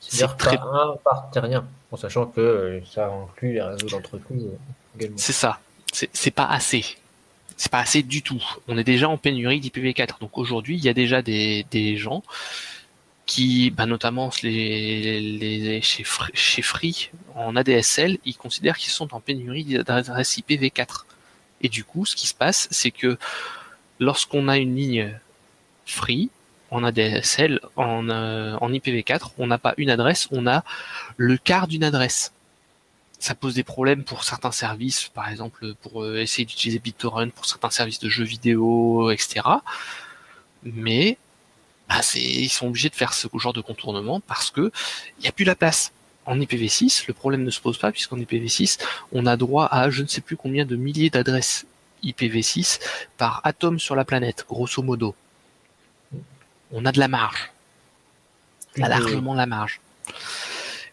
C'est-à-dire 0.00 0.36
très- 0.36 0.58
un 0.58 0.96
par 1.04 1.30
terrien, 1.30 1.64
en 1.92 1.96
sachant 1.96 2.26
que 2.26 2.40
euh, 2.40 2.80
ça 2.92 3.06
inclut 3.06 3.52
les 3.54 3.62
réseaux 3.62 3.86
d'entreprise 3.88 4.42
euh, 4.44 4.56
également. 4.98 5.16
C'est 5.16 5.32
ça. 5.32 5.60
C'est 5.92 6.32
pas 6.32 6.46
assez. 6.46 6.84
C'est 7.56 7.70
pas 7.70 7.80
assez 7.80 8.02
du 8.02 8.22
tout. 8.22 8.42
On 8.68 8.76
est 8.78 8.84
déjà 8.84 9.08
en 9.08 9.16
pénurie 9.16 9.60
d'IPv4. 9.60 10.20
Donc 10.20 10.38
aujourd'hui, 10.38 10.76
il 10.76 10.84
y 10.84 10.88
a 10.88 10.94
déjà 10.94 11.22
des, 11.22 11.96
gens 11.96 12.22
qui, 13.26 13.70
bah, 13.70 13.86
notamment 13.86 14.30
chez, 14.30 15.80
Free, 16.62 17.10
en 17.34 17.56
ADSL, 17.56 18.18
ils 18.24 18.36
considèrent 18.36 18.76
qu'ils 18.76 18.92
sont 18.92 19.14
en 19.14 19.20
pénurie 19.20 19.64
d'adresses 19.84 20.38
IPv4. 20.38 21.04
Et 21.62 21.68
du 21.68 21.84
coup, 21.84 22.04
ce 22.04 22.16
qui 22.16 22.26
se 22.26 22.34
passe, 22.34 22.68
c'est 22.70 22.90
que 22.90 23.16
lorsqu'on 23.98 24.48
a 24.48 24.58
une 24.58 24.76
ligne 24.76 25.18
Free, 25.86 26.30
en 26.70 26.82
ADSL, 26.82 27.60
en, 27.76 28.08
euh, 28.10 28.56
en 28.60 28.70
IPv4, 28.70 29.32
on 29.38 29.46
n'a 29.46 29.58
pas 29.58 29.74
une 29.76 29.90
adresse, 29.90 30.28
on 30.32 30.46
a 30.46 30.64
le 31.16 31.36
quart 31.36 31.68
d'une 31.68 31.84
adresse 31.84 32.33
ça 33.18 33.34
pose 33.34 33.54
des 33.54 33.62
problèmes 33.62 34.04
pour 34.04 34.24
certains 34.24 34.52
services, 34.52 35.08
par 35.08 35.28
exemple 35.28 35.74
pour 35.82 36.02
euh, 36.02 36.18
essayer 36.20 36.44
d'utiliser 36.44 36.78
BitTorrent 36.78 37.30
pour 37.30 37.46
certains 37.46 37.70
services 37.70 37.98
de 38.00 38.08
jeux 38.08 38.24
vidéo, 38.24 39.10
etc. 39.10 39.40
Mais 40.62 41.18
bah, 41.88 42.00
ils 42.14 42.48
sont 42.48 42.68
obligés 42.68 42.88
de 42.88 42.94
faire 42.94 43.14
ce 43.14 43.28
genre 43.34 43.52
de 43.52 43.60
contournement 43.60 44.20
parce 44.20 44.50
que 44.50 44.72
il 45.18 45.22
n'y 45.22 45.28
a 45.28 45.32
plus 45.32 45.44
la 45.44 45.54
place. 45.54 45.92
En 46.26 46.38
IPv6, 46.38 47.04
le 47.06 47.12
problème 47.12 47.44
ne 47.44 47.50
se 47.50 47.60
pose 47.60 47.76
pas 47.76 47.92
puisqu'en 47.92 48.16
IPv6, 48.16 48.78
on 49.12 49.26
a 49.26 49.36
droit 49.36 49.68
à 49.70 49.90
je 49.90 50.02
ne 50.02 50.06
sais 50.06 50.22
plus 50.22 50.38
combien 50.38 50.64
de 50.64 50.74
milliers 50.74 51.10
d'adresses 51.10 51.66
IPv6 52.02 52.80
par 53.18 53.42
atome 53.44 53.78
sur 53.78 53.94
la 53.94 54.04
planète, 54.04 54.46
grosso 54.48 54.82
modo. 54.82 55.14
On 56.72 56.86
a 56.86 56.92
de 56.92 56.98
la 56.98 57.08
marge. 57.08 57.52
On 58.78 58.82
a 58.82 58.88
largement 58.88 59.34
la 59.34 59.46
marge. 59.46 59.80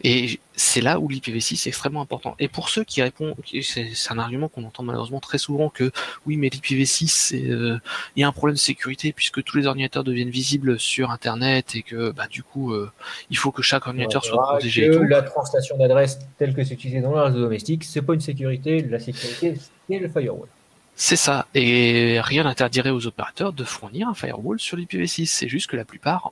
Et 0.04 0.40
c'est 0.56 0.82
là 0.82 1.00
où 1.00 1.08
l'IPv6 1.08 1.54
est 1.54 1.68
extrêmement 1.68 2.02
important. 2.02 2.36
Et 2.40 2.48
pour 2.48 2.70
ceux 2.70 2.84
qui 2.84 3.02
répondent, 3.02 3.36
c'est 3.62 3.92
un 4.10 4.18
argument 4.18 4.48
qu'on 4.48 4.64
entend 4.64 4.84
malheureusement 4.84 5.20
très 5.20 5.38
souvent 5.38 5.70
que 5.70 5.92
oui, 6.26 6.38
mais 6.38 6.50
l'IPv6, 6.50 7.08
c'est, 7.08 7.50
euh, 7.50 7.80
il 8.16 8.22
y 8.22 8.24
a 8.24 8.28
un 8.28 8.32
problème 8.32 8.56
de 8.56 8.60
sécurité 8.60 9.14
puisque 9.14 9.44
tous 9.44 9.58
les 9.58 9.68
ordinateurs 9.68 10.04
deviennent 10.04 10.30
visibles 10.30 10.80
sur 10.80 11.12
Internet 11.12 11.76
et 11.76 11.84
que 11.84 12.12
bah, 12.12 12.28
du 12.28 12.42
coup, 12.42 12.74
euh, 12.74 12.92
il 13.30 13.38
faut 13.38 13.52
que 13.52 13.62
chaque 13.62 13.86
ordinateur 13.86 14.26
soit 14.26 14.42
protégé. 14.42 14.86
et 14.86 14.90
que 14.90 14.98
tout. 14.98 15.04
la 15.04 15.22
translation 15.22 15.78
d'adresse 15.78 16.20
telle 16.38 16.54
que 16.54 16.64
c'est 16.64 16.74
utilisé 16.74 17.02
dans 17.02 17.14
le 17.14 17.22
réseau 17.22 17.40
domestique, 17.40 17.84
c'est 17.84 18.02
pas 18.02 18.14
une 18.14 18.22
sécurité. 18.22 18.82
La 18.82 19.00
sécurité, 19.00 19.56
c'est 19.88 20.00
le 20.00 20.10
firewall. 20.10 20.48
C'est 20.96 21.16
ça. 21.16 21.48
Et 21.54 22.20
rien 22.22 22.44
n'interdirait 22.44 22.90
aux 22.90 23.08
opérateurs 23.08 23.54
de 23.54 23.64
fournir 23.64 24.08
un 24.08 24.14
firewall 24.14 24.60
sur 24.60 24.78
l'IPv6. 24.78 25.26
C'est 25.28 25.48
juste 25.48 25.70
que 25.70 25.76
la 25.76 25.86
plupart 25.86 26.32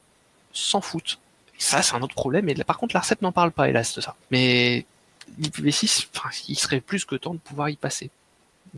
s'en 0.51 0.82
foutent. 0.82 1.20
Ça, 1.60 1.82
c'est 1.82 1.95
un 1.95 2.01
autre 2.01 2.16
problème. 2.16 2.49
Et 2.49 2.55
là, 2.55 2.64
par 2.64 2.78
contre, 2.78 2.95
l'ARCEP 2.95 3.22
n'en 3.22 3.32
parle 3.32 3.51
pas, 3.51 3.70
hélas, 3.70 3.93
de 3.95 4.01
ça. 4.01 4.16
Mais 4.32 4.86
l'IPv6, 5.39 6.07
enfin, 6.16 6.30
il 6.47 6.57
serait 6.57 6.80
plus 6.82 7.05
que 7.05 7.16
temps 7.16 7.34
de 7.34 7.39
pouvoir 7.39 7.70
y 7.70 7.76
passer. 7.76 8.10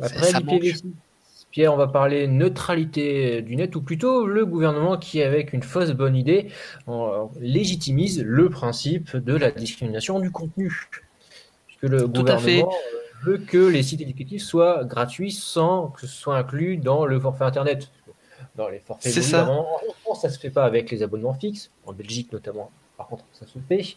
Après 0.02 0.32
ça 0.32 0.42
manque. 0.42 0.62
l'IPv6, 0.62 0.84
Pierre, 1.52 1.74
on 1.74 1.78
va 1.78 1.88
parler 1.88 2.28
neutralité 2.28 3.42
du 3.42 3.56
net, 3.56 3.76
ou 3.76 3.82
plutôt 3.82 4.26
le 4.26 4.46
gouvernement 4.46 4.98
qui, 4.98 5.22
avec 5.22 5.54
une 5.54 5.64
fausse 5.64 5.92
bonne 5.92 6.16
idée, 6.16 6.48
légitimise 7.40 8.24
le 8.24 8.50
principe 8.50 9.16
de 9.16 9.36
la 9.36 9.52
discrimination 9.52 10.20
du 10.20 10.32
contenu. 10.32 10.90
Puisque 11.68 11.84
le 11.84 12.10
Tout 12.10 12.26
à 12.28 12.38
fait. 12.38 12.62
gouvernement 12.62 12.74
veut 13.24 13.38
que 13.38 13.58
les 13.58 13.84
sites 13.84 14.02
éducatifs 14.02 14.42
soient 14.42 14.84
gratuits 14.84 15.32
sans 15.32 15.90
que 15.90 16.02
ce 16.02 16.08
soit 16.08 16.38
inclus 16.38 16.78
dans 16.78 17.06
le 17.06 17.20
forfait 17.20 17.44
Internet. 17.44 17.92
Les 18.70 18.80
forfaits 18.80 19.12
C'est 19.12 19.22
ça. 19.22 19.50
En 19.50 19.66
France, 20.04 20.22
ça 20.22 20.30
se 20.30 20.40
fait 20.40 20.50
pas 20.50 20.66
avec 20.66 20.92
les 20.92 21.04
abonnements 21.04 21.34
fixes. 21.34 21.72
En 21.86 21.94
Belgique, 21.94 22.32
notamment, 22.32 22.70
par 22.98 23.08
contre, 23.08 23.26
ça 23.34 23.46
se 23.48 23.58
fait. 23.68 23.96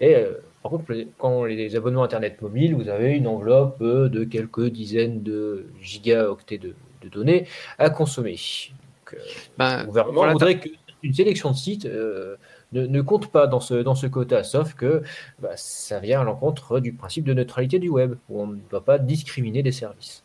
Et 0.00 0.16
euh, 0.16 0.34
par 0.62 0.72
contre, 0.72 0.92
quand 1.18 1.44
les 1.44 1.76
abonnements 1.76 2.02
Internet 2.02 2.40
mobiles, 2.42 2.74
vous 2.74 2.88
avez 2.88 3.12
une 3.12 3.26
enveloppe 3.26 3.80
euh, 3.82 4.08
de 4.08 4.24
quelques 4.24 4.68
dizaines 4.68 5.22
de 5.22 5.66
gigaoctets 5.80 6.58
de, 6.58 6.74
de 7.02 7.08
données 7.08 7.46
à 7.78 7.90
consommer. 7.90 8.32
Donc, 8.32 9.14
euh, 9.14 9.24
Ben, 9.58 9.80
le 9.80 9.86
gouvernement 9.86 10.14
voilà, 10.14 10.32
voudrait 10.32 10.58
qu'une 10.58 11.14
sélection 11.14 11.50
de 11.50 11.56
sites 11.56 11.86
euh, 11.86 12.36
ne, 12.72 12.86
ne 12.86 13.00
compte 13.02 13.28
pas 13.30 13.46
dans 13.46 13.60
ce, 13.60 13.74
dans 13.74 13.94
ce 13.94 14.06
quota, 14.06 14.44
sauf 14.44 14.74
que 14.74 15.02
bah, 15.38 15.52
ça 15.56 16.00
vient 16.00 16.22
à 16.22 16.24
l'encontre 16.24 16.80
du 16.80 16.92
principe 16.92 17.24
de 17.24 17.34
neutralité 17.34 17.78
du 17.78 17.88
web, 17.88 18.14
où 18.28 18.40
on 18.40 18.46
ne 18.46 18.58
doit 18.70 18.84
pas 18.84 18.98
discriminer 18.98 19.62
des 19.62 19.72
services. 19.72 20.24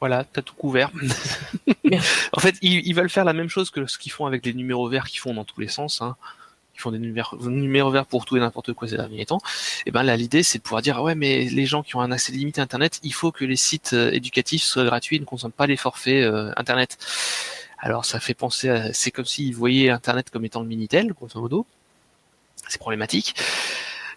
Voilà, 0.00 0.24
t'as 0.24 0.42
tout 0.42 0.54
couvert. 0.54 0.90
en 2.32 2.40
fait, 2.40 2.56
ils, 2.62 2.86
ils 2.86 2.94
veulent 2.94 3.10
faire 3.10 3.24
la 3.24 3.32
même 3.32 3.48
chose 3.48 3.70
que 3.70 3.86
ce 3.86 3.98
qu'ils 3.98 4.12
font 4.12 4.26
avec 4.26 4.44
les 4.44 4.54
numéros 4.54 4.88
verts 4.88 5.06
qu'ils 5.06 5.20
font 5.20 5.34
dans 5.34 5.44
tous 5.44 5.60
les 5.60 5.68
sens. 5.68 6.00
Hein. 6.02 6.16
Ils 6.74 6.80
font 6.80 6.92
des 6.92 6.98
numéros, 6.98 7.36
numéros 7.48 7.90
verts 7.90 8.06
pour 8.06 8.24
tout 8.24 8.36
et 8.36 8.40
n'importe 8.40 8.72
quoi 8.72 8.88
ces 8.88 8.96
derniers 8.96 9.26
temps. 9.26 9.40
Et 9.86 9.90
ben 9.90 10.02
là, 10.02 10.16
l'idée, 10.16 10.42
c'est 10.42 10.58
de 10.58 10.62
pouvoir 10.62 10.82
dire, 10.82 10.96
ah 10.98 11.02
ouais, 11.02 11.14
mais 11.14 11.44
les 11.44 11.66
gens 11.66 11.82
qui 11.82 11.96
ont 11.96 12.00
un 12.00 12.10
accès 12.10 12.32
limité 12.32 12.60
à 12.60 12.64
Internet, 12.64 13.00
il 13.02 13.12
faut 13.12 13.32
que 13.32 13.44
les 13.44 13.56
sites 13.56 13.92
euh, 13.92 14.10
éducatifs 14.12 14.62
soient 14.62 14.84
gratuits 14.84 15.16
et 15.16 15.20
ne 15.20 15.24
consomment 15.24 15.52
pas 15.52 15.66
les 15.66 15.76
forfaits 15.76 16.24
euh, 16.24 16.52
Internet. 16.56 16.96
Alors, 17.78 18.04
ça 18.04 18.20
fait 18.20 18.34
penser 18.34 18.68
à, 18.68 18.92
c'est 18.92 19.10
comme 19.10 19.24
s'ils 19.24 19.54
voyaient 19.54 19.90
Internet 19.90 20.30
comme 20.30 20.44
étant 20.44 20.60
le 20.60 20.68
Minitel, 20.68 21.12
grosso 21.12 21.40
modo. 21.40 21.66
C'est 22.68 22.78
problématique. 22.78 23.34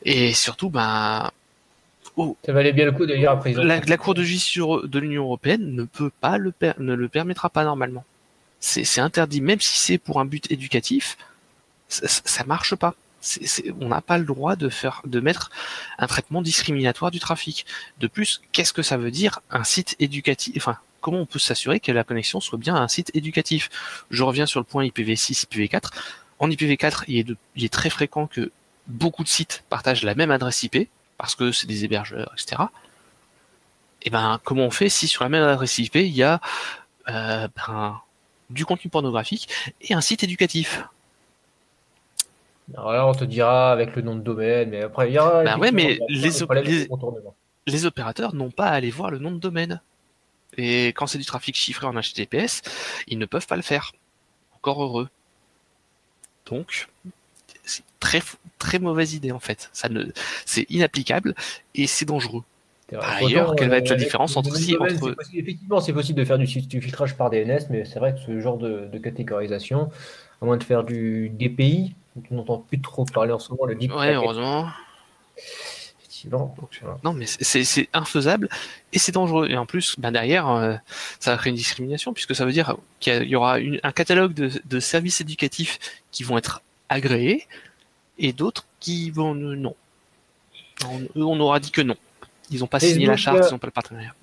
Et 0.04 0.34
surtout, 0.34 0.70
ben, 0.70 1.32
oh, 2.18 2.38
Ça 2.46 2.54
valait 2.54 2.74
bien 2.74 2.86
le 2.86 2.92
coup 2.92 3.06
de 3.06 3.14
lire 3.14 3.32
après. 3.32 3.52
ils 3.52 3.60
ont- 3.60 3.64
la, 3.64 3.80
la 3.80 3.98
Cour 3.98 4.14
de 4.14 4.24
justice 4.24 4.58
de 4.62 5.00
l'Union 5.00 5.24
européenne 5.24 5.74
ne 5.76 5.84
peut 5.84 6.12
pas 6.22 6.38
le 6.38 6.52
per- 6.52 6.74
ne 6.80 6.94
le 6.94 7.08
permettra 7.10 7.50
pas 7.50 7.64
normalement. 7.64 8.04
C'est 8.60 9.02
interdit, 9.02 9.42
même 9.42 9.60
si 9.60 9.78
c'est 9.78 9.98
pour 9.98 10.22
un 10.22 10.26
but 10.26 10.50
éducatif, 10.52 11.18
ça, 11.90 12.08
ça- 12.08 12.44
marche 12.46 12.76
pas. 12.76 12.96
On 13.82 13.90
n'a 13.90 14.02
pas 14.02 14.18
le 14.18 14.24
droit 14.26 14.56
de 14.56 14.70
faire, 14.70 15.02
de 15.06 15.20
mettre 15.20 15.50
un 15.98 16.08
traitement 16.08 16.42
discriminatoire 16.42 17.12
du 17.12 17.20
trafic. 17.20 17.66
De 18.00 18.08
plus, 18.08 18.42
qu'est-ce 18.54 18.72
que 18.74 18.82
ça 18.82 18.96
veut 18.98 19.12
dire 19.12 19.40
un 19.52 19.64
site 19.66 19.96
éducatif 20.00 20.56
Enfin, 20.58 20.78
comment 21.02 21.20
on 21.20 21.26
peut 21.26 21.40
s'assurer 21.40 21.80
que 21.82 21.92
la 21.92 22.04
connexion 22.06 22.40
soit 22.40 22.58
bien 22.58 22.76
un 22.76 22.88
site 22.88 23.12
éducatif? 23.14 23.70
Je 24.12 24.24
reviens 24.24 24.46
sur 24.46 24.60
le 24.62 24.66
point 24.66 24.86
IPv6, 24.86 25.46
IPv4. 25.46 25.90
En 26.40 26.50
IPv4, 26.50 27.04
il 27.10 27.18
est, 27.18 27.24
de- 27.24 27.38
il 27.58 27.64
est 27.66 27.72
très 27.72 27.90
fréquent 27.90 28.28
que 28.28 28.52
beaucoup 28.88 29.24
de 29.24 29.30
sites 29.30 29.64
partagent 29.70 30.04
la 30.04 30.16
même 30.16 30.32
adresse 30.32 30.64
IP 30.64 30.90
parce 31.24 31.36
que 31.36 31.54
c'est 31.54 31.68
des 31.68 31.86
hébergeurs, 31.86 32.34
etc. 32.34 32.64
Et 34.02 34.10
ben, 34.10 34.42
comment 34.44 34.64
on 34.66 34.72
fait 34.72 34.90
si 34.90 35.08
sur 35.08 35.24
la 35.24 35.30
même 35.30 35.42
adresse 35.46 35.78
IP 35.78 35.96
il 35.96 36.08
y 36.10 36.22
a 36.22 36.42
euh, 37.08 37.48
ben, 37.56 38.02
du 38.50 38.66
contenu 38.66 38.92
pornographique 38.92 39.48
et 39.80 39.94
un 39.94 40.02
site 40.02 40.26
éducatif? 40.26 40.84
Alors 42.74 42.92
là, 42.92 43.08
on 43.08 43.14
te 43.14 43.24
dira 43.24 43.72
avec 43.72 43.96
le 43.96 44.02
nom 44.02 44.18
de 44.18 44.22
domaine, 44.22 44.72
mais 44.72 44.82
après, 44.82 45.12
il 45.12 45.14
y 45.14 45.18
aura. 45.18 45.46
Bah 45.46 45.58
ouais, 45.58 45.72
mais 45.72 45.98
les 46.10 46.44
op- 46.44 46.52
les- 47.68 47.86
opérateurs 47.86 48.36
n'ont 48.36 48.52
pas 48.52 48.68
à 48.68 48.74
aller 48.74 48.92
voir 48.92 49.10
le 49.10 49.20
nom 49.20 49.32
de 49.32 49.40
domaine. 49.40 49.80
Et 50.58 50.88
quand 50.88 51.08
c'est 51.08 51.20
du 51.20 51.26
trafic 51.26 51.56
chiffré 51.56 51.88
en 51.88 51.94
HTTPS, 51.94 52.64
ils 53.08 53.18
ne 53.18 53.26
peuvent 53.26 53.48
pas 53.48 53.56
le 53.56 53.62
faire. 53.62 53.94
Encore 54.58 54.84
heureux. 54.84 55.08
Donc, 56.48 56.90
très 58.04 58.22
très 58.60 58.80
mauvaise 58.80 59.14
idée 59.14 59.32
en 59.32 59.40
fait. 59.40 59.70
Ça 59.74 59.88
ne, 59.90 60.04
c'est 60.46 60.66
inapplicable 60.70 61.34
et 61.76 61.88
c'est 61.88 62.06
dangereux. 62.06 62.44
Par 62.92 63.16
ailleurs, 63.16 63.56
quelle 63.56 63.70
va 63.70 63.78
être 63.78 63.86
la 63.90 63.94
avec 63.96 64.04
différence 64.06 64.38
entre 64.38 64.56
si- 64.56 64.76
entre- 64.78 65.16
possible- 65.16 65.16
Effectivement, 65.36 65.80
c'est 65.82 65.94
possible 65.94 66.20
de 66.20 66.26
faire 66.26 66.38
du, 66.38 66.46
du 66.46 66.82
filtrage 66.82 67.16
par 67.16 67.30
DNS, 67.32 67.62
mais 67.72 67.86
c'est 67.86 67.98
vrai 67.98 68.14
que 68.14 68.20
ce 68.20 68.40
genre 68.40 68.58
de, 68.58 68.88
de 68.92 68.98
catégorisation, 69.00 69.90
à 70.42 70.46
moins 70.46 70.58
de 70.58 70.64
faire 70.64 70.84
du 70.84 71.30
DPI, 71.30 71.96
dont 72.16 72.24
on 72.30 72.36
n'entend 72.36 72.58
plus 72.60 72.80
trop 72.82 73.06
parler 73.06 73.32
en 73.32 73.40
ce 73.40 73.50
moment, 73.52 73.66
le 73.66 73.74
deep 73.76 73.92
Ouais, 73.96 74.14
heureusement. 74.14 74.68
effectivement. 76.00 76.56
Donc, 76.60 76.70
Voilà. 76.82 76.98
Non, 77.04 77.14
mais 77.14 77.26
c'est- 77.26 77.90
infaisable 77.94 78.48
et 78.92 79.00
c'est 79.00 79.12
dangereux. 79.12 79.48
Et 79.50 79.58
en 79.58 79.66
plus, 79.66 79.96
ben 79.98 80.12
derrière, 80.12 80.48
euh, 80.50 80.76
ça 81.20 81.32
va 81.32 81.38
créer 81.38 81.50
une 81.52 81.56
discrimination 81.58 82.14
puisque 82.14 82.36
ça 82.36 82.46
veut 82.46 82.52
dire 82.52 82.78
qu'il 83.00 83.24
y 83.24 83.36
aura 83.36 83.60
une- 83.60 83.80
un 83.84 83.92
catalogue 83.92 84.34
de, 84.34 84.52
de 84.64 84.80
services 84.80 85.22
éducatifs 85.22 85.80
qui 86.12 86.24
vont 86.24 86.38
être 86.38 86.62
agréés 86.90 87.48
et 88.18 88.34
d'autres 88.34 88.66
qui 88.80 89.12
vont 89.12 89.36
non. 89.36 89.76
On, 90.86 91.00
eux, 91.02 91.24
on 91.24 91.40
aura 91.40 91.60
dit 91.60 91.72
que 91.72 91.82
non. 91.82 91.96
Ils 92.52 92.60
n'ont 92.60 92.68
pas 92.68 92.80
signé 92.80 93.06
la 93.06 93.18
charte, 93.18 93.40
euh, 93.40 93.48
ils 93.48 93.52
n'ont 93.52 93.60
pas 93.60 93.68
le 93.68 93.72
partenariat. 93.72 94.14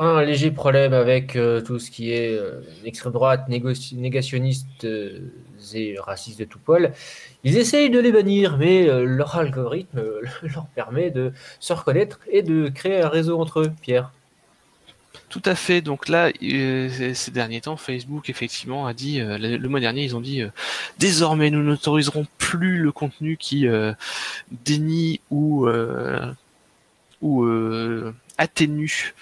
Un 0.00 0.22
léger 0.22 0.52
problème 0.52 0.92
avec 0.92 1.34
euh, 1.34 1.60
tout 1.60 1.80
ce 1.80 1.90
qui 1.90 2.12
est 2.12 2.32
euh, 2.32 2.60
extrême 2.84 3.12
droite, 3.12 3.48
négationniste 3.48 4.84
euh, 4.84 5.18
et 5.74 5.96
raciste 5.98 6.38
de 6.38 6.44
tout 6.44 6.60
poil. 6.60 6.92
Ils 7.42 7.58
essayent 7.58 7.90
de 7.90 7.98
les 7.98 8.12
bannir, 8.12 8.58
mais 8.58 8.86
leur 9.04 9.34
algorithme 9.34 10.00
leur 10.42 10.66
permet 10.68 11.10
de 11.10 11.32
se 11.58 11.72
reconnaître 11.72 12.20
et 12.30 12.42
de 12.42 12.68
créer 12.68 13.00
un 13.02 13.08
réseau 13.08 13.40
entre 13.40 13.60
eux, 13.60 13.72
Pierre. 13.82 14.12
Tout 15.28 15.42
à 15.44 15.54
fait. 15.54 15.82
Donc 15.82 16.08
là, 16.08 16.30
euh, 16.42 17.12
ces- 17.14 17.30
derniers 17.30 17.60
temps, 17.60 17.76
Facebook 17.76 18.30
effectivement 18.30 18.86
a 18.86 18.94
dit, 18.94 19.20
euh, 19.20 19.36
le, 19.36 19.68
mois 19.68 19.80
dernier, 19.80 20.02
ils 20.04 20.16
ont 20.16 20.22
dit, 20.22 20.40
euh, 20.42 20.48
désormais, 20.98 21.50
nous 21.50 21.62
n'autoriserons 21.62 22.26
plus 22.38 22.78
le 22.78 22.92
contenu 22.92 23.36
qui 23.36 23.66
dénie 24.64 25.20
ou 25.30 25.66
atténue 28.38 29.14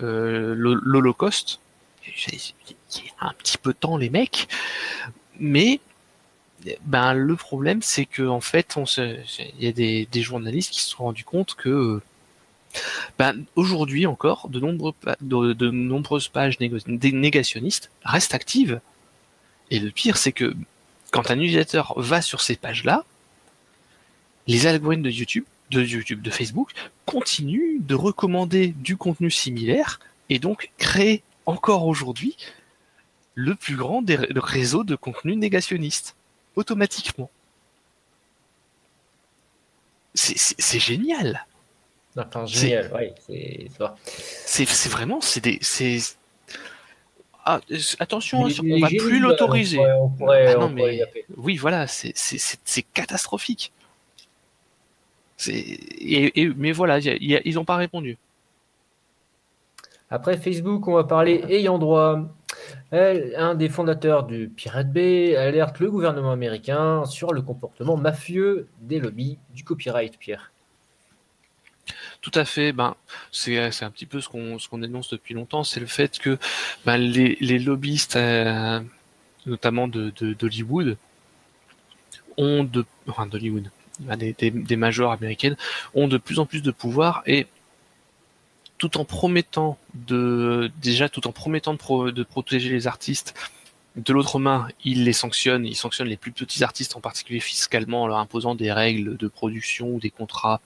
l'Hol- 0.00 0.80
l'Holocauste. 0.82 1.60
Il 2.06 2.34
y 2.34 3.10
a 3.20 3.28
un 3.28 3.32
petit 3.34 3.58
peu 3.58 3.72
de 3.72 3.78
temps, 3.78 3.96
les 3.96 4.10
mecs, 4.10 4.48
mais 5.38 5.80
ben 6.84 7.12
le 7.14 7.36
problème, 7.36 7.82
c'est 7.82 8.06
que 8.06 8.22
en 8.22 8.40
fait, 8.40 8.76
il 8.98 9.64
y 9.64 9.66
a 9.68 9.72
des 9.72 10.22
journalistes 10.22 10.72
qui 10.72 10.80
se 10.80 10.90
sont 10.90 11.04
rendus 11.04 11.24
compte 11.24 11.54
que 11.56 12.00
ben, 13.18 13.44
aujourd'hui 13.56 14.06
encore, 14.06 14.48
de, 14.48 15.70
nombreuses 15.70 16.28
pages 16.28 16.58
négationnistes 16.60 17.90
restent 18.04 18.34
actives. 18.34 18.80
Et 19.70 19.78
le 19.78 19.90
pire, 19.90 20.16
c'est 20.16 20.32
que 20.32 20.54
quand 21.10 21.30
un 21.30 21.38
utilisateur 21.38 21.94
va 21.96 22.22
sur 22.22 22.40
ces 22.40 22.56
pages-là, 22.56 23.04
les 24.46 24.66
algorithmes 24.66 25.02
de 25.02 25.10
YouTube, 25.10 25.44
de 25.70 25.82
YouTube, 25.82 26.22
de 26.22 26.30
Facebook, 26.30 26.72
continuent 27.06 27.78
de 27.80 27.94
recommander 27.94 28.68
du 28.68 28.96
contenu 28.96 29.30
similaire 29.30 30.00
et 30.28 30.38
donc 30.38 30.70
créer 30.78 31.22
encore 31.46 31.86
aujourd'hui 31.86 32.36
le 33.34 33.54
plus 33.54 33.76
grand 33.76 34.02
des 34.02 34.16
ré- 34.16 34.28
réseaux 34.34 34.84
de 34.84 34.94
contenu 34.94 35.36
négationniste 35.36 36.16
automatiquement. 36.56 37.30
C'est 40.14 40.78
génial. 40.78 41.46
Enfin, 42.16 42.46
C'est- 42.46 42.54
génial, 42.68 42.92
ouais, 42.92 43.14
vraiment, 44.88 45.20
c'est 45.20 45.40
des, 45.42 45.58
c'est. 45.62 45.98
Ah, 47.44 47.60
attention, 47.98 48.44
Les- 48.46 48.60
on 48.60 48.62
les 48.62 48.80
va 48.80 48.88
plus 48.88 49.18
l'autoriser. 49.18 49.78
On 49.78 50.08
pourrait, 50.10 50.52
Ah 50.52 50.58
on 50.58 50.60
non, 50.62 50.68
mais-. 50.68 51.02
Oui, 51.36 51.56
voilà, 51.56 51.86
c'est 51.86 52.12
catastrophique. 52.94 53.72
Et, 55.48 56.40
et- 56.42 56.52
mais 56.56 56.70
voilà, 56.70 56.98
il 56.98 57.04
y 57.04 57.08
a- 57.10 57.16
il 57.16 57.30
y 57.30 57.36
a- 57.36 57.40
ils 57.44 57.54
n'ont 57.54 57.64
pas 57.64 57.76
répondu. 57.76 58.16
Après 60.10 60.36
Facebook, 60.36 60.86
on 60.86 60.94
va 60.94 61.04
parler 61.04 61.42
ayant 61.48 61.78
droit. 61.78 62.20
Elle- 62.90 63.34
un 63.36 63.54
des 63.54 63.68
fondateurs 63.70 64.24
du 64.24 64.48
Pirate 64.54 64.92
Bay 64.92 65.34
alerte 65.36 65.80
le 65.80 65.90
gouvernement 65.90 66.30
américain 66.32 67.06
sur 67.06 67.32
le 67.32 67.40
comportement 67.42 67.96
mafieux 67.96 68.68
des 68.82 69.00
lobbies 69.00 69.38
du 69.54 69.64
copyright, 69.64 70.18
Pierre. 70.18 70.51
Tout 72.22 72.32
à 72.34 72.44
fait. 72.44 72.72
Ben, 72.72 72.94
c'est 73.32 73.58
un 73.58 73.90
petit 73.90 74.06
peu 74.06 74.20
ce 74.20 74.28
qu'on 74.28 74.58
ce 74.58 74.68
depuis 75.10 75.34
longtemps, 75.34 75.64
c'est 75.64 75.80
le 75.80 75.86
fait 75.86 76.18
que 76.18 76.38
ben, 76.86 76.96
les, 76.96 77.36
lobbyistes, 77.58 78.16
euh, 78.16 78.80
notamment 79.44 79.88
de 79.88 80.10
d'Hollywood, 80.10 80.96
ont 82.36 82.64
de 82.64 82.86
enfin 83.08 83.26
d'Hollywood, 83.26 83.70
ben, 84.00 84.16
des, 84.16 84.32
des 84.32 84.76
majors 84.76 85.12
américaines 85.12 85.56
ont 85.94 86.08
de 86.08 86.16
plus 86.16 86.38
en 86.38 86.46
plus 86.46 86.62
de 86.62 86.70
pouvoir 86.70 87.22
et 87.26 87.46
tout 88.78 88.96
en 88.98 89.04
promettant 89.04 89.76
de 89.94 90.70
déjà 90.80 91.08
tout 91.08 91.26
en 91.26 91.32
promettant 91.32 91.72
de, 91.72 91.78
pro- 91.78 92.10
de 92.10 92.22
protéger 92.22 92.70
les 92.70 92.86
artistes. 92.86 93.34
De 93.96 94.12
l'autre 94.14 94.38
main, 94.38 94.68
ils 94.84 95.04
les 95.04 95.12
sanctionnent, 95.12 95.66
ils 95.66 95.76
sanctionnent 95.76 96.08
les 96.08 96.16
plus 96.16 96.32
petits 96.32 96.64
artistes, 96.64 96.96
en 96.96 97.00
particulier 97.00 97.40
fiscalement, 97.40 98.04
en 98.04 98.06
leur 98.06 98.18
imposant 98.18 98.54
des 98.54 98.72
règles 98.72 99.18
de 99.18 99.28
production 99.28 99.90
ou 99.90 100.00
des 100.00 100.10
contrats 100.10 100.60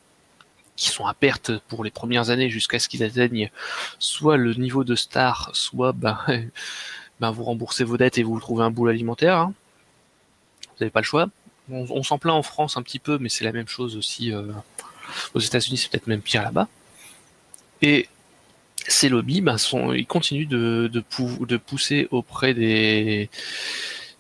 qui 0.77 0.91
sont 0.91 1.07
à 1.07 1.15
perte 1.15 1.59
pour 1.69 1.85
les 1.85 1.91
premières 1.91 2.31
années 2.31 2.51
jusqu'à 2.51 2.79
ce 2.79 2.89
qu'ils 2.89 3.03
atteignent 3.03 3.51
soit 3.99 4.37
le 4.37 4.55
niveau 4.55 4.85
de 4.85 4.95
star, 4.95 5.51
soit 5.55 5.93
ben, 5.93 6.19
ben 7.21 7.31
vous 7.31 7.45
remboursez 7.45 7.85
vos 7.85 7.97
dettes 7.97 8.19
et 8.19 8.23
vous 8.23 8.39
trouvez 8.39 8.65
un 8.65 8.71
boulot 8.71 8.91
alimentaire. 8.91 9.39
hein. 9.39 9.55
Vous 10.69 10.85
n'avez 10.85 10.91
pas 10.91 11.01
le 11.01 11.07
choix. 11.07 11.29
On, 11.69 12.03
s'en 12.05 12.19
plaint 12.19 12.37
en 12.37 12.43
France 12.43 12.77
un 12.77 12.83
petit 12.83 13.01
peu, 13.01 13.19
mais 13.19 13.29
c'est 13.29 13.45
la 13.45 13.51
même 13.51 13.67
chose 13.67 13.97
aussi 13.97 14.33
euh, 14.33 14.53
aux 15.35 15.41
États-Unis, 15.41 15.79
c'est 15.79 15.91
peut-être 15.91 16.07
même 16.07 16.21
pire 16.21 16.43
là-bas. 16.43 16.69
Et 17.83 18.09
ces 18.87 19.09
lobbies, 19.09 19.41
ben, 19.41 19.57
ils 19.97 20.07
continuent 20.07 20.47
de 20.47 21.59
pousser 21.59 22.07
auprès 22.13 22.55
des 22.55 23.29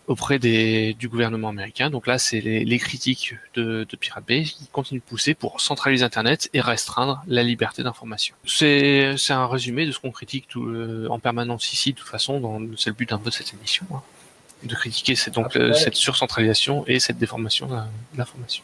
auprès 0.06 0.38
des, 0.38 0.94
du 0.94 1.08
gouvernement 1.08 1.48
américain. 1.48 1.90
Donc 1.90 2.06
là, 2.06 2.18
c'est 2.18 2.40
les, 2.40 2.64
les 2.64 2.78
critiques 2.78 3.34
de, 3.54 3.86
de 3.88 3.96
Pirate 3.96 4.24
Bay 4.26 4.42
qui 4.44 4.66
continuent 4.72 5.00
de 5.00 5.04
pousser 5.04 5.34
pour 5.34 5.60
centraliser 5.60 6.04
Internet 6.04 6.48
et 6.54 6.60
restreindre 6.60 7.22
la 7.26 7.42
liberté 7.42 7.82
d'information. 7.82 8.34
C'est 8.46 9.14
c'est 9.16 9.32
un 9.32 9.46
résumé 9.46 9.84
de 9.86 9.92
ce 9.92 9.98
qu'on 9.98 10.12
critique 10.12 10.46
tout, 10.48 10.66
euh, 10.68 11.08
en 11.10 11.18
permanence 11.18 11.72
ici, 11.72 11.92
de 11.92 11.98
toute 11.98 12.08
façon, 12.08 12.40
dans- 12.40 12.60
c'est 12.76 12.90
le 12.90 12.94
but 12.94 13.12
un 13.12 13.18
peu 13.18 13.30
de 13.30 13.34
cette 13.34 13.52
émission, 13.52 13.84
hein, 13.92 14.02
de 14.62 14.74
critiquer 14.74 15.14
cette, 15.16 15.34
donc, 15.34 15.46
Après- 15.46 15.60
euh, 15.60 15.72
cette 15.72 15.96
surcentralisation 15.96 16.84
et 16.86 17.00
cette 17.00 17.18
déformation 17.18 17.66
de 17.66 17.74
l'information. 18.16 18.62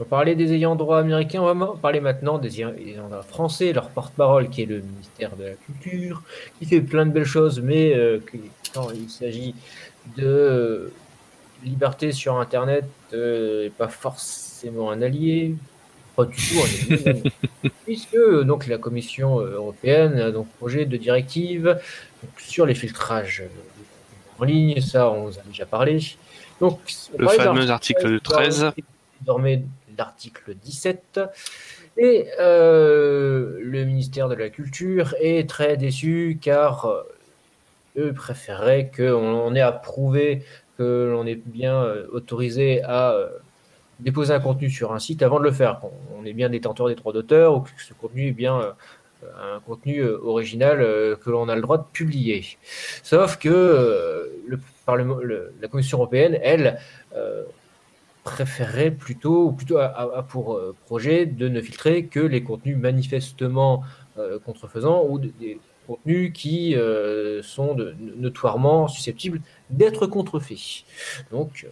On 0.00 0.04
va 0.04 0.08
parler 0.08 0.36
des 0.36 0.52
ayants 0.52 0.76
droit 0.76 1.00
américains, 1.00 1.42
on 1.42 1.52
va 1.52 1.74
parler 1.82 2.00
maintenant 2.00 2.38
des 2.38 2.60
ayants 2.60 2.72
droit 3.08 3.22
français, 3.22 3.72
leur 3.72 3.88
porte-parole 3.90 4.48
qui 4.48 4.62
est 4.62 4.66
le 4.66 4.80
ministère 4.80 5.34
de 5.36 5.44
la 5.44 5.54
Culture, 5.54 6.22
qui 6.58 6.66
fait 6.66 6.80
plein 6.80 7.04
de 7.04 7.10
belles 7.10 7.24
choses, 7.24 7.60
mais 7.60 7.94
euh, 7.96 8.20
quand 8.72 8.90
il 8.92 9.10
s'agit 9.10 9.54
de 10.16 10.26
euh, 10.26 10.92
liberté 11.62 12.12
sur 12.12 12.38
Internet, 12.38 12.84
euh, 13.12 13.64
n'est 13.64 13.70
pas 13.70 13.88
forcément 13.88 14.90
un 14.90 15.02
allié, 15.02 15.54
pas 16.16 16.24
du 16.24 16.36
tout 16.36 16.60
un 16.60 17.68
puisque 17.84 18.14
euh, 18.14 18.44
donc 18.44 18.66
la 18.66 18.78
Commission 18.78 19.40
euh, 19.40 19.54
européenne 19.54 20.18
a 20.18 20.30
donc 20.30 20.48
projet 20.58 20.84
de 20.84 20.96
directive 20.96 21.78
donc, 22.22 22.40
sur 22.40 22.66
les 22.66 22.74
filtrages 22.74 23.42
euh, 23.42 24.40
en 24.40 24.44
ligne, 24.44 24.80
ça 24.80 25.10
on 25.10 25.26
vous 25.26 25.38
a 25.38 25.42
déjà 25.42 25.66
parlé. 25.66 26.00
Donc, 26.60 26.80
on 27.14 27.22
Le 27.22 27.28
fameux 27.28 27.70
article 27.70 28.20
13. 28.20 28.72
désormais 29.20 29.62
l'article 29.98 30.54
17. 30.54 31.20
Et 31.96 32.28
euh, 32.38 33.58
le 33.60 33.84
ministère 33.84 34.28
de 34.28 34.34
la 34.34 34.48
Culture 34.48 35.14
est 35.20 35.48
très 35.50 35.76
déçu 35.76 36.38
car 36.40 36.84
euh, 36.86 37.02
eux 37.98 38.12
préféreraient 38.14 38.90
qu'on 38.96 39.12
on 39.48 39.54
ait 39.54 39.60
approuvé 39.60 40.44
que 40.78 41.10
l'on 41.12 41.26
est 41.26 41.34
bien 41.34 41.82
euh, 41.82 42.06
autorisé 42.12 42.82
à 42.84 43.12
euh, 43.12 43.28
déposer 44.00 44.32
un 44.32 44.40
contenu 44.40 44.70
sur 44.70 44.92
un 44.92 44.98
site 45.00 45.22
avant 45.22 45.38
de 45.40 45.44
le 45.44 45.52
faire. 45.52 45.80
Qu'on 45.80 45.92
on 46.20 46.24
est 46.24 46.32
bien 46.32 46.48
détenteur 46.48 46.86
des 46.88 46.94
droits 46.94 47.12
d'auteur 47.12 47.56
ou 47.56 47.60
que 47.60 47.70
ce 47.78 47.94
contenu 47.94 48.28
est 48.28 48.32
bien 48.32 48.60
euh, 48.60 48.72
un 49.56 49.58
contenu 49.60 50.04
original 50.04 50.78
que 51.22 51.28
l'on 51.30 51.48
a 51.48 51.56
le 51.56 51.62
droit 51.62 51.78
de 51.78 51.88
publier. 51.92 52.44
Sauf 53.02 53.36
que 53.36 54.30
le 54.46 54.60
le- 55.22 55.52
la 55.60 55.68
Commission 55.68 55.98
européenne, 55.98 56.38
elle, 56.40 56.78
préférerait 58.24 58.90
plutôt, 58.90 59.46
ou 59.46 59.52
plutôt 59.52 59.78
a, 59.78 60.22
pour 60.28 60.60
projet 60.86 61.26
de 61.26 61.48
ne 61.48 61.60
filtrer 61.60 62.06
que 62.06 62.20
les 62.20 62.42
contenus 62.42 62.76
manifestement 62.76 63.82
contrefaisants 64.44 65.04
ou 65.08 65.18
de- 65.18 65.32
des 65.40 65.58
contenus 65.88 66.32
qui 66.34 66.76
euh, 66.76 67.42
sont 67.42 67.74
notoirement 68.16 68.88
susceptibles 68.88 69.40
d'être 69.70 70.06
contrefaits. 70.06 70.84
Donc, 71.32 71.66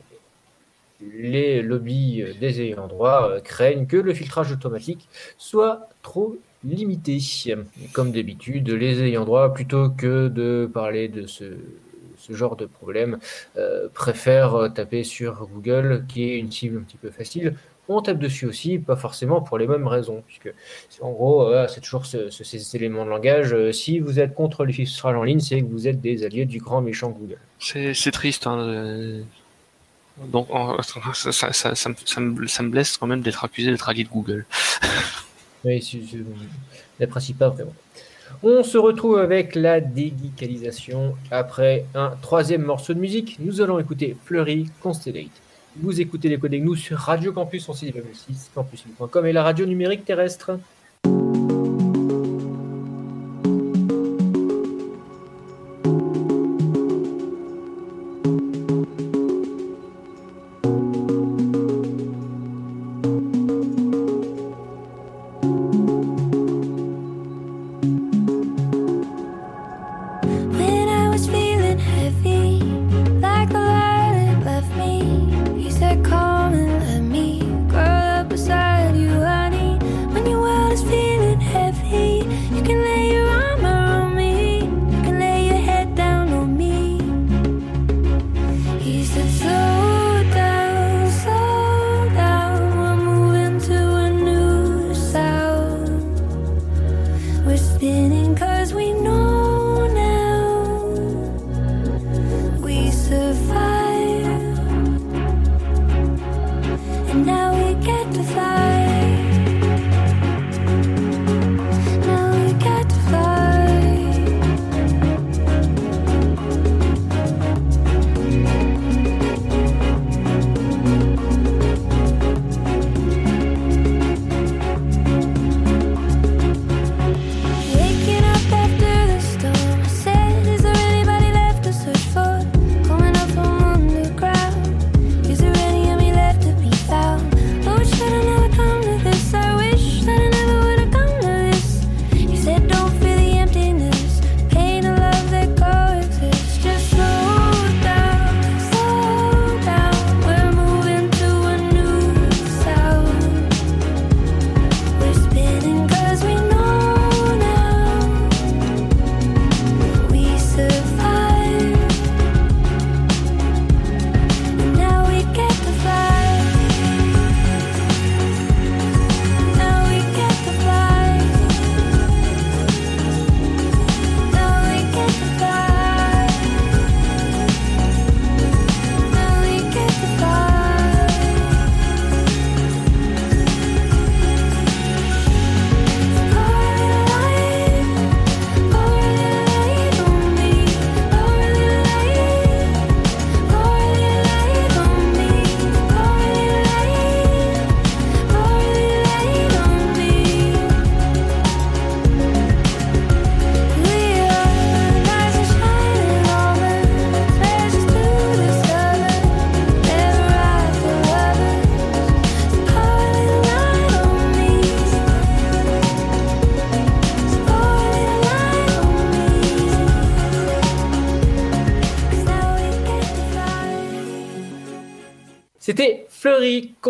les 1.02 1.60
lobbies 1.60 2.22
euh, 2.22 2.32
des 2.40 2.62
ayants 2.62 2.86
droit 2.86 3.28
euh, 3.28 3.40
craignent 3.40 3.86
que 3.86 3.98
le 3.98 4.14
filtrage 4.14 4.50
automatique 4.50 5.08
soit 5.36 5.90
trop 6.02 6.38
limité. 6.64 7.18
Comme 7.92 8.10
d'habitude, 8.10 8.70
les 8.70 9.02
ayants 9.02 9.26
droit, 9.26 9.52
plutôt 9.52 9.90
que 9.90 10.28
de 10.28 10.68
parler 10.72 11.08
de 11.08 11.26
ce, 11.26 11.44
genre 12.30 12.56
de 12.56 12.66
problème, 12.66 13.18
préfèrent 13.94 14.72
taper 14.74 15.04
sur 15.04 15.46
Google, 15.46 16.04
qui 16.08 16.24
est 16.24 16.38
une 16.38 16.50
cible 16.50 16.78
un 16.78 16.80
petit 16.80 16.96
peu 16.96 17.10
facile. 17.10 17.54
On 17.88 18.02
tape 18.02 18.18
dessus 18.18 18.46
aussi, 18.46 18.78
pas 18.78 18.96
forcément 18.96 19.40
pour 19.40 19.58
les 19.58 19.66
mêmes 19.68 19.86
raisons, 19.86 20.22
puisque 20.26 20.52
en 21.00 21.12
gros, 21.12 21.46
euh, 21.48 21.68
c'est 21.68 21.80
toujours 21.80 22.04
ce- 22.04 22.30
ce- 22.30 22.42
ces 22.42 22.74
éléments 22.76 23.04
de 23.04 23.10
langage. 23.10 23.52
Euh, 23.54 23.70
si 23.72 24.00
vous 24.00 24.18
êtes 24.18 24.34
contre 24.34 24.64
les 24.64 24.72
filtrages 24.72 25.14
en 25.16 25.22
ligne, 25.22 25.38
c'est 25.40 25.60
que 25.60 25.66
vous 25.66 25.86
êtes 25.86 26.00
des 26.00 26.24
alliés 26.24 26.46
du 26.46 26.58
grand 26.58 26.80
méchant 26.80 27.10
Google. 27.10 27.38
C'est 27.60 28.10
triste. 28.10 28.46
Hein, 28.48 29.20
donc, 30.32 30.48
ça, 31.14 31.30
ça, 31.32 31.52
ça, 31.52 31.74
ça 31.76 32.20
me, 32.20 32.46
ça, 32.48 32.62
blesse 32.64 32.96
quand 32.96 33.06
même 33.06 33.20
d'être 33.20 33.44
accusé 33.44 33.70
d'être 33.70 33.88
allié 33.88 34.04
de 34.04 34.08
Google. 34.08 34.46
Oui, 35.64 35.82
c'est- 35.82 35.98
n'apprécie 37.00 37.34
pas 37.34 37.48
vraiment. 37.48 37.72
On 38.42 38.62
se 38.62 38.78
retrouve 38.78 39.18
avec 39.18 39.54
la 39.56 39.80
déguicalisation 39.80 41.16
après 41.30 41.86
un 41.94 42.10
troisième 42.22 42.62
morceau 42.62 42.94
de 42.94 43.00
musique. 43.00 43.36
Nous 43.40 43.60
allons 43.60 43.78
écouter 43.80 44.16
Fleury 44.26 44.70
Constellate. 44.80 45.26
Vous 45.82 46.00
écoutez 46.00 46.30
les 46.30 46.38
codes 46.38 46.54
nous 46.54 46.74
sur 46.74 46.96
Radio 46.96 47.32
Campus 47.32 47.68
en 47.68 47.74
6,6, 47.74 48.48
campus.com 48.54 49.26
et 49.26 49.32
la 49.32 49.42
radio 49.42 49.66
numérique 49.66 50.06
terrestre. 50.06 50.58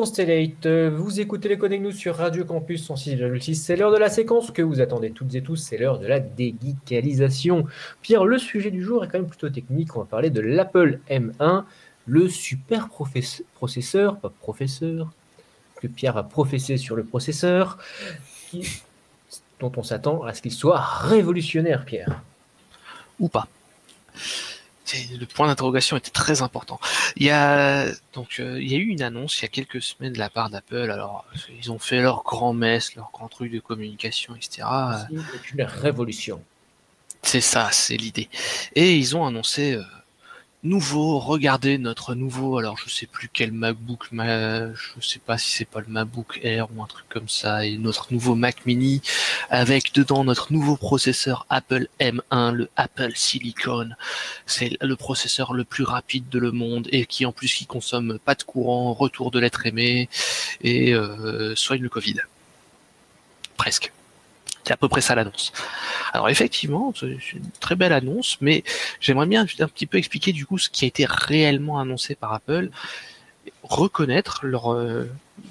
Constellate. 0.06 0.68
Vous 0.68 1.18
écoutez 1.18 1.48
les 1.48 1.58
Connect 1.58 1.82
Nous 1.82 1.90
sur 1.90 2.14
Radio 2.14 2.44
Campus 2.44 2.88
106,6. 2.88 3.54
C'est 3.54 3.74
l'heure 3.74 3.90
de 3.90 3.96
la 3.96 4.08
séquence 4.08 4.52
que 4.52 4.62
vous 4.62 4.80
attendez 4.80 5.10
toutes 5.10 5.34
et 5.34 5.42
tous. 5.42 5.56
C'est 5.56 5.78
l'heure 5.78 5.98
de 5.98 6.06
la 6.06 6.20
déguicalisation. 6.20 7.66
Pierre, 8.02 8.24
le 8.24 8.38
sujet 8.38 8.70
du 8.70 8.84
jour 8.84 9.02
est 9.02 9.08
quand 9.08 9.18
même 9.18 9.26
plutôt 9.26 9.50
technique. 9.50 9.96
On 9.96 9.98
va 9.98 10.04
parler 10.04 10.30
de 10.30 10.40
l'Apple 10.40 11.00
M1, 11.10 11.64
le 12.06 12.28
super 12.28 12.88
processeur, 12.88 14.20
pas 14.20 14.28
professeur, 14.28 15.10
que 15.80 15.88
Pierre 15.88 16.12
va 16.12 16.22
professer 16.22 16.76
sur 16.76 16.94
le 16.94 17.02
processeur, 17.02 17.78
dont 19.58 19.72
on 19.76 19.82
s'attend 19.82 20.22
à 20.22 20.34
ce 20.34 20.42
qu'il 20.42 20.52
soit 20.52 20.78
révolutionnaire, 20.78 21.84
Pierre. 21.84 22.22
ou 23.18 23.26
pas. 23.26 23.48
Le 25.18 25.24
point 25.26 25.46
d'interrogation 25.46 25.96
était 25.96 26.10
très 26.10 26.42
important. 26.42 26.78
Il 27.16 27.24
y 27.24 27.30
a 27.30 27.86
donc 28.12 28.38
euh, 28.38 28.60
il 28.60 28.70
y 28.70 28.74
a 28.74 28.78
eu 28.78 28.86
une 28.86 29.02
annonce 29.02 29.40
il 29.40 29.42
y 29.42 29.44
a 29.46 29.48
quelques 29.48 29.82
semaines 29.82 30.12
de 30.12 30.18
la 30.18 30.30
part 30.30 30.50
d'Apple. 30.50 30.90
Alors 30.90 31.24
ils 31.60 31.72
ont 31.72 31.78
fait 31.78 32.00
leur 32.00 32.22
grand 32.22 32.52
messe, 32.52 32.94
leur 32.94 33.10
grand 33.12 33.28
truc 33.28 33.52
de 33.52 33.60
communication, 33.60 34.36
etc. 34.36 34.66
C'est 35.08 35.52
une 35.52 35.62
révolution. 35.62 36.42
C'est 37.22 37.40
ça, 37.40 37.70
c'est 37.72 37.96
l'idée. 37.96 38.28
Et 38.76 38.96
ils 38.96 39.16
ont 39.16 39.26
annoncé 39.26 39.74
euh, 39.74 39.82
nouveau, 40.66 41.18
regardez 41.18 41.78
notre 41.78 42.14
nouveau, 42.14 42.58
alors 42.58 42.76
je 42.76 42.90
sais 42.90 43.06
plus 43.06 43.30
quel 43.32 43.52
MacBook, 43.52 44.12
ma- 44.12 44.74
je 44.74 45.00
sais 45.00 45.18
pas 45.18 45.38
si 45.38 45.50
c'est 45.52 45.64
pas 45.64 45.80
le 45.80 45.86
MacBook 45.88 46.40
Air 46.42 46.68
ou 46.74 46.82
un 46.82 46.86
truc 46.86 47.06
comme 47.08 47.28
ça, 47.28 47.64
et 47.64 47.78
notre 47.78 48.12
nouveau 48.12 48.34
Mac 48.34 48.66
Mini 48.66 49.00
avec 49.48 49.94
dedans 49.94 50.24
notre 50.24 50.52
nouveau 50.52 50.76
processeur 50.76 51.46
Apple 51.48 51.88
M1, 52.00 52.52
le 52.52 52.68
Apple 52.76 53.12
Silicon. 53.14 53.90
C'est 54.44 54.76
le 54.80 54.96
processeur 54.96 55.54
le 55.54 55.64
plus 55.64 55.84
rapide 55.84 56.28
de 56.28 56.38
le 56.38 56.52
monde 56.52 56.88
et 56.92 57.06
qui 57.06 57.24
en 57.24 57.32
plus 57.32 57.54
qui 57.54 57.66
consomme 57.66 58.18
pas 58.24 58.34
de 58.34 58.42
courant, 58.42 58.92
retour 58.92 59.30
de 59.30 59.38
l'être 59.38 59.64
aimé 59.66 60.08
et 60.62 60.92
euh, 60.94 61.54
soigne 61.56 61.82
le 61.82 61.88
Covid. 61.88 62.16
Presque. 63.56 63.92
C'est 64.66 64.72
à 64.72 64.76
peu 64.76 64.88
près 64.88 65.00
ça 65.00 65.14
l'annonce. 65.14 65.52
Alors 66.12 66.28
effectivement, 66.28 66.92
c'est 66.98 67.06
une 67.34 67.50
très 67.60 67.76
belle 67.76 67.92
annonce, 67.92 68.36
mais 68.40 68.64
j'aimerais 68.98 69.26
bien 69.26 69.42
un 69.42 69.68
petit 69.68 69.86
peu 69.86 69.96
expliquer 69.96 70.32
du 70.32 70.44
coup 70.44 70.58
ce 70.58 70.68
qui 70.68 70.84
a 70.84 70.88
été 70.88 71.06
réellement 71.08 71.78
annoncé 71.78 72.16
par 72.16 72.32
Apple, 72.32 72.70
reconnaître 73.62 74.44
euh, 74.44 75.04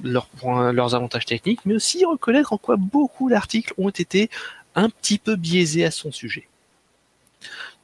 leurs 0.04 0.96
avantages 0.96 1.26
techniques, 1.26 1.62
mais 1.64 1.76
aussi 1.76 2.04
reconnaître 2.04 2.52
en 2.52 2.58
quoi 2.58 2.76
beaucoup 2.76 3.30
d'articles 3.30 3.74
ont 3.78 3.90
été 3.90 4.30
un 4.76 4.90
petit 4.90 5.18
peu 5.18 5.38
biaisés 5.38 5.86
à 5.86 5.92
son 5.92 6.12
sujet. 6.12 6.50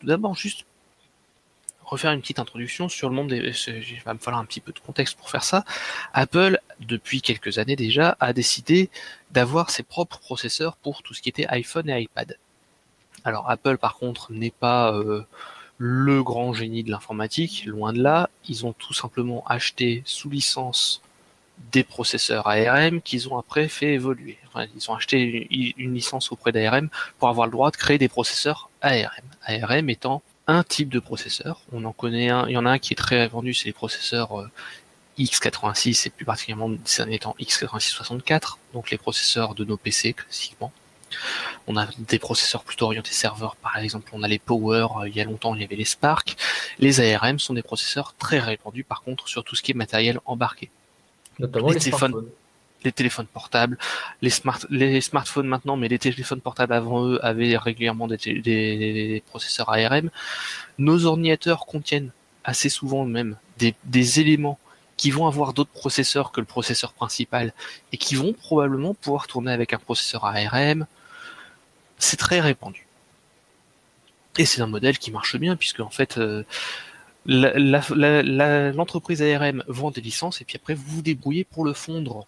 Tout 0.02 0.08
d'abord, 0.08 0.36
juste 0.36 0.66
refaire 1.86 2.12
une 2.12 2.22
petite 2.22 2.40
introduction 2.40 2.90
sur 2.90 3.08
le 3.08 3.16
monde 3.16 3.30
des... 3.30 3.54
Il 3.68 4.02
va 4.04 4.14
me 4.14 4.20
falloir 4.20 4.42
un 4.42 4.46
petit 4.46 4.60
peu 4.60 4.74
de 4.74 4.80
contexte 4.80 5.18
pour 5.18 5.30
faire 5.30 5.44
ça. 5.44 5.64
Apple, 6.14 6.60
depuis 6.82 7.22
quelques 7.22 7.58
années 7.58 7.78
déjà, 7.78 8.18
a 8.20 8.34
décidé 8.34 8.90
d'avoir 9.34 9.70
ses 9.70 9.84
propres 9.84 10.20
processeurs 10.20 10.76
pour 10.78 11.04
tout 11.04 11.14
ce 11.14 11.22
qui 11.22 11.30
était 11.30 11.48
iPhone 11.48 11.90
et 11.90 12.02
iPad. 12.02 12.38
Alors 13.24 13.50
Apple 13.50 13.78
par 13.78 13.96
contre 13.96 14.32
n'est 14.32 14.52
pas 14.52 14.94
euh, 14.94 15.26
le 15.78 16.24
grand 16.24 16.54
génie 16.54 16.84
de 16.84 16.92
l'informatique, 16.92 17.66
loin 17.66 17.94
de 17.94 18.02
là, 18.02 18.30
ils 18.48 18.66
ont 18.66 18.74
tout 18.74 18.94
simplement 18.94 19.44
acheté 19.48 20.04
sous 20.06 20.30
licence 20.30 21.02
des 21.72 21.84
processeurs 21.84 22.48
ARM 22.48 23.02
qu'ils 23.02 23.30
ont 23.30 23.38
après 23.38 23.68
fait 23.68 23.94
évoluer. 23.94 24.38
Ils 24.76 24.90
ont 24.90 24.96
acheté 24.96 25.48
une, 25.52 25.74
une 25.78 25.94
licence 25.94 26.32
auprès 26.32 26.52
d'ARM 26.52 26.90
pour 27.20 27.30
avoir 27.30 27.46
le 27.46 27.52
droit 27.52 27.72
de 27.72 27.78
créer 27.78 27.98
des 27.98 28.10
processeurs 28.10 28.70
ARM. 28.82 29.26
ARM 29.46 29.90
étant 29.90 30.24
un 30.48 30.64
type 30.64 30.90
de 30.90 31.00
processeur. 31.00 31.62
On 31.72 31.86
en 31.86 31.94
connaît 31.94 32.30
un, 32.30 32.48
il 32.48 32.54
y 32.54 32.58
en 32.58 32.66
a 32.66 32.72
un 32.72 32.80
qui 32.80 32.94
est 32.94 32.96
très 32.98 33.22
répandu, 33.22 33.54
c'est 33.54 33.66
les 33.66 33.74
processeurs 33.74 34.40
euh, 34.40 34.50
x86 35.24 36.08
et 36.08 36.10
plus 36.10 36.26
particulièrement 36.26 36.72
ces 36.86 37.04
derniers 37.04 37.20
temps 37.20 37.36
x86-64, 37.40 38.58
donc 38.74 38.90
les 38.92 38.98
processeurs 38.98 39.56
de 39.56 39.64
nos 39.66 39.78
PC 39.78 40.14
classiquement. 40.14 40.72
On 41.68 41.76
a 41.78 41.88
des 41.98 42.20
processeurs 42.20 42.64
plutôt 42.64 42.86
orientés 42.86 43.12
serveurs, 43.12 43.56
par 43.58 43.78
exemple, 43.78 44.10
on 44.14 44.24
a 44.24 44.28
les 44.30 44.40
Power, 44.40 44.88
euh, 45.02 45.10
il 45.10 45.16
y 45.16 45.20
a 45.22 45.26
longtemps 45.26 45.54
il 45.56 45.62
y 45.62 45.66
avait 45.66 45.76
les 45.76 45.86
Spark. 45.86 46.36
Les 46.80 47.00
ARM 47.14 47.38
sont 47.38 47.54
des 47.54 47.62
processeurs 47.64 48.14
très 48.18 48.40
répandus 48.40 48.84
par 48.86 49.02
contre 49.02 49.28
sur 49.28 49.44
tout 49.44 49.56
ce 49.56 49.62
qui 49.62 49.72
est 49.72 49.76
matériel 49.76 50.20
embarqué. 50.26 50.70
Notamment 51.40 51.68
Les 51.70 51.74
les, 51.76 51.80
téléphones. 51.82 52.12
smartphones. 52.12 52.32
Les 52.84 52.92
téléphones 52.92 53.28
portables, 53.28 53.78
les, 54.24 54.32
smart 54.32 54.58
les 54.72 55.02
smartphones 55.02 55.46
maintenant, 55.48 55.78
mais 55.78 55.88
les 55.88 56.00
téléphones 56.00 56.42
portables 56.42 56.74
avant 56.74 57.06
eux 57.06 57.24
avaient 57.24 57.56
régulièrement 57.56 58.08
des, 58.08 58.18
té- 58.18 58.34
des- 58.42 58.78
des 58.78 59.24
processeurs 59.28 59.70
ARM. 59.70 60.10
Nos 60.80 61.06
ordinateurs 61.06 61.68
contiennent 61.68 62.10
assez 62.44 62.70
souvent 62.70 63.06
même 63.06 63.36
des, 63.60 63.76
des 63.84 64.20
éléments 64.20 64.58
qui 65.02 65.10
vont 65.10 65.26
avoir 65.26 65.54
d'autres 65.54 65.72
processeurs 65.72 66.32
que 66.32 66.40
le 66.40 66.46
processeur 66.46 66.94
principal 66.94 67.56
et 67.92 67.98
qui 67.98 68.14
vont 68.14 68.34
probablement 68.34 68.94
pouvoir 68.94 69.26
tourner 69.26 69.52
avec 69.52 69.74
un 69.74 69.80
processeur 69.80 70.26
ARM. 70.26 70.86
C'est 71.98 72.18
très 72.18 72.40
répandu. 72.40 72.86
Et 74.38 74.46
c'est 74.46 74.62
un 74.62 74.68
modèle 74.68 75.00
qui 75.00 75.10
marche 75.10 75.38
bien 75.38 75.56
puisque 75.56 75.80
en 75.80 75.90
fait 75.90 76.20
euh, 76.20 76.44
l'entreprise 77.26 79.24
ARM 79.24 79.64
vend 79.68 79.90
des 79.90 80.02
licences 80.02 80.40
et 80.40 80.46
puis 80.46 80.58
après 80.58 80.76
vous 80.76 80.98
vous 80.98 81.02
débrouillez 81.02 81.46
pour 81.46 81.66
le 81.66 81.74
fondre. 81.74 82.28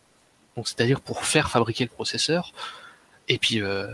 Donc 0.58 0.68
c'est-à-dire 0.68 1.00
pour 1.00 1.26
faire 1.26 1.52
fabriquer 1.52 1.84
le 1.84 1.92
processeur. 1.92 2.54
Et 3.30 3.38
puis 3.38 3.62
euh, 3.62 3.86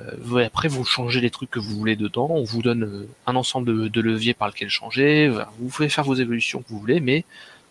après 0.45 0.69
vous 0.69 0.85
changez 0.85 1.19
les 1.19 1.31
trucs 1.31 1.51
que 1.51 1.59
vous 1.59 1.75
voulez 1.75 1.97
dedans, 1.97 2.29
on 2.29 2.45
vous 2.45 2.61
donne 2.61 2.83
euh, 2.85 3.09
un 3.27 3.35
ensemble 3.35 3.67
de, 3.67 3.89
de 3.89 4.01
leviers 4.01 4.33
par 4.33 4.47
lequel 4.47 4.69
changer, 4.69 5.27
vous 5.59 5.67
pouvez 5.67 5.89
faire 5.89 6.05
vos 6.05 6.15
évolutions 6.15 6.61
que 6.61 6.69
vous 6.69 6.79
voulez, 6.79 7.01
mais 7.01 7.25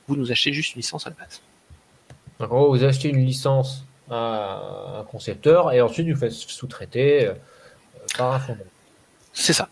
vous 0.09 0.17
nous 0.17 0.33
achetez 0.33 0.53
juste 0.53 0.75
une 0.75 0.81
licence 0.81 1.07
à 1.07 1.11
la 1.11 1.17
base. 1.17 1.41
Donc, 2.41 2.53
en 2.53 2.57
gros, 2.57 2.75
vous 2.75 2.85
achetez 2.85 3.09
une 3.09 3.25
licence 3.25 3.85
à 4.11 5.01
un 5.01 5.05
concepteur 5.05 5.73
et 5.73 5.81
ensuite 5.81 6.09
vous 6.09 6.19
faites 6.19 6.33
sous-traiter 6.33 7.27
euh, 7.27 7.35
par 8.17 8.33
un 8.33 8.41
fondement. 8.41 8.65
C'est 9.33 9.53
ça. 9.53 9.69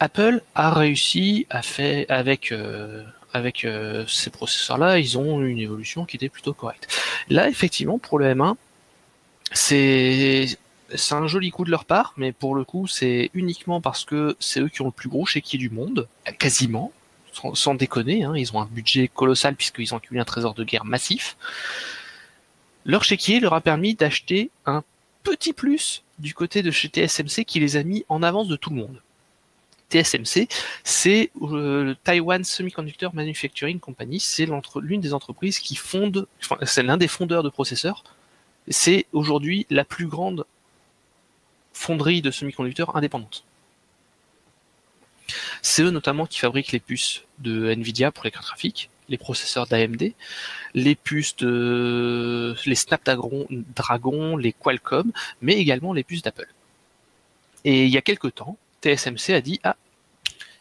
Apple 0.00 0.42
a 0.54 0.72
réussi 0.74 1.46
à 1.50 1.62
faire 1.62 2.04
avec 2.08 2.52
euh, 2.52 3.04
avec 3.32 3.64
euh, 3.64 4.04
ces 4.06 4.30
processeurs-là, 4.30 4.98
ils 4.98 5.18
ont 5.18 5.42
une 5.42 5.58
évolution 5.58 6.04
qui 6.04 6.16
était 6.16 6.28
plutôt 6.28 6.54
correcte. 6.54 6.88
Là, 7.28 7.48
effectivement, 7.48 7.98
pour 7.98 8.18
le 8.18 8.26
M1, 8.26 8.54
c'est 9.52 10.46
c'est 10.94 11.14
un 11.14 11.26
joli 11.26 11.50
coup 11.50 11.64
de 11.64 11.70
leur 11.70 11.84
part, 11.84 12.14
mais 12.16 12.32
pour 12.32 12.54
le 12.54 12.64
coup, 12.64 12.86
c'est 12.86 13.30
uniquement 13.34 13.80
parce 13.80 14.04
que 14.04 14.36
c'est 14.38 14.60
eux 14.60 14.68
qui 14.68 14.82
ont 14.82 14.86
le 14.86 14.92
plus 14.92 15.08
gros 15.08 15.26
chéquier 15.26 15.58
du 15.58 15.70
monde, 15.70 16.08
quasiment, 16.38 16.92
sans, 17.34 17.74
déconner. 17.74 18.24
Hein, 18.24 18.34
ils 18.36 18.54
ont 18.54 18.60
un 18.60 18.66
budget 18.66 19.08
colossal 19.08 19.56
puisqu'ils 19.56 19.94
ont 19.94 19.98
accumulé 19.98 20.20
un 20.20 20.24
trésor 20.24 20.54
de 20.54 20.64
guerre 20.64 20.84
massif. 20.84 21.36
Leur 22.84 23.04
chéquier 23.04 23.40
leur 23.40 23.54
a 23.54 23.60
permis 23.60 23.94
d'acheter 23.94 24.50
un 24.66 24.82
petit 25.22 25.52
plus 25.52 26.02
du 26.18 26.34
côté 26.34 26.62
de 26.62 26.70
chez 26.70 26.88
TSMC 26.88 27.44
qui 27.44 27.60
les 27.60 27.76
a 27.76 27.82
mis 27.82 28.04
en 28.08 28.22
avance 28.22 28.48
de 28.48 28.56
tout 28.56 28.70
le 28.70 28.76
monde. 28.76 29.00
TSMC, 29.90 30.48
c'est 30.82 31.30
euh, 31.42 31.84
le 31.84 31.94
Taiwan 31.94 32.42
Semiconductor 32.42 33.14
Manufacturing 33.14 33.78
Company, 33.78 34.18
c'est 34.20 34.48
l'une 34.80 35.00
des 35.00 35.14
entreprises 35.14 35.58
qui 35.58 35.76
fonde, 35.76 36.26
enfin, 36.42 36.56
c'est 36.62 36.82
l'un 36.82 36.96
des 36.96 37.08
fondeurs 37.08 37.42
de 37.42 37.48
processeurs. 37.48 38.02
C'est 38.68 39.06
aujourd'hui 39.12 39.66
la 39.70 39.84
plus 39.84 40.06
grande 40.06 40.46
fonderie 41.72 42.22
de 42.22 42.30
semi-conducteurs 42.30 42.96
indépendante. 42.96 43.44
C'est 45.66 45.82
eux 45.82 45.90
notamment 45.90 46.26
qui 46.26 46.38
fabriquent 46.38 46.72
les 46.72 46.78
puces 46.78 47.22
de 47.38 47.70
Nvidia 47.70 48.12
pour 48.12 48.24
les 48.24 48.30
cartes 48.30 48.44
graphiques, 48.44 48.90
les 49.08 49.16
processeurs 49.16 49.66
d'AMD, 49.66 50.12
les 50.74 50.94
puces 50.94 51.36
de 51.36 52.54
les 52.66 52.74
Snapdragon, 52.74 53.46
Dragon, 53.74 54.36
les 54.36 54.52
Qualcomm, 54.52 55.10
mais 55.40 55.54
également 55.54 55.94
les 55.94 56.04
puces 56.04 56.20
d'Apple. 56.20 56.52
Et 57.64 57.86
il 57.86 57.90
y 57.90 57.96
a 57.96 58.02
quelque 58.02 58.28
temps, 58.28 58.58
TSMC 58.82 59.32
a 59.32 59.40
dit 59.40 59.58
ah 59.64 59.76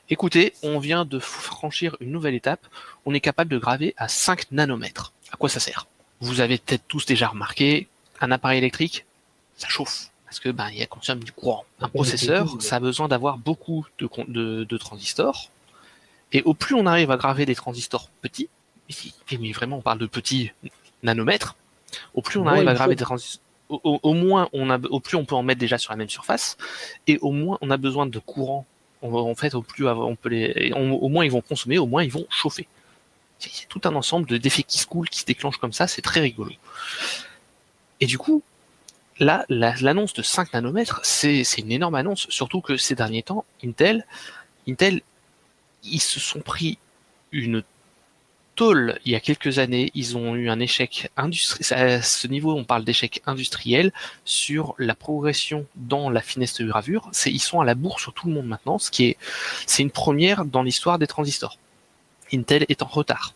écoutez, 0.10 0.54
on 0.64 0.80
vient 0.80 1.04
de 1.04 1.20
franchir 1.20 1.98
une 2.00 2.12
nouvelle 2.12 2.36
étape, 2.36 2.66
on 3.06 3.14
est 3.14 3.20
capable 3.20 3.52
de 3.52 3.58
graver 3.58 3.94
à 3.98 4.08
5 4.08 4.54
nanomètres. 4.54 5.12
À 5.34 5.36
quoi 5.36 5.50
ça 5.50 5.60
sert? 5.60 5.88
Vous 6.22 6.40
avez 6.40 6.60
peut-être 6.60 6.88
tous 6.88 7.06
déjà 7.06 7.28
remarqué, 7.28 7.90
un 8.22 8.32
appareil 8.32 8.60
électrique, 8.60 9.04
ça 9.58 9.68
chauffe 9.68 10.13
parce 10.34 10.40
que 10.40 10.50
ben 10.50 10.68
il 10.72 10.80
y 10.80 10.82
a 10.82 10.88
consomme 10.88 11.24
du 11.24 11.32
courant. 11.32 11.64
Un 11.80 11.86
processeur, 11.90 12.48
ça 12.64 12.78
a 12.78 12.80
besoin 12.80 13.08
d'avoir 13.08 13.38
beaucoup 13.38 13.86
de, 14.00 14.08
con- 14.08 14.26
de, 14.28 14.64
de 14.64 14.78
transistors. 14.80 15.52
Et 16.32 16.42
au 16.42 16.56
plus 16.56 16.74
on 16.74 16.88
arrive 16.88 17.12
à 17.12 17.18
graver 17.18 17.46
des 17.46 17.54
transistors 17.54 18.10
petits, 18.24 18.50
mais 19.40 19.52
vraiment 19.52 19.78
on 19.78 19.82
parle 19.82 20.00
de 20.00 20.08
petits 20.08 20.52
nanomètres, 21.04 21.56
au 22.16 22.24
plus 22.24 22.40
on 22.40 22.48
arrive 22.48 22.68
à 22.68 22.74
graver 22.74 22.96
des 22.96 23.04
transistors, 23.04 23.44
au, 23.70 23.80
au- 23.84 24.00
au 24.02 24.14
moins 24.16 24.50
on 24.54 24.72
a, 24.72 24.80
au 24.80 25.00
plus 25.00 25.18
on 25.18 25.26
peut 25.26 25.36
en 25.36 25.44
mettre 25.44 25.60
déjà 25.60 25.78
sur 25.78 25.92
la 25.92 25.98
même 25.98 26.10
surface, 26.10 26.58
et 27.06 27.20
au 27.22 27.32
moins 27.32 27.60
on 27.62 27.70
a 27.70 27.78
besoin 27.78 28.08
de 28.08 28.18
courant. 28.18 28.66
On- 29.04 29.14
En 29.14 29.36
fait, 29.36 29.54
au 29.54 29.62
plus 29.62 29.88
on 29.88 30.16
peut 30.16 30.30
les, 30.30 30.74
on- 30.76 30.94
au 30.94 31.10
moins 31.10 31.26
ils 31.26 31.32
vont 31.32 31.42
consommer, 31.42 31.78
au 31.78 31.86
moins 31.86 32.04
ils 32.04 32.12
vont 32.12 32.26
chauffer. 32.32 32.68
C'est 33.38 33.68
tout 33.68 33.82
un 33.84 33.94
ensemble 33.94 34.26
de 34.28 34.38
d'effets 34.38 34.64
qui 34.64 34.80
se 34.80 34.88
coulent, 34.88 35.10
qui 35.10 35.20
se 35.20 35.26
déclenchent 35.26 35.58
comme 35.58 35.74
ça, 35.74 35.86
c'est 35.86 36.02
très 36.02 36.22
rigolo. 36.22 36.52
Et 38.00 38.08
du 38.08 38.18
coup, 38.18 38.42
là, 39.20 39.46
la- 39.50 39.76
l'annonce 39.82 40.14
de 40.14 40.22
5 40.22 40.54
nanomètres, 40.54 41.02
c'est 41.04 41.44
une 41.58 41.72
énorme 41.72 41.96
annonce, 41.96 42.28
surtout 42.30 42.62
que 42.62 42.78
ces 42.78 42.96
derniers 42.96 43.24
temps, 43.24 43.46
Intel, 43.64 44.06
Intel, 44.68 45.02
ils 45.84 46.02
se 46.02 46.20
sont 46.20 46.42
pris 46.42 46.78
une 47.32 47.64
Toll, 48.56 49.00
il 49.04 49.12
y 49.12 49.16
a 49.16 49.20
quelques 49.20 49.58
années, 49.58 49.90
ils 49.96 50.16
ont 50.16 50.36
eu 50.36 50.48
un 50.48 50.60
échec 50.60 51.10
industriel. 51.18 51.96
À 51.96 52.02
ce 52.04 52.28
niveau, 52.28 52.54
on 52.54 52.64
parle 52.64 52.84
d'échec 52.84 53.24
industriel 53.26 53.92
sur 54.26 54.76
la 54.78 54.94
progression 54.94 55.66
dans 55.76 56.12
la 56.12 56.22
finesse 56.22 56.54
de 56.60 56.68
gravure. 56.68 57.10
Ils 57.26 57.40
sont 57.42 57.62
à 57.62 57.66
la 57.66 57.74
bourre 57.74 58.00
sur 58.00 58.14
tout 58.14 58.28
le 58.28 58.34
monde 58.36 58.46
maintenant, 58.46 58.78
ce 58.78 58.92
qui 58.92 59.06
est, 59.06 59.18
c'est 59.66 59.82
une 59.82 59.90
première 59.90 60.46
dans 60.46 60.62
l'histoire 60.62 61.00
des 61.00 61.08
transistors. 61.08 61.58
Intel 62.32 62.68
est 62.70 62.84
en 62.84 62.88
retard. 62.88 63.34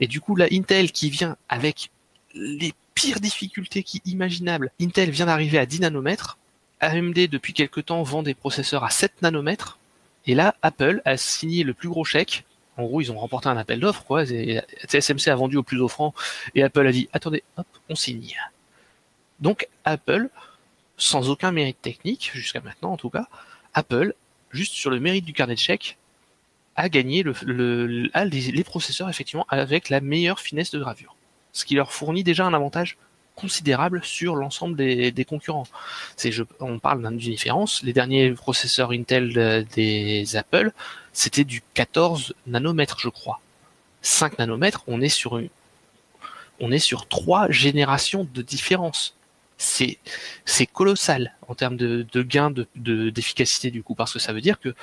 Et 0.00 0.08
du 0.08 0.20
coup, 0.20 0.34
là, 0.34 0.48
Intel 0.50 0.90
qui 0.90 1.10
vient 1.10 1.36
avec 1.48 1.90
les 2.34 2.74
pires 2.94 3.20
difficultés 3.20 3.82
qui 3.82 4.02
imaginables. 4.06 4.70
Intel 4.80 5.10
vient 5.10 5.26
d'arriver 5.26 5.58
à 5.58 5.66
10 5.66 5.80
nanomètres. 5.80 6.38
AMD, 6.80 7.28
depuis 7.28 7.52
quelques 7.52 7.86
temps, 7.86 8.02
vend 8.02 8.22
des 8.22 8.34
processeurs 8.34 8.84
à 8.84 8.90
7 8.90 9.22
nanomètres. 9.22 9.78
Et 10.26 10.34
là, 10.34 10.54
Apple 10.62 11.02
a 11.04 11.16
signé 11.16 11.64
le 11.64 11.74
plus 11.74 11.88
gros 11.88 12.04
chèque. 12.04 12.44
En 12.76 12.84
gros, 12.84 13.00
ils 13.00 13.12
ont 13.12 13.18
remporté 13.18 13.48
un 13.48 13.56
appel 13.56 13.80
d'offres, 13.80 14.04
quoi. 14.04 14.24
TSMC 14.24 15.28
a 15.28 15.36
vendu 15.36 15.56
au 15.56 15.62
plus 15.62 15.80
offrant 15.80 16.14
et 16.54 16.62
Apple 16.62 16.86
a 16.86 16.92
dit, 16.92 17.08
attendez, 17.12 17.44
hop, 17.56 17.66
on 17.88 17.94
signe. 17.94 18.34
Donc, 19.40 19.68
Apple, 19.84 20.28
sans 20.96 21.30
aucun 21.30 21.52
mérite 21.52 21.80
technique, 21.80 22.30
jusqu'à 22.34 22.60
maintenant 22.60 22.92
en 22.92 22.96
tout 22.96 23.10
cas, 23.10 23.28
Apple, 23.74 24.14
juste 24.50 24.74
sur 24.74 24.90
le 24.90 24.98
mérite 25.00 25.24
du 25.24 25.32
carnet 25.32 25.54
de 25.54 25.60
chèques, 25.60 25.98
a 26.76 26.88
gagné 26.88 27.24
les 27.24 28.64
processeurs 28.64 29.08
effectivement 29.08 29.46
avec 29.48 29.88
la 29.88 30.00
meilleure 30.00 30.40
finesse 30.40 30.72
de 30.72 30.80
gravure. 30.80 31.14
Ce 31.54 31.64
qui 31.64 31.74
leur 31.76 31.90
fournit 31.92 32.22
déjà 32.24 32.44
un 32.44 32.52
avantage 32.52 32.98
considérable 33.36 34.00
sur 34.04 34.36
l'ensemble 34.36 34.76
des, 34.76 35.10
des 35.10 35.24
concurrents. 35.24 35.66
C'est, 36.16 36.30
on 36.60 36.78
parle 36.78 37.02
d'une 37.08 37.16
différence. 37.18 37.82
Les 37.82 37.92
derniers 37.92 38.30
processeurs 38.32 38.92
Intel 38.92 39.32
euh, 39.38 39.64
des 39.74 40.36
Apple, 40.36 40.70
c'était 41.12 41.44
du 41.44 41.62
14 41.74 42.34
nanomètres, 42.46 43.00
je 43.00 43.08
crois. 43.08 43.40
5 44.02 44.38
nanomètres, 44.38 44.84
on 44.86 45.00
est 45.00 45.08
sur 45.08 45.38
une, 45.38 45.48
on 46.60 46.70
est 46.70 46.78
sur 46.78 47.08
trois 47.08 47.50
générations 47.50 48.28
de 48.32 48.42
différence. 48.42 49.16
C'est, 49.58 49.98
c'est 50.44 50.66
colossal 50.66 51.34
en 51.48 51.54
termes 51.54 51.76
de, 51.76 52.06
de 52.12 52.22
gain 52.22 52.50
de, 52.50 52.66
de- 52.76 53.10
d'efficacité 53.10 53.70
du 53.70 53.82
coup, 53.82 53.94
parce 53.94 54.12
que 54.12 54.18
ça 54.18 54.32
veut 54.32 54.40
dire 54.40 54.60
que 54.60 54.74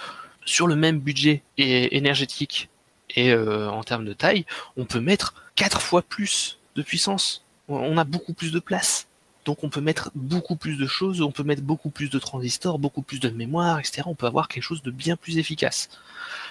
sur 0.46 0.68
le 0.68 0.76
même 0.76 1.00
budget 1.00 1.44
et 1.58 1.96
énergétique 1.96 2.70
et 3.16 3.32
euh, 3.32 3.70
en 3.70 3.84
termes 3.84 4.06
de 4.06 4.14
taille, 4.14 4.46
on 4.78 4.86
peut 4.86 5.02
mettre 5.02 5.34
quatre 5.56 5.82
fois 5.82 6.02
plus 6.02 6.58
de 6.76 6.82
puissance. 6.82 7.44
On- 7.68 7.98
a 7.98 8.04
beaucoup 8.04 8.34
plus 8.34 8.52
de 8.52 8.60
place. 8.60 9.08
Donc 9.46 9.64
on 9.64 9.70
peut 9.70 9.82
mettre 9.82 10.12
beaucoup 10.14 10.56
plus 10.56 10.78
de 10.78 10.86
choses, 10.88 11.22
on 11.22 11.32
peut 11.32 11.44
mettre 11.44 11.62
beaucoup 11.64 11.90
plus 11.90 12.10
de 12.10 12.20
transistors, 12.20 12.78
beaucoup 12.80 13.02
plus 13.02 13.20
de 13.20 13.30
mémoire, 13.30 13.80
etc. 13.80 14.04
On 14.06 14.14
peut 14.16 14.28
avoir 14.28 14.48
quelque 14.48 14.64
chose 14.64 14.84
de 14.84 14.92
bien 14.92 15.16
plus 15.16 15.38
efficace. 15.38 15.90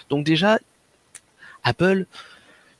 Donc 0.08 0.24
déjà, 0.24 0.58
Apple 1.62 2.06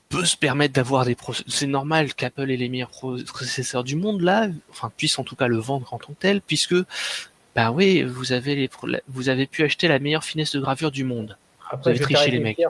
peut 0.08 0.24
se 0.24 0.36
permettre 0.36 0.74
d'avoir 0.74 1.04
des 1.04 1.14
processeurs. 1.14 1.52
C'est 1.52 1.66
normal 1.68 2.14
qu'Apple 2.14 2.50
ait 2.50 2.56
les 2.56 2.68
meilleurs 2.68 2.90
processeurs 2.90 3.84
du 3.84 3.94
monde 3.94 4.22
là, 4.22 4.48
enfin 4.70 4.90
puisse 4.96 5.18
en 5.18 5.24
tout 5.24 5.36
cas 5.36 5.46
le 5.46 5.58
vendre 5.58 5.92
en 5.94 5.98
tant 5.98 6.12
que 6.12 6.18
tel, 6.18 6.40
puisque 6.40 6.74
bah 7.54 7.70
oui, 7.70 8.02
vous 8.02 8.32
avez 8.32 8.56
les 8.56 8.68
pro- 8.68 8.88
vous 9.08 9.28
avez 9.28 9.46
pu 9.46 9.62
acheter 9.62 9.86
la 9.86 9.98
meilleure 10.00 10.24
finesse 10.24 10.52
de 10.52 10.60
gravure 10.60 10.90
du 10.90 11.04
monde. 11.04 11.36
Après, 11.70 11.90
avez 11.90 11.98
je 12.00 12.04
vais 12.04 12.14
triché, 12.14 12.30
les 12.32 12.40
mecs. 12.40 12.60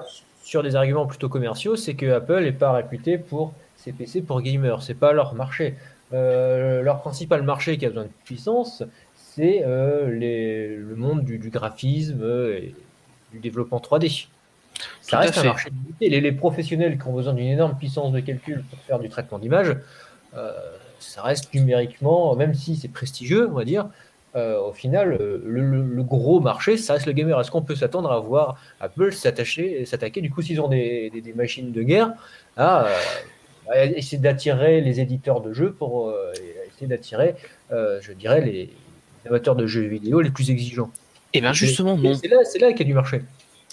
Sur 0.45 0.63
des 0.63 0.75
arguments 0.77 1.07
plutôt 1.07 1.29
commerciaux, 1.29 1.77
c'est 1.77 1.95
que 1.95 2.11
Apple 2.13 2.43
n'est 2.43 2.53
pas 2.53 2.73
réputé 2.73 3.17
pour 3.17 3.55
ses 3.83 3.93
PC 3.93 4.23
pour 4.23 4.41
gamers. 4.43 4.83
C'est 4.83 4.95
pas 4.95 5.13
leur 5.13 5.35
marché. 5.35 5.75
Euh, 6.13 6.83
leur 6.83 7.01
principal 7.01 7.43
marché 7.43 7.79
qui 7.79 7.87
a 7.87 7.89
besoin 7.89 8.05
de 8.05 8.11
puissance, 8.25 8.83
c'est 9.15 9.63
euh, 9.65 10.11
les- 10.11 10.77
le 10.77 10.97
monde 10.97 11.25
du, 11.25 11.39
du 11.39 11.51
graphisme 11.51 12.23
et 12.25 12.75
du 13.33 13.39
développement 13.39 13.79
3D. 13.79 14.27
Ça 15.03 15.19
Tout 15.19 15.23
reste 15.25 15.39
un 15.39 15.45
marché 15.45 15.71
limité. 15.71 16.09
Les, 16.09 16.21
les 16.21 16.33
professionnels 16.33 16.99
qui 16.99 17.07
ont 17.07 17.13
besoin 17.13 17.33
d'une 17.35 17.47
énorme 17.47 17.77
puissance 17.77 18.13
de 18.13 18.21
calcul 18.21 18.63
pour 18.71 18.79
faire 18.81 18.99
du 18.99 19.09
traitement 19.09 19.39
d'image, 19.39 19.77
euh, 20.37 20.53
ça 20.99 21.23
reste 21.23 21.53
numériquement, 21.55 22.35
même 22.35 22.55
si 22.55 22.77
c'est 22.77 22.89
prestigieux, 22.89 23.49
on 23.49 23.53
va 23.55 23.65
dire, 23.65 23.89
euh, 24.37 24.59
au 24.61 24.73
final, 24.73 25.13
euh, 25.21 25.43
le, 25.45 25.61
le- 25.63 25.83
le 25.83 26.03
gros 26.03 26.41
marché, 26.41 26.77
ça 26.77 26.95
reste 26.95 27.07
le 27.07 27.13
gamer. 27.13 27.39
Est-ce 27.41 27.51
qu'on 27.51 27.63
peut 27.63 27.75
s'attendre 27.77 28.11
à 28.13 28.19
voir 28.21 28.61
Apple 28.81 29.13
s'attacher, 29.13 29.85
s'attaquer, 29.87 30.21
du 30.23 30.31
coup, 30.31 30.41
s'ils 30.43 30.61
ont 30.61 30.69
des, 30.69 31.11
des- 31.11 31.21
des 31.21 31.33
machines 31.35 31.73
de 31.73 31.83
guerre, 31.83 32.09
euh, 32.59 32.63
à 32.63 32.87
essayer 33.75 34.19
d'attirer 34.19 34.81
les 34.81 35.01
éditeurs 35.01 35.41
de 35.41 35.53
jeux 35.53 35.73
pour 35.73 36.09
euh, 36.09 36.33
essayer 36.69 36.87
d'attirer, 36.87 37.35
euh, 37.73 38.01
je 38.03 38.13
dirais, 38.13 38.41
les 38.41 38.71
amateurs 39.27 39.57
de 39.57 39.67
jeux 39.67 39.83
vidéo 39.87 40.21
les 40.21 40.31
plus 40.31 40.51
exigeants 40.51 40.91
Et 41.35 41.41
bien 41.41 41.53
justement 41.53 41.97
non. 41.97 42.15
C'est 42.15 42.29
là, 42.29 42.39
là 42.61 42.73
qu'il 42.73 42.81
y 42.81 42.83
a 42.83 42.85
du 42.85 42.95
marché. 42.95 43.23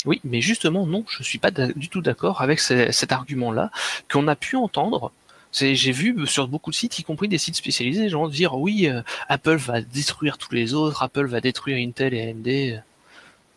Oui, 0.06 0.22
mais 0.24 0.42
justement, 0.42 0.86
non, 0.86 1.04
je 1.10 1.24
suis 1.24 1.40
pas 1.40 1.52
du 1.52 1.90
tout 1.90 2.02
d'accord 2.02 2.42
avec 2.42 2.60
ce- 2.60 2.92
cet 2.92 3.12
argument-là 3.12 3.72
qu'on 4.12 4.28
a 4.28 4.36
pu 4.36 4.56
entendre. 4.56 5.12
J'ai 5.54 5.92
vu 5.92 6.28
sur 6.28 6.48
beaucoup 6.48 6.70
de 6.70 6.76
sites, 6.76 7.00
y 7.00 7.04
compris 7.04 7.28
des 7.28 7.38
sites 7.40 7.56
spécialisés, 7.56 8.10
gens 8.10 8.28
dire 8.28 8.56
oui, 8.56 8.88
euh, 8.88 9.02
Apple 9.28 9.56
va 9.56 9.82
détruire 9.82 10.38
tous 10.38 10.54
les 10.54 10.74
autres, 10.76 11.02
Apple 11.02 11.26
va 11.26 11.42
détruire 11.42 11.78
Intel 11.78 12.14
et 12.14 12.30
AMD. 12.30 12.84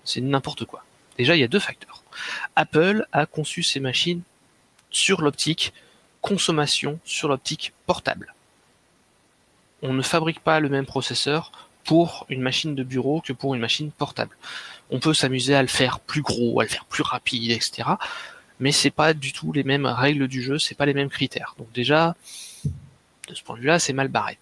C'est 0.04 0.20
n'importe 0.22 0.64
quoi. 0.64 0.82
Déjà, 1.18 1.36
il 1.36 1.40
y 1.40 1.44
a 1.44 1.48
deux 1.48 1.58
facteurs. 1.58 2.02
Apple 2.56 3.04
a 3.12 3.26
conçu 3.26 3.62
ses 3.62 3.80
machines 3.80 4.22
sur 4.90 5.20
l'optique 5.20 5.74
consommation, 6.20 6.98
sur 7.04 7.28
l'optique 7.28 7.72
portable. 7.86 8.34
On 9.82 9.92
ne 9.92 10.02
fabrique 10.02 10.40
pas 10.40 10.60
le 10.60 10.68
même 10.68 10.86
processeur 10.86 11.52
pour 11.84 12.26
une 12.28 12.42
machine 12.42 12.74
de 12.74 12.82
bureau 12.82 13.20
que 13.20 13.32
pour 13.32 13.54
une 13.54 13.60
machine 13.60 13.90
portable 13.90 14.36
on 14.90 14.98
peut 14.98 15.14
s'amuser 15.14 15.54
à 15.54 15.62
le 15.62 15.68
faire 15.68 16.00
plus 16.00 16.22
gros, 16.22 16.60
à 16.60 16.64
le 16.64 16.68
faire 16.68 16.84
plus 16.84 17.02
rapide, 17.02 17.50
etc. 17.52 17.90
Mais 18.58 18.72
c'est 18.72 18.90
pas 18.90 19.14
du 19.14 19.32
tout 19.32 19.52
les 19.52 19.64
mêmes 19.64 19.86
règles 19.86 20.28
du 20.28 20.42
jeu, 20.42 20.58
c'est 20.58 20.74
pas 20.74 20.86
les 20.86 20.94
mêmes 20.94 21.08
critères. 21.08 21.54
Donc 21.58 21.72
déjà, 21.72 22.14
de 23.28 23.34
ce 23.34 23.42
point 23.42 23.56
de 23.56 23.60
vue-là, 23.60 23.78
c'est 23.78 23.92
mal 23.92 24.08
barré. 24.08 24.38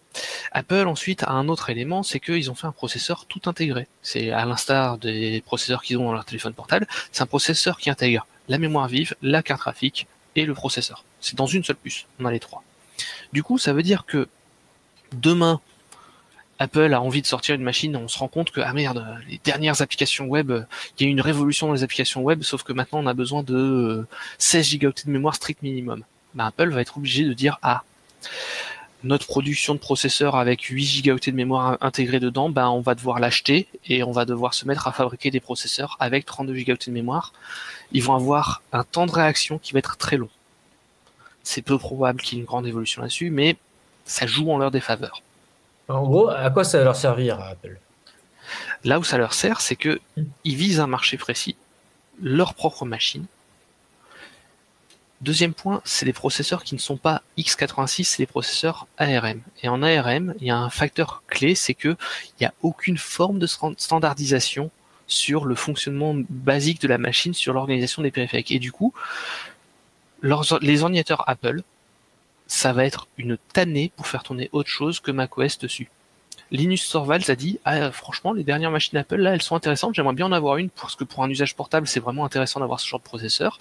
Apple 0.52 0.86
ensuite 0.88 1.22
a 1.22 1.30
un 1.32 1.48
autre 1.48 1.70
élément, 1.70 2.02
c'est 2.02 2.20
qu'ils 2.20 2.50
ont 2.50 2.54
fait 2.54 2.66
un 2.66 2.72
processeur 2.72 3.26
tout 3.26 3.42
intégré. 3.46 3.86
C'est 4.02 4.30
à 4.30 4.44
l'instar 4.46 4.98
des 4.98 5.42
processeurs 5.44 5.82
qu'ils 5.82 5.98
ont 5.98 6.06
dans 6.06 6.14
leur 6.14 6.24
téléphone 6.24 6.54
portable, 6.54 6.86
c'est 7.12 7.22
un 7.22 7.26
processeur 7.26 7.78
qui 7.78 7.90
intègre 7.90 8.26
la 8.48 8.58
mémoire 8.58 8.88
vive, 8.88 9.14
la 9.22 9.42
carte 9.42 9.60
graphique 9.60 10.06
et 10.34 10.46
le 10.46 10.54
processeur. 10.54 11.04
C'est 11.20 11.36
dans 11.36 11.46
une 11.46 11.64
seule 11.64 11.76
puce, 11.76 12.06
on 12.20 12.24
a 12.24 12.32
les 12.32 12.40
trois. 12.40 12.62
Du 13.32 13.42
coup, 13.42 13.58
ça 13.58 13.72
veut 13.72 13.82
dire 13.82 14.04
que 14.06 14.28
demain, 15.12 15.60
Apple 16.58 16.92
a 16.92 17.00
envie 17.00 17.22
de 17.22 17.26
sortir 17.26 17.54
une 17.54 17.62
machine, 17.62 17.94
on 17.96 18.08
se 18.08 18.18
rend 18.18 18.28
compte 18.28 18.50
que 18.50 18.60
ah 18.60 18.72
merde, 18.72 19.06
les 19.28 19.40
dernières 19.44 19.80
applications 19.80 20.26
web, 20.26 20.50
euh, 20.50 20.62
il 20.98 21.04
y 21.04 21.06
a 21.06 21.08
eu 21.08 21.12
une 21.12 21.20
révolution 21.20 21.68
dans 21.68 21.72
les 21.72 21.84
applications 21.84 22.22
web, 22.22 22.42
sauf 22.42 22.62
que 22.64 22.72
maintenant 22.72 22.98
on 22.98 23.06
a 23.06 23.14
besoin 23.14 23.42
de 23.42 23.54
euh, 23.54 24.06
16 24.38 24.66
gigaoctets 24.66 25.06
de 25.06 25.12
mémoire 25.12 25.36
strict 25.36 25.62
minimum. 25.62 26.02
Bah, 26.34 26.46
Apple 26.46 26.70
va 26.70 26.80
être 26.80 26.96
obligé 26.96 27.24
de 27.24 27.32
dire 27.32 27.58
ah 27.62 27.84
notre 29.04 29.26
production 29.26 29.74
de 29.74 29.78
processeurs 29.78 30.34
avec 30.34 30.62
8 30.62 30.84
gigaoctets 30.84 31.30
de 31.30 31.36
mémoire 31.36 31.78
intégrée 31.80 32.18
dedans, 32.18 32.50
bah 32.50 32.68
on 32.70 32.80
va 32.80 32.96
devoir 32.96 33.20
l'acheter 33.20 33.68
et 33.86 34.02
on 34.02 34.10
va 34.10 34.24
devoir 34.24 34.54
se 34.54 34.66
mettre 34.66 34.88
à 34.88 34.92
fabriquer 34.92 35.30
des 35.30 35.38
processeurs 35.38 35.96
avec 36.00 36.26
32 36.26 36.54
gigaoctets 36.54 36.90
de 36.90 36.94
mémoire. 36.94 37.32
Ils 37.92 38.02
vont 38.02 38.14
avoir 38.14 38.62
un 38.72 38.82
temps 38.82 39.06
de 39.06 39.12
réaction 39.12 39.58
qui 39.58 39.72
va 39.72 39.78
être 39.78 39.96
très 39.96 40.16
long. 40.16 40.28
C'est 41.50 41.62
peu 41.62 41.78
probable 41.78 42.20
qu'il 42.20 42.36
y 42.36 42.36
ait 42.36 42.42
une 42.42 42.46
grande 42.46 42.66
évolution 42.66 43.00
là-dessus, 43.00 43.30
mais 43.30 43.56
ça 44.04 44.26
joue 44.26 44.52
en 44.52 44.58
leur 44.58 44.70
défaveur. 44.70 45.22
En 45.88 46.02
gros, 46.02 46.28
à 46.28 46.50
quoi 46.50 46.62
ça 46.62 46.76
va 46.76 46.84
leur 46.84 46.94
servir 46.94 47.40
à 47.40 47.48
Apple? 47.48 47.78
Là 48.84 48.98
où 48.98 49.02
ça 49.02 49.16
leur 49.16 49.32
sert, 49.32 49.62
c'est 49.62 49.74
que 49.74 49.98
ils 50.44 50.56
visent 50.56 50.78
un 50.78 50.86
marché 50.86 51.16
précis, 51.16 51.56
leur 52.20 52.52
propre 52.52 52.84
machine. 52.84 53.24
Deuxième 55.22 55.54
point, 55.54 55.80
c'est 55.86 56.04
les 56.04 56.12
processeurs 56.12 56.64
qui 56.64 56.74
ne 56.74 56.80
sont 56.80 56.98
pas 56.98 57.22
x86, 57.38 58.04
c'est 58.04 58.18
les 58.18 58.26
processeurs 58.26 58.86
ARM. 58.98 59.40
Et 59.62 59.70
en 59.70 59.82
ARM, 59.82 60.34
il 60.40 60.48
y 60.48 60.50
a 60.50 60.58
un 60.58 60.68
facteur 60.68 61.22
clé, 61.28 61.54
c'est 61.54 61.72
que 61.72 61.96
il 62.28 62.42
n'y 62.42 62.46
a 62.46 62.52
aucune 62.60 62.98
forme 62.98 63.38
de 63.38 63.46
stan- 63.46 63.72
standardisation 63.78 64.70
sur 65.06 65.46
le 65.46 65.54
fonctionnement 65.54 66.14
basique 66.28 66.82
de 66.82 66.88
la 66.88 66.98
machine, 66.98 67.32
sur 67.32 67.54
l'organisation 67.54 68.02
des 68.02 68.10
périphériques. 68.10 68.52
Et 68.52 68.58
du 68.58 68.70
coup, 68.70 68.92
les 70.22 70.82
ordinateurs 70.82 71.24
Apple, 71.28 71.62
ça 72.46 72.72
va 72.72 72.84
être 72.84 73.08
une 73.18 73.36
tannée 73.52 73.92
pour 73.96 74.06
faire 74.06 74.22
tourner 74.22 74.48
autre 74.52 74.68
chose 74.68 75.00
que 75.00 75.10
macOS 75.10 75.58
dessus. 75.58 75.90
Linus 76.50 76.88
Torvalds 76.88 77.28
a 77.28 77.34
dit 77.34 77.60
ah, 77.66 77.92
franchement 77.92 78.32
les 78.32 78.42
dernières 78.42 78.70
machines 78.70 78.96
Apple 78.96 79.16
là 79.16 79.34
elles 79.34 79.42
sont 79.42 79.54
intéressantes 79.54 79.94
j'aimerais 79.94 80.14
bien 80.14 80.24
en 80.24 80.32
avoir 80.32 80.56
une 80.56 80.70
parce 80.70 80.96
que 80.96 81.04
pour 81.04 81.22
un 81.22 81.28
usage 81.28 81.54
portable 81.54 81.86
c'est 81.86 82.00
vraiment 82.00 82.24
intéressant 82.24 82.60
d'avoir 82.60 82.80
ce 82.80 82.88
genre 82.88 83.00
de 83.00 83.04
processeur. 83.04 83.58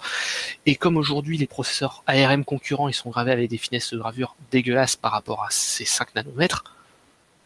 Et 0.64 0.74
comme 0.74 0.96
aujourd'hui 0.96 1.36
les 1.36 1.46
processeurs 1.46 2.02
ARM 2.06 2.44
concurrents 2.44 2.88
ils 2.88 2.94
sont 2.94 3.10
gravés 3.10 3.32
avec 3.32 3.50
des 3.50 3.58
finesses 3.58 3.92
de 3.92 3.98
gravure 3.98 4.36
dégueulasses 4.50 4.96
par 4.96 5.12
rapport 5.12 5.44
à 5.44 5.48
ces 5.50 5.84
5 5.84 6.14
nanomètres 6.14 6.64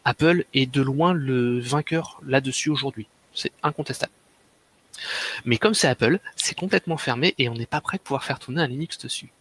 Apple 0.04 0.44
est 0.54 0.66
de 0.66 0.80
loin 0.80 1.12
le 1.12 1.58
vainqueur 1.60 2.20
là-dessus 2.24 2.70
aujourd'hui. 2.70 3.06
C'est 3.34 3.52
incontestable 3.62 4.12
mais 5.44 5.58
comme 5.58 5.74
c'est 5.74 5.88
Apple 5.88 6.18
c'est 6.36 6.56
complètement 6.56 6.96
fermé 6.96 7.34
et 7.38 7.48
on 7.48 7.54
n'est 7.54 7.66
pas 7.66 7.80
prêt 7.80 7.98
de 7.98 8.02
pouvoir 8.02 8.24
faire 8.24 8.38
tourner 8.38 8.62
un 8.62 8.66
Linux 8.66 8.98
dessus 8.98 9.32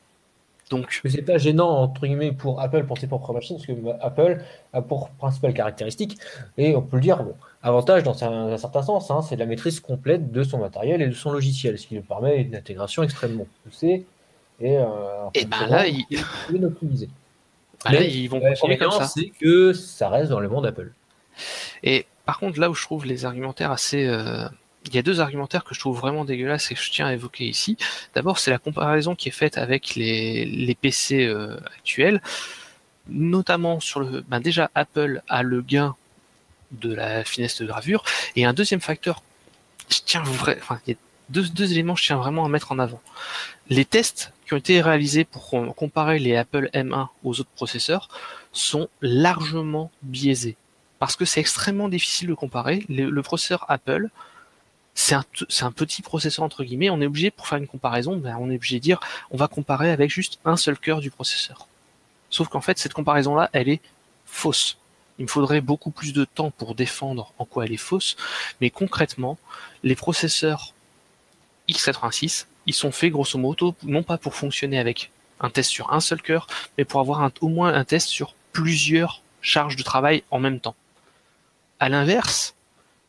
donc 0.70 1.02
Mais 1.04 1.10
c'est 1.10 1.22
pas 1.22 1.38
gênant 1.38 1.70
entre 1.70 2.02
guillemets 2.08 2.32
pour 2.32 2.62
Apple 2.62 2.86
pour 2.86 2.98
ses 2.98 3.08
propres 3.08 3.34
machines 3.34 3.58
parce 3.58 3.68
que 3.68 3.74
bah, 3.74 3.98
Apple 4.02 4.42
a 4.72 4.82
pour 4.82 5.10
principale 5.10 5.54
caractéristique 5.54 6.18
et 6.58 6.76
on 6.76 6.82
peut 6.82 6.98
le 6.98 7.02
dire 7.02 7.22
bon, 7.24 7.36
avantage 7.62 8.04
dans 8.04 8.24
un, 8.24 8.54
un 8.54 8.58
certain 8.58 8.82
sens 8.82 9.12
hein, 9.12 9.22
c'est 9.22 9.36
la 9.36 9.46
maîtrise 9.46 9.80
complète 9.82 10.32
de 10.32 10.44
son 10.44 10.60
matériel 10.60 11.02
et 11.02 11.08
de 11.08 11.14
son 11.14 11.32
logiciel 11.32 11.78
ce 11.78 11.88
qui 11.88 11.96
lui 11.96 12.02
permet 12.02 12.42
une 12.42 12.56
intégration 12.56 13.04
extrêmement 13.04 13.48
poussée 13.66 14.06
Et, 14.62 14.78
euh, 14.78 14.86
Et 15.34 15.46
ben 15.46 15.68
là, 15.68 15.88
ils, 15.88 16.06
bien 16.08 16.70
bah 17.84 17.92
là, 17.92 18.04
ils 18.04 18.28
vont 18.30 18.40
continuer 18.40 18.78
comme 18.78 18.92
ça. 18.92 19.08
c'est 19.08 19.32
que 19.42 19.74
ça 19.74 20.10
reste 20.10 20.30
dans 20.30 20.40
le 20.40 20.48
monde 20.48 20.66
Apple. 20.68 20.92
Et 21.84 22.06
par 22.26 22.40
contre, 22.40 22.60
là 22.60 22.70
où 22.70 22.76
je 22.76 22.84
trouve 22.84 23.06
les 23.06 23.26
argumentaires 23.26 23.72
assez... 23.72 24.06
euh, 24.06 24.48
Il 24.88 24.96
y 24.96 24.98
a 24.98 25.02
deux 25.02 25.20
argumentaires 25.20 25.64
que 25.64 25.76
je 25.76 25.80
trouve 25.80 26.00
vraiment 26.00 26.26
dégueulasses 26.26 26.72
et 26.72 26.76
que 26.76 26.82
je 26.82 26.92
tiens 26.92 27.08
à 27.08 27.14
évoquer 27.14 27.46
ici. 27.46 27.78
D'abord, 28.16 28.40
c'est 28.40 28.52
la 28.52 28.58
comparaison 28.58 29.16
qui 29.16 29.30
est 29.30 29.34
faite 29.34 29.58
avec 29.58 29.96
les, 29.96 30.78
PC 30.82 31.26
euh, 31.26 31.58
actuels, 31.78 32.22
notamment 33.08 33.80
sur 33.80 34.00
le... 34.00 34.22
Ben 34.22 34.40
déjà, 34.40 34.72
Apple 34.74 35.22
a 35.28 35.44
le 35.44 35.62
gain 35.62 35.96
de 36.72 36.94
la 36.94 37.24
finesse 37.24 37.62
de 37.62 37.68
gravure, 37.68 38.04
et 38.36 38.46
un 38.46 38.54
deuxième 38.54 38.82
facteur, 38.82 39.22
je 39.90 40.00
tiens 40.04 40.24
vrai... 40.24 40.58
enfin, 40.60 40.80
il 40.88 40.92
y 40.92 40.94
a 40.94 40.98
deux, 41.30 41.72
éléments 41.72 41.94
que 41.94 42.00
je 42.00 42.06
tiens 42.06 42.18
vraiment 42.18 42.46
à 42.46 42.50
mettre 42.50 42.72
en 42.72 42.80
avant. 42.80 43.02
Les 43.70 43.86
tests 43.86 44.34
qui 44.46 44.54
ont 44.54 44.58
été 44.58 44.82
réalisés 44.82 45.26
pour 45.26 45.50
com- 45.50 45.74
comparer 45.74 46.20
les 46.20 46.36
Apple 46.36 46.70
M1 46.74 47.08
aux 47.24 47.40
autres 47.40 47.50
processeurs 47.56 48.10
sont 48.52 48.90
largement 49.02 49.92
biaisés 50.02 50.58
parce 51.00 51.16
que 51.16 51.26
c'est 51.26 51.40
extrêmement 51.40 51.90
difficile 51.90 52.28
de 52.28 52.34
comparer. 52.36 52.86
Le 52.88 53.22
processeur 53.22 53.66
Apple, 53.70 54.10
c'est 54.94 55.16
un, 55.16 55.72
petit 55.72 56.02
processeur 56.02 56.44
entre 56.44 56.64
guillemets. 56.64 56.90
On 56.90 57.02
est 57.02 57.06
obligé, 57.06 57.32
pour 57.32 57.48
faire 57.48 57.58
une 57.58 57.68
comparaison, 57.68 58.18
ben, 58.18 58.38
on 58.40 58.50
est 58.50 58.56
obligé 58.56 58.78
de 58.78 58.84
dire, 58.84 59.00
on 59.32 59.38
va 59.38 59.48
comparer 59.48 59.92
avec 59.92 60.10
juste 60.10 60.40
un 60.46 60.58
seul 60.58 60.78
cœur 60.78 61.00
du 61.00 61.12
processeur. 61.12 61.68
Sauf 62.30 62.48
qu'en 62.50 62.62
fait, 62.62 62.78
cette 62.78 62.94
comparaison-là, 62.94 63.50
elle 63.54 63.70
est 63.70 63.82
fausse. 64.26 64.78
Il 65.20 65.24
me 65.24 65.28
faudrait 65.28 65.62
beaucoup 65.62 65.92
plus 65.92 66.14
de 66.14 66.26
temps 66.26 66.52
pour 66.52 66.76
défendre 66.76 67.34
en 67.38 67.46
quoi 67.46 67.66
elle 67.66 67.74
est 67.74 67.78
fausse, 67.78 68.16
mais 68.60 68.70
concrètement, 68.70 69.38
les 69.84 69.96
processeurs 69.96 70.74
x86, 71.70 72.48
ils 72.66 72.74
sont 72.74 72.92
faits 72.92 73.12
grosso 73.12 73.38
modo 73.38 73.76
non 73.84 74.04
pas 74.04 74.18
pour 74.18 74.36
fonctionner 74.36 74.80
avec 74.80 75.12
un 75.40 75.50
test 75.50 75.70
sur 75.70 75.94
un 75.94 76.00
seul 76.00 76.22
cœur, 76.22 76.48
mais 76.78 76.86
pour 76.86 77.00
avoir 77.00 77.30
au 77.42 77.48
moins 77.50 77.74
un 77.74 77.84
test 77.84 78.08
sur 78.10 78.36
plusieurs 78.52 79.22
charges 79.42 79.76
de 79.76 79.84
travail 79.84 80.24
en 80.32 80.40
même 80.40 80.60
temps. 80.60 80.76
À 81.80 81.90
l'inverse, 81.90 82.56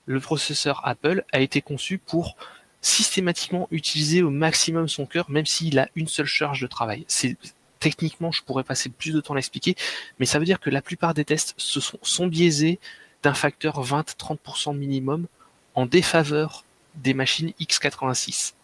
le 0.06 0.20
processeur 0.20 0.86
Apple 0.86 1.24
a 1.32 1.40
été 1.40 1.60
conçu 1.60 1.98
pour 1.98 2.36
systématiquement 2.80 3.68
utiliser 3.70 4.22
au 4.22 4.30
maximum 4.30 4.88
son 4.88 5.06
cœur, 5.06 5.30
même 5.30 5.46
s'il 5.46 5.78
a 5.78 5.88
une 5.94 6.08
seule 6.08 6.26
charge 6.26 6.60
de 6.60 6.66
travail. 6.66 7.04
C'est 7.06 7.36
techniquement, 7.78 8.32
je 8.32 8.42
pourrais 8.42 8.64
passer 8.64 8.88
plus 8.88 9.12
de 9.12 9.20
temps 9.20 9.34
à 9.34 9.36
l'expliquer, 9.36 9.76
mais 10.18 10.26
ça 10.26 10.38
veut 10.38 10.44
dire 10.44 10.60
que 10.60 10.70
la 10.70 10.82
plupart 10.82 11.14
des 11.14 11.24
tests 11.24 11.54
se 11.56 11.80
sont, 11.80 11.98
sont 12.02 12.26
biaisés 12.26 12.78
d'un 13.22 13.34
facteur 13.34 13.84
20-30% 13.84 14.76
minimum 14.76 15.26
en 15.74 15.86
défaveur 15.86 16.64
des 16.96 17.14
machines 17.14 17.52
x86. 17.60 18.54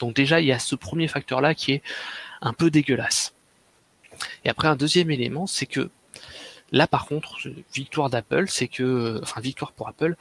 Donc 0.00 0.14
déjà, 0.14 0.40
il 0.40 0.46
y 0.46 0.52
a 0.52 0.58
ce 0.58 0.76
premier 0.76 1.08
facteur-là 1.08 1.54
qui 1.54 1.72
est 1.72 1.82
un 2.40 2.52
peu 2.52 2.70
dégueulasse. 2.70 3.34
Et 4.44 4.48
après, 4.48 4.68
un 4.68 4.76
deuxième 4.76 5.10
élément, 5.10 5.46
c'est 5.46 5.66
que 5.66 5.90
là, 6.72 6.86
par 6.86 7.06
contre, 7.06 7.38
victoire 7.72 8.10
d'Apple, 8.10 8.46
c'est 8.48 8.68
que, 8.68 9.20
enfin, 9.22 9.40
victoire 9.40 9.72
pour 9.72 9.88
Apple, 9.88 10.16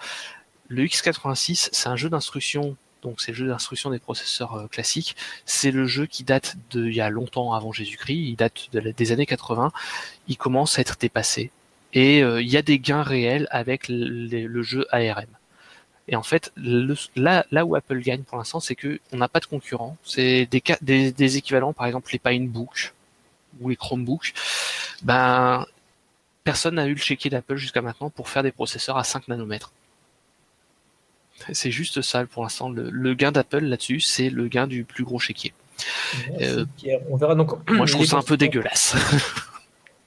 le 0.68 0.86
x86, 0.86 1.70
c'est 1.72 1.90
un 1.90 1.96
jeu 1.96 2.10
d'instruction, 2.10 2.76
donc 3.02 3.22
c'est 3.22 3.32
le 3.32 3.38
jeu 3.38 3.48
d'instruction 3.48 3.90
des 3.90 4.00
processeurs 4.00 4.56
euh, 4.56 4.68
classiques. 4.68 5.16
C'est 5.46 5.72
le 5.72 5.86
jeu 5.86 6.06
qui 6.06 6.24
date 6.24 6.58
de 6.72 6.86
il 6.86 6.96
y 6.96 7.02
a 7.02 7.10
longtemps 7.10 7.54
avant 7.54 7.72
Jésus-Christ, 7.72 8.18
il 8.18 8.36
date 8.36 8.70
des 8.74 9.12
années 9.12 9.26
80. 9.26 9.72
Il 10.28 10.38
commence 10.38 10.78
à 10.78 10.82
être 10.82 10.98
dépassé. 11.00 11.52
Et 11.94 12.22
euh, 12.24 12.42
il 12.42 12.50
y 12.50 12.58
a 12.58 12.62
des 12.62 12.80
gains 12.80 13.04
réels 13.04 13.48
avec 13.50 13.88
le, 13.88 14.62
jeu 14.62 14.86
ARM. 14.92 15.26
Et 16.10 16.16
en 16.16 16.24
fait, 16.24 16.54
là, 17.16 17.46
là 17.52 17.66
où 17.66 17.76
Apple 17.76 18.00
gagne 18.00 18.24
pour 18.24 18.38
l'instant, 18.38 18.60
c'est 18.60 18.76
que 18.76 19.00
on 19.12 19.18
n'a 19.18 19.28
pas 19.28 19.40
de 19.40 19.46
concurrents. 19.46 19.98
C'est 20.04 20.48
des, 20.48 21.38
équivalents, 21.38 21.74
par 21.74 21.86
exemple 21.86 22.12
les 22.12 22.20
Pinebook 22.20 22.94
ou 23.60 23.70
les 23.70 23.76
Chromebook. 23.76 24.34
Ben, 25.04 25.66
personne 26.48 26.76
n'a 26.76 26.86
eu 26.88 26.94
le 26.94 27.00
chéquier 27.00 27.30
d'Apple 27.30 27.58
jusqu'à 27.58 27.82
maintenant 27.82 28.10
pour 28.10 28.30
faire 28.30 28.42
des 28.44 28.52
processeurs 28.54 28.98
à 28.98 29.04
5 29.04 29.28
nanomètres. 29.28 29.72
C'est 31.54 31.72
juste 31.72 32.02
ça 32.02 32.26
pour 32.26 32.44
l'instant. 32.44 32.70
Le, 32.70 32.90
le 32.90 33.14
gain 33.14 33.32
d'Apple 33.32 33.60
là-dessus, 33.66 34.00
c'est 34.00 34.30
le 34.30 34.48
gain 34.48 34.66
du 34.66 34.84
plus 34.86 35.04
gros 35.04 35.20
chéquier. 35.20 35.54
Euh. 36.42 36.66
On 37.10 37.18
verra 37.18 37.36
donc. 37.36 37.70
Moi, 37.70 37.86
je 37.86 37.94
trouve 37.94 38.06
ça 38.06 38.18
un 38.18 38.22
peu 38.24 38.38
dégueulasse. 38.38 38.96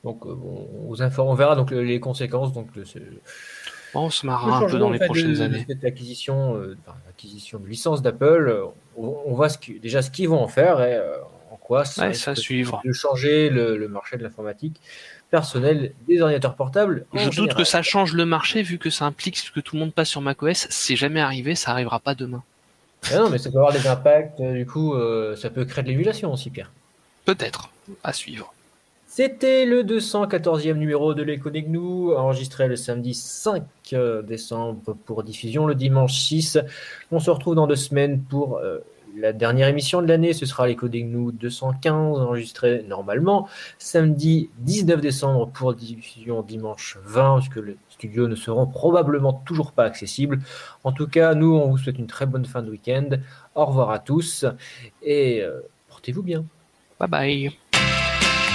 Donc, 0.02 0.24
euh, 0.24 0.34
bon, 0.34 0.66
on, 0.82 0.88
vous 0.88 1.02
informe, 1.02 1.28
on 1.28 1.34
verra 1.34 1.54
donc 1.56 1.70
le- 1.70 1.82
les 1.82 2.00
conséquences 2.00 2.54
donc, 2.54 2.72
de 2.72 2.84
ce, 2.84 2.98
Bon, 3.92 4.04
on 4.06 4.10
se 4.10 4.24
marrera 4.24 4.60
un 4.60 4.66
peu 4.66 4.78
dans 4.78 4.88
les 4.88 4.98
prochaines 4.98 5.34
de- 5.34 5.42
années. 5.42 5.66
cette 5.68 5.84
acquisition, 5.84 6.56
euh, 6.56 6.74
enfin, 6.86 6.96
acquisition 7.10 7.58
de 7.58 7.66
licence 7.68 8.00
d'Apple. 8.00 8.62
On, 8.96 9.14
on 9.26 9.34
voit 9.34 9.50
ce 9.50 9.58
qui- 9.58 9.78
déjà 9.78 10.00
ce 10.00 10.10
qu'ils 10.10 10.30
vont 10.30 10.40
en 10.42 10.48
faire 10.48 10.80
et 10.80 10.94
euh, 10.94 11.16
en 11.50 11.56
quoi 11.56 11.84
ça, 11.84 12.06
Ouais, 12.08 12.14
ça 12.14 12.34
suivre. 12.34 12.80
de 12.82 12.92
changer 12.92 13.50
le, 13.50 13.76
le 13.76 13.88
marché 13.88 14.16
de 14.16 14.22
l'informatique 14.22 14.80
personnelle 15.30 15.92
des 16.08 16.20
ordinateurs 16.20 16.54
portables. 16.54 17.06
Je 17.14 17.24
doute 17.24 17.32
général. 17.32 17.56
que 17.56 17.64
ça 17.64 17.82
change 17.82 18.14
le 18.14 18.26
marché 18.26 18.62
vu 18.62 18.78
que 18.78 18.90
ça 18.90 19.04
implique 19.04 19.50
que 19.54 19.60
tout 19.60 19.76
le 19.76 19.80
monde 19.80 19.94
passe 19.94 20.08
sur 20.08 20.20
macOS. 20.20 20.66
C'est 20.70 20.96
jamais 20.96 21.20
arrivé, 21.20 21.54
ça 21.54 21.70
arrivera 21.70 22.00
pas 22.00 22.14
demain. 22.14 22.42
Ah 23.10 23.18
non, 23.18 23.30
mais 23.30 23.38
ça 23.38 23.50
peut 23.50 23.58
avoir 23.58 23.72
des 23.72 23.86
impacts. 23.86 24.40
euh, 24.40 24.54
du 24.54 24.66
coup, 24.66 24.94
euh, 24.94 25.36
ça 25.36 25.50
peut 25.50 25.64
créer 25.64 25.84
de 25.84 25.88
l'émulation 25.88 26.32
aussi, 26.32 26.50
Pierre. 26.50 26.70
Peut-être. 27.24 27.70
À 28.02 28.12
suivre. 28.12 28.52
C'était 29.06 29.64
le 29.66 29.82
214e 29.82 30.74
numéro 30.74 31.14
de 31.14 31.22
l'écho 31.24 31.50
des 31.50 31.62
Gnous, 31.62 32.14
enregistré 32.14 32.68
le 32.68 32.76
samedi 32.76 33.14
5 33.14 33.64
décembre 34.22 34.96
pour 35.04 35.24
diffusion 35.24 35.66
le 35.66 35.74
dimanche 35.74 36.16
6. 36.16 36.58
On 37.10 37.18
se 37.18 37.30
retrouve 37.30 37.56
dans 37.56 37.66
deux 37.66 37.74
semaines 37.74 38.20
pour 38.22 38.58
euh, 38.58 38.78
la 39.16 39.32
dernière 39.32 39.68
émission 39.68 40.02
de 40.02 40.06
l'année. 40.06 40.32
Ce 40.32 40.46
sera 40.46 40.66
l'écho 40.66 40.88
des 40.88 41.02
Gnous 41.02 41.32
215, 41.32 42.18
enregistré 42.20 42.84
normalement 42.88 43.48
samedi 43.78 44.50
19 44.58 45.00
décembre 45.00 45.48
pour 45.48 45.74
diffusion 45.74 46.42
dimanche 46.42 46.98
20, 47.04 47.38
puisque 47.40 47.56
les 47.56 47.76
studios 47.88 48.28
ne 48.28 48.34
seront 48.36 48.66
probablement 48.66 49.32
toujours 49.32 49.72
pas 49.72 49.84
accessibles. 49.84 50.40
En 50.84 50.92
tout 50.92 51.06
cas, 51.06 51.34
nous, 51.34 51.54
on 51.54 51.70
vous 51.70 51.78
souhaite 51.78 51.98
une 51.98 52.06
très 52.06 52.26
bonne 52.26 52.44
fin 52.44 52.62
de 52.62 52.70
week-end. 52.70 53.08
Au 53.54 53.66
revoir 53.66 53.90
à 53.90 53.98
tous 53.98 54.44
et 55.02 55.42
euh, 55.42 55.60
portez-vous 55.88 56.22
bien. 56.22 56.44
Bye 56.98 57.08
bye. 57.08 57.59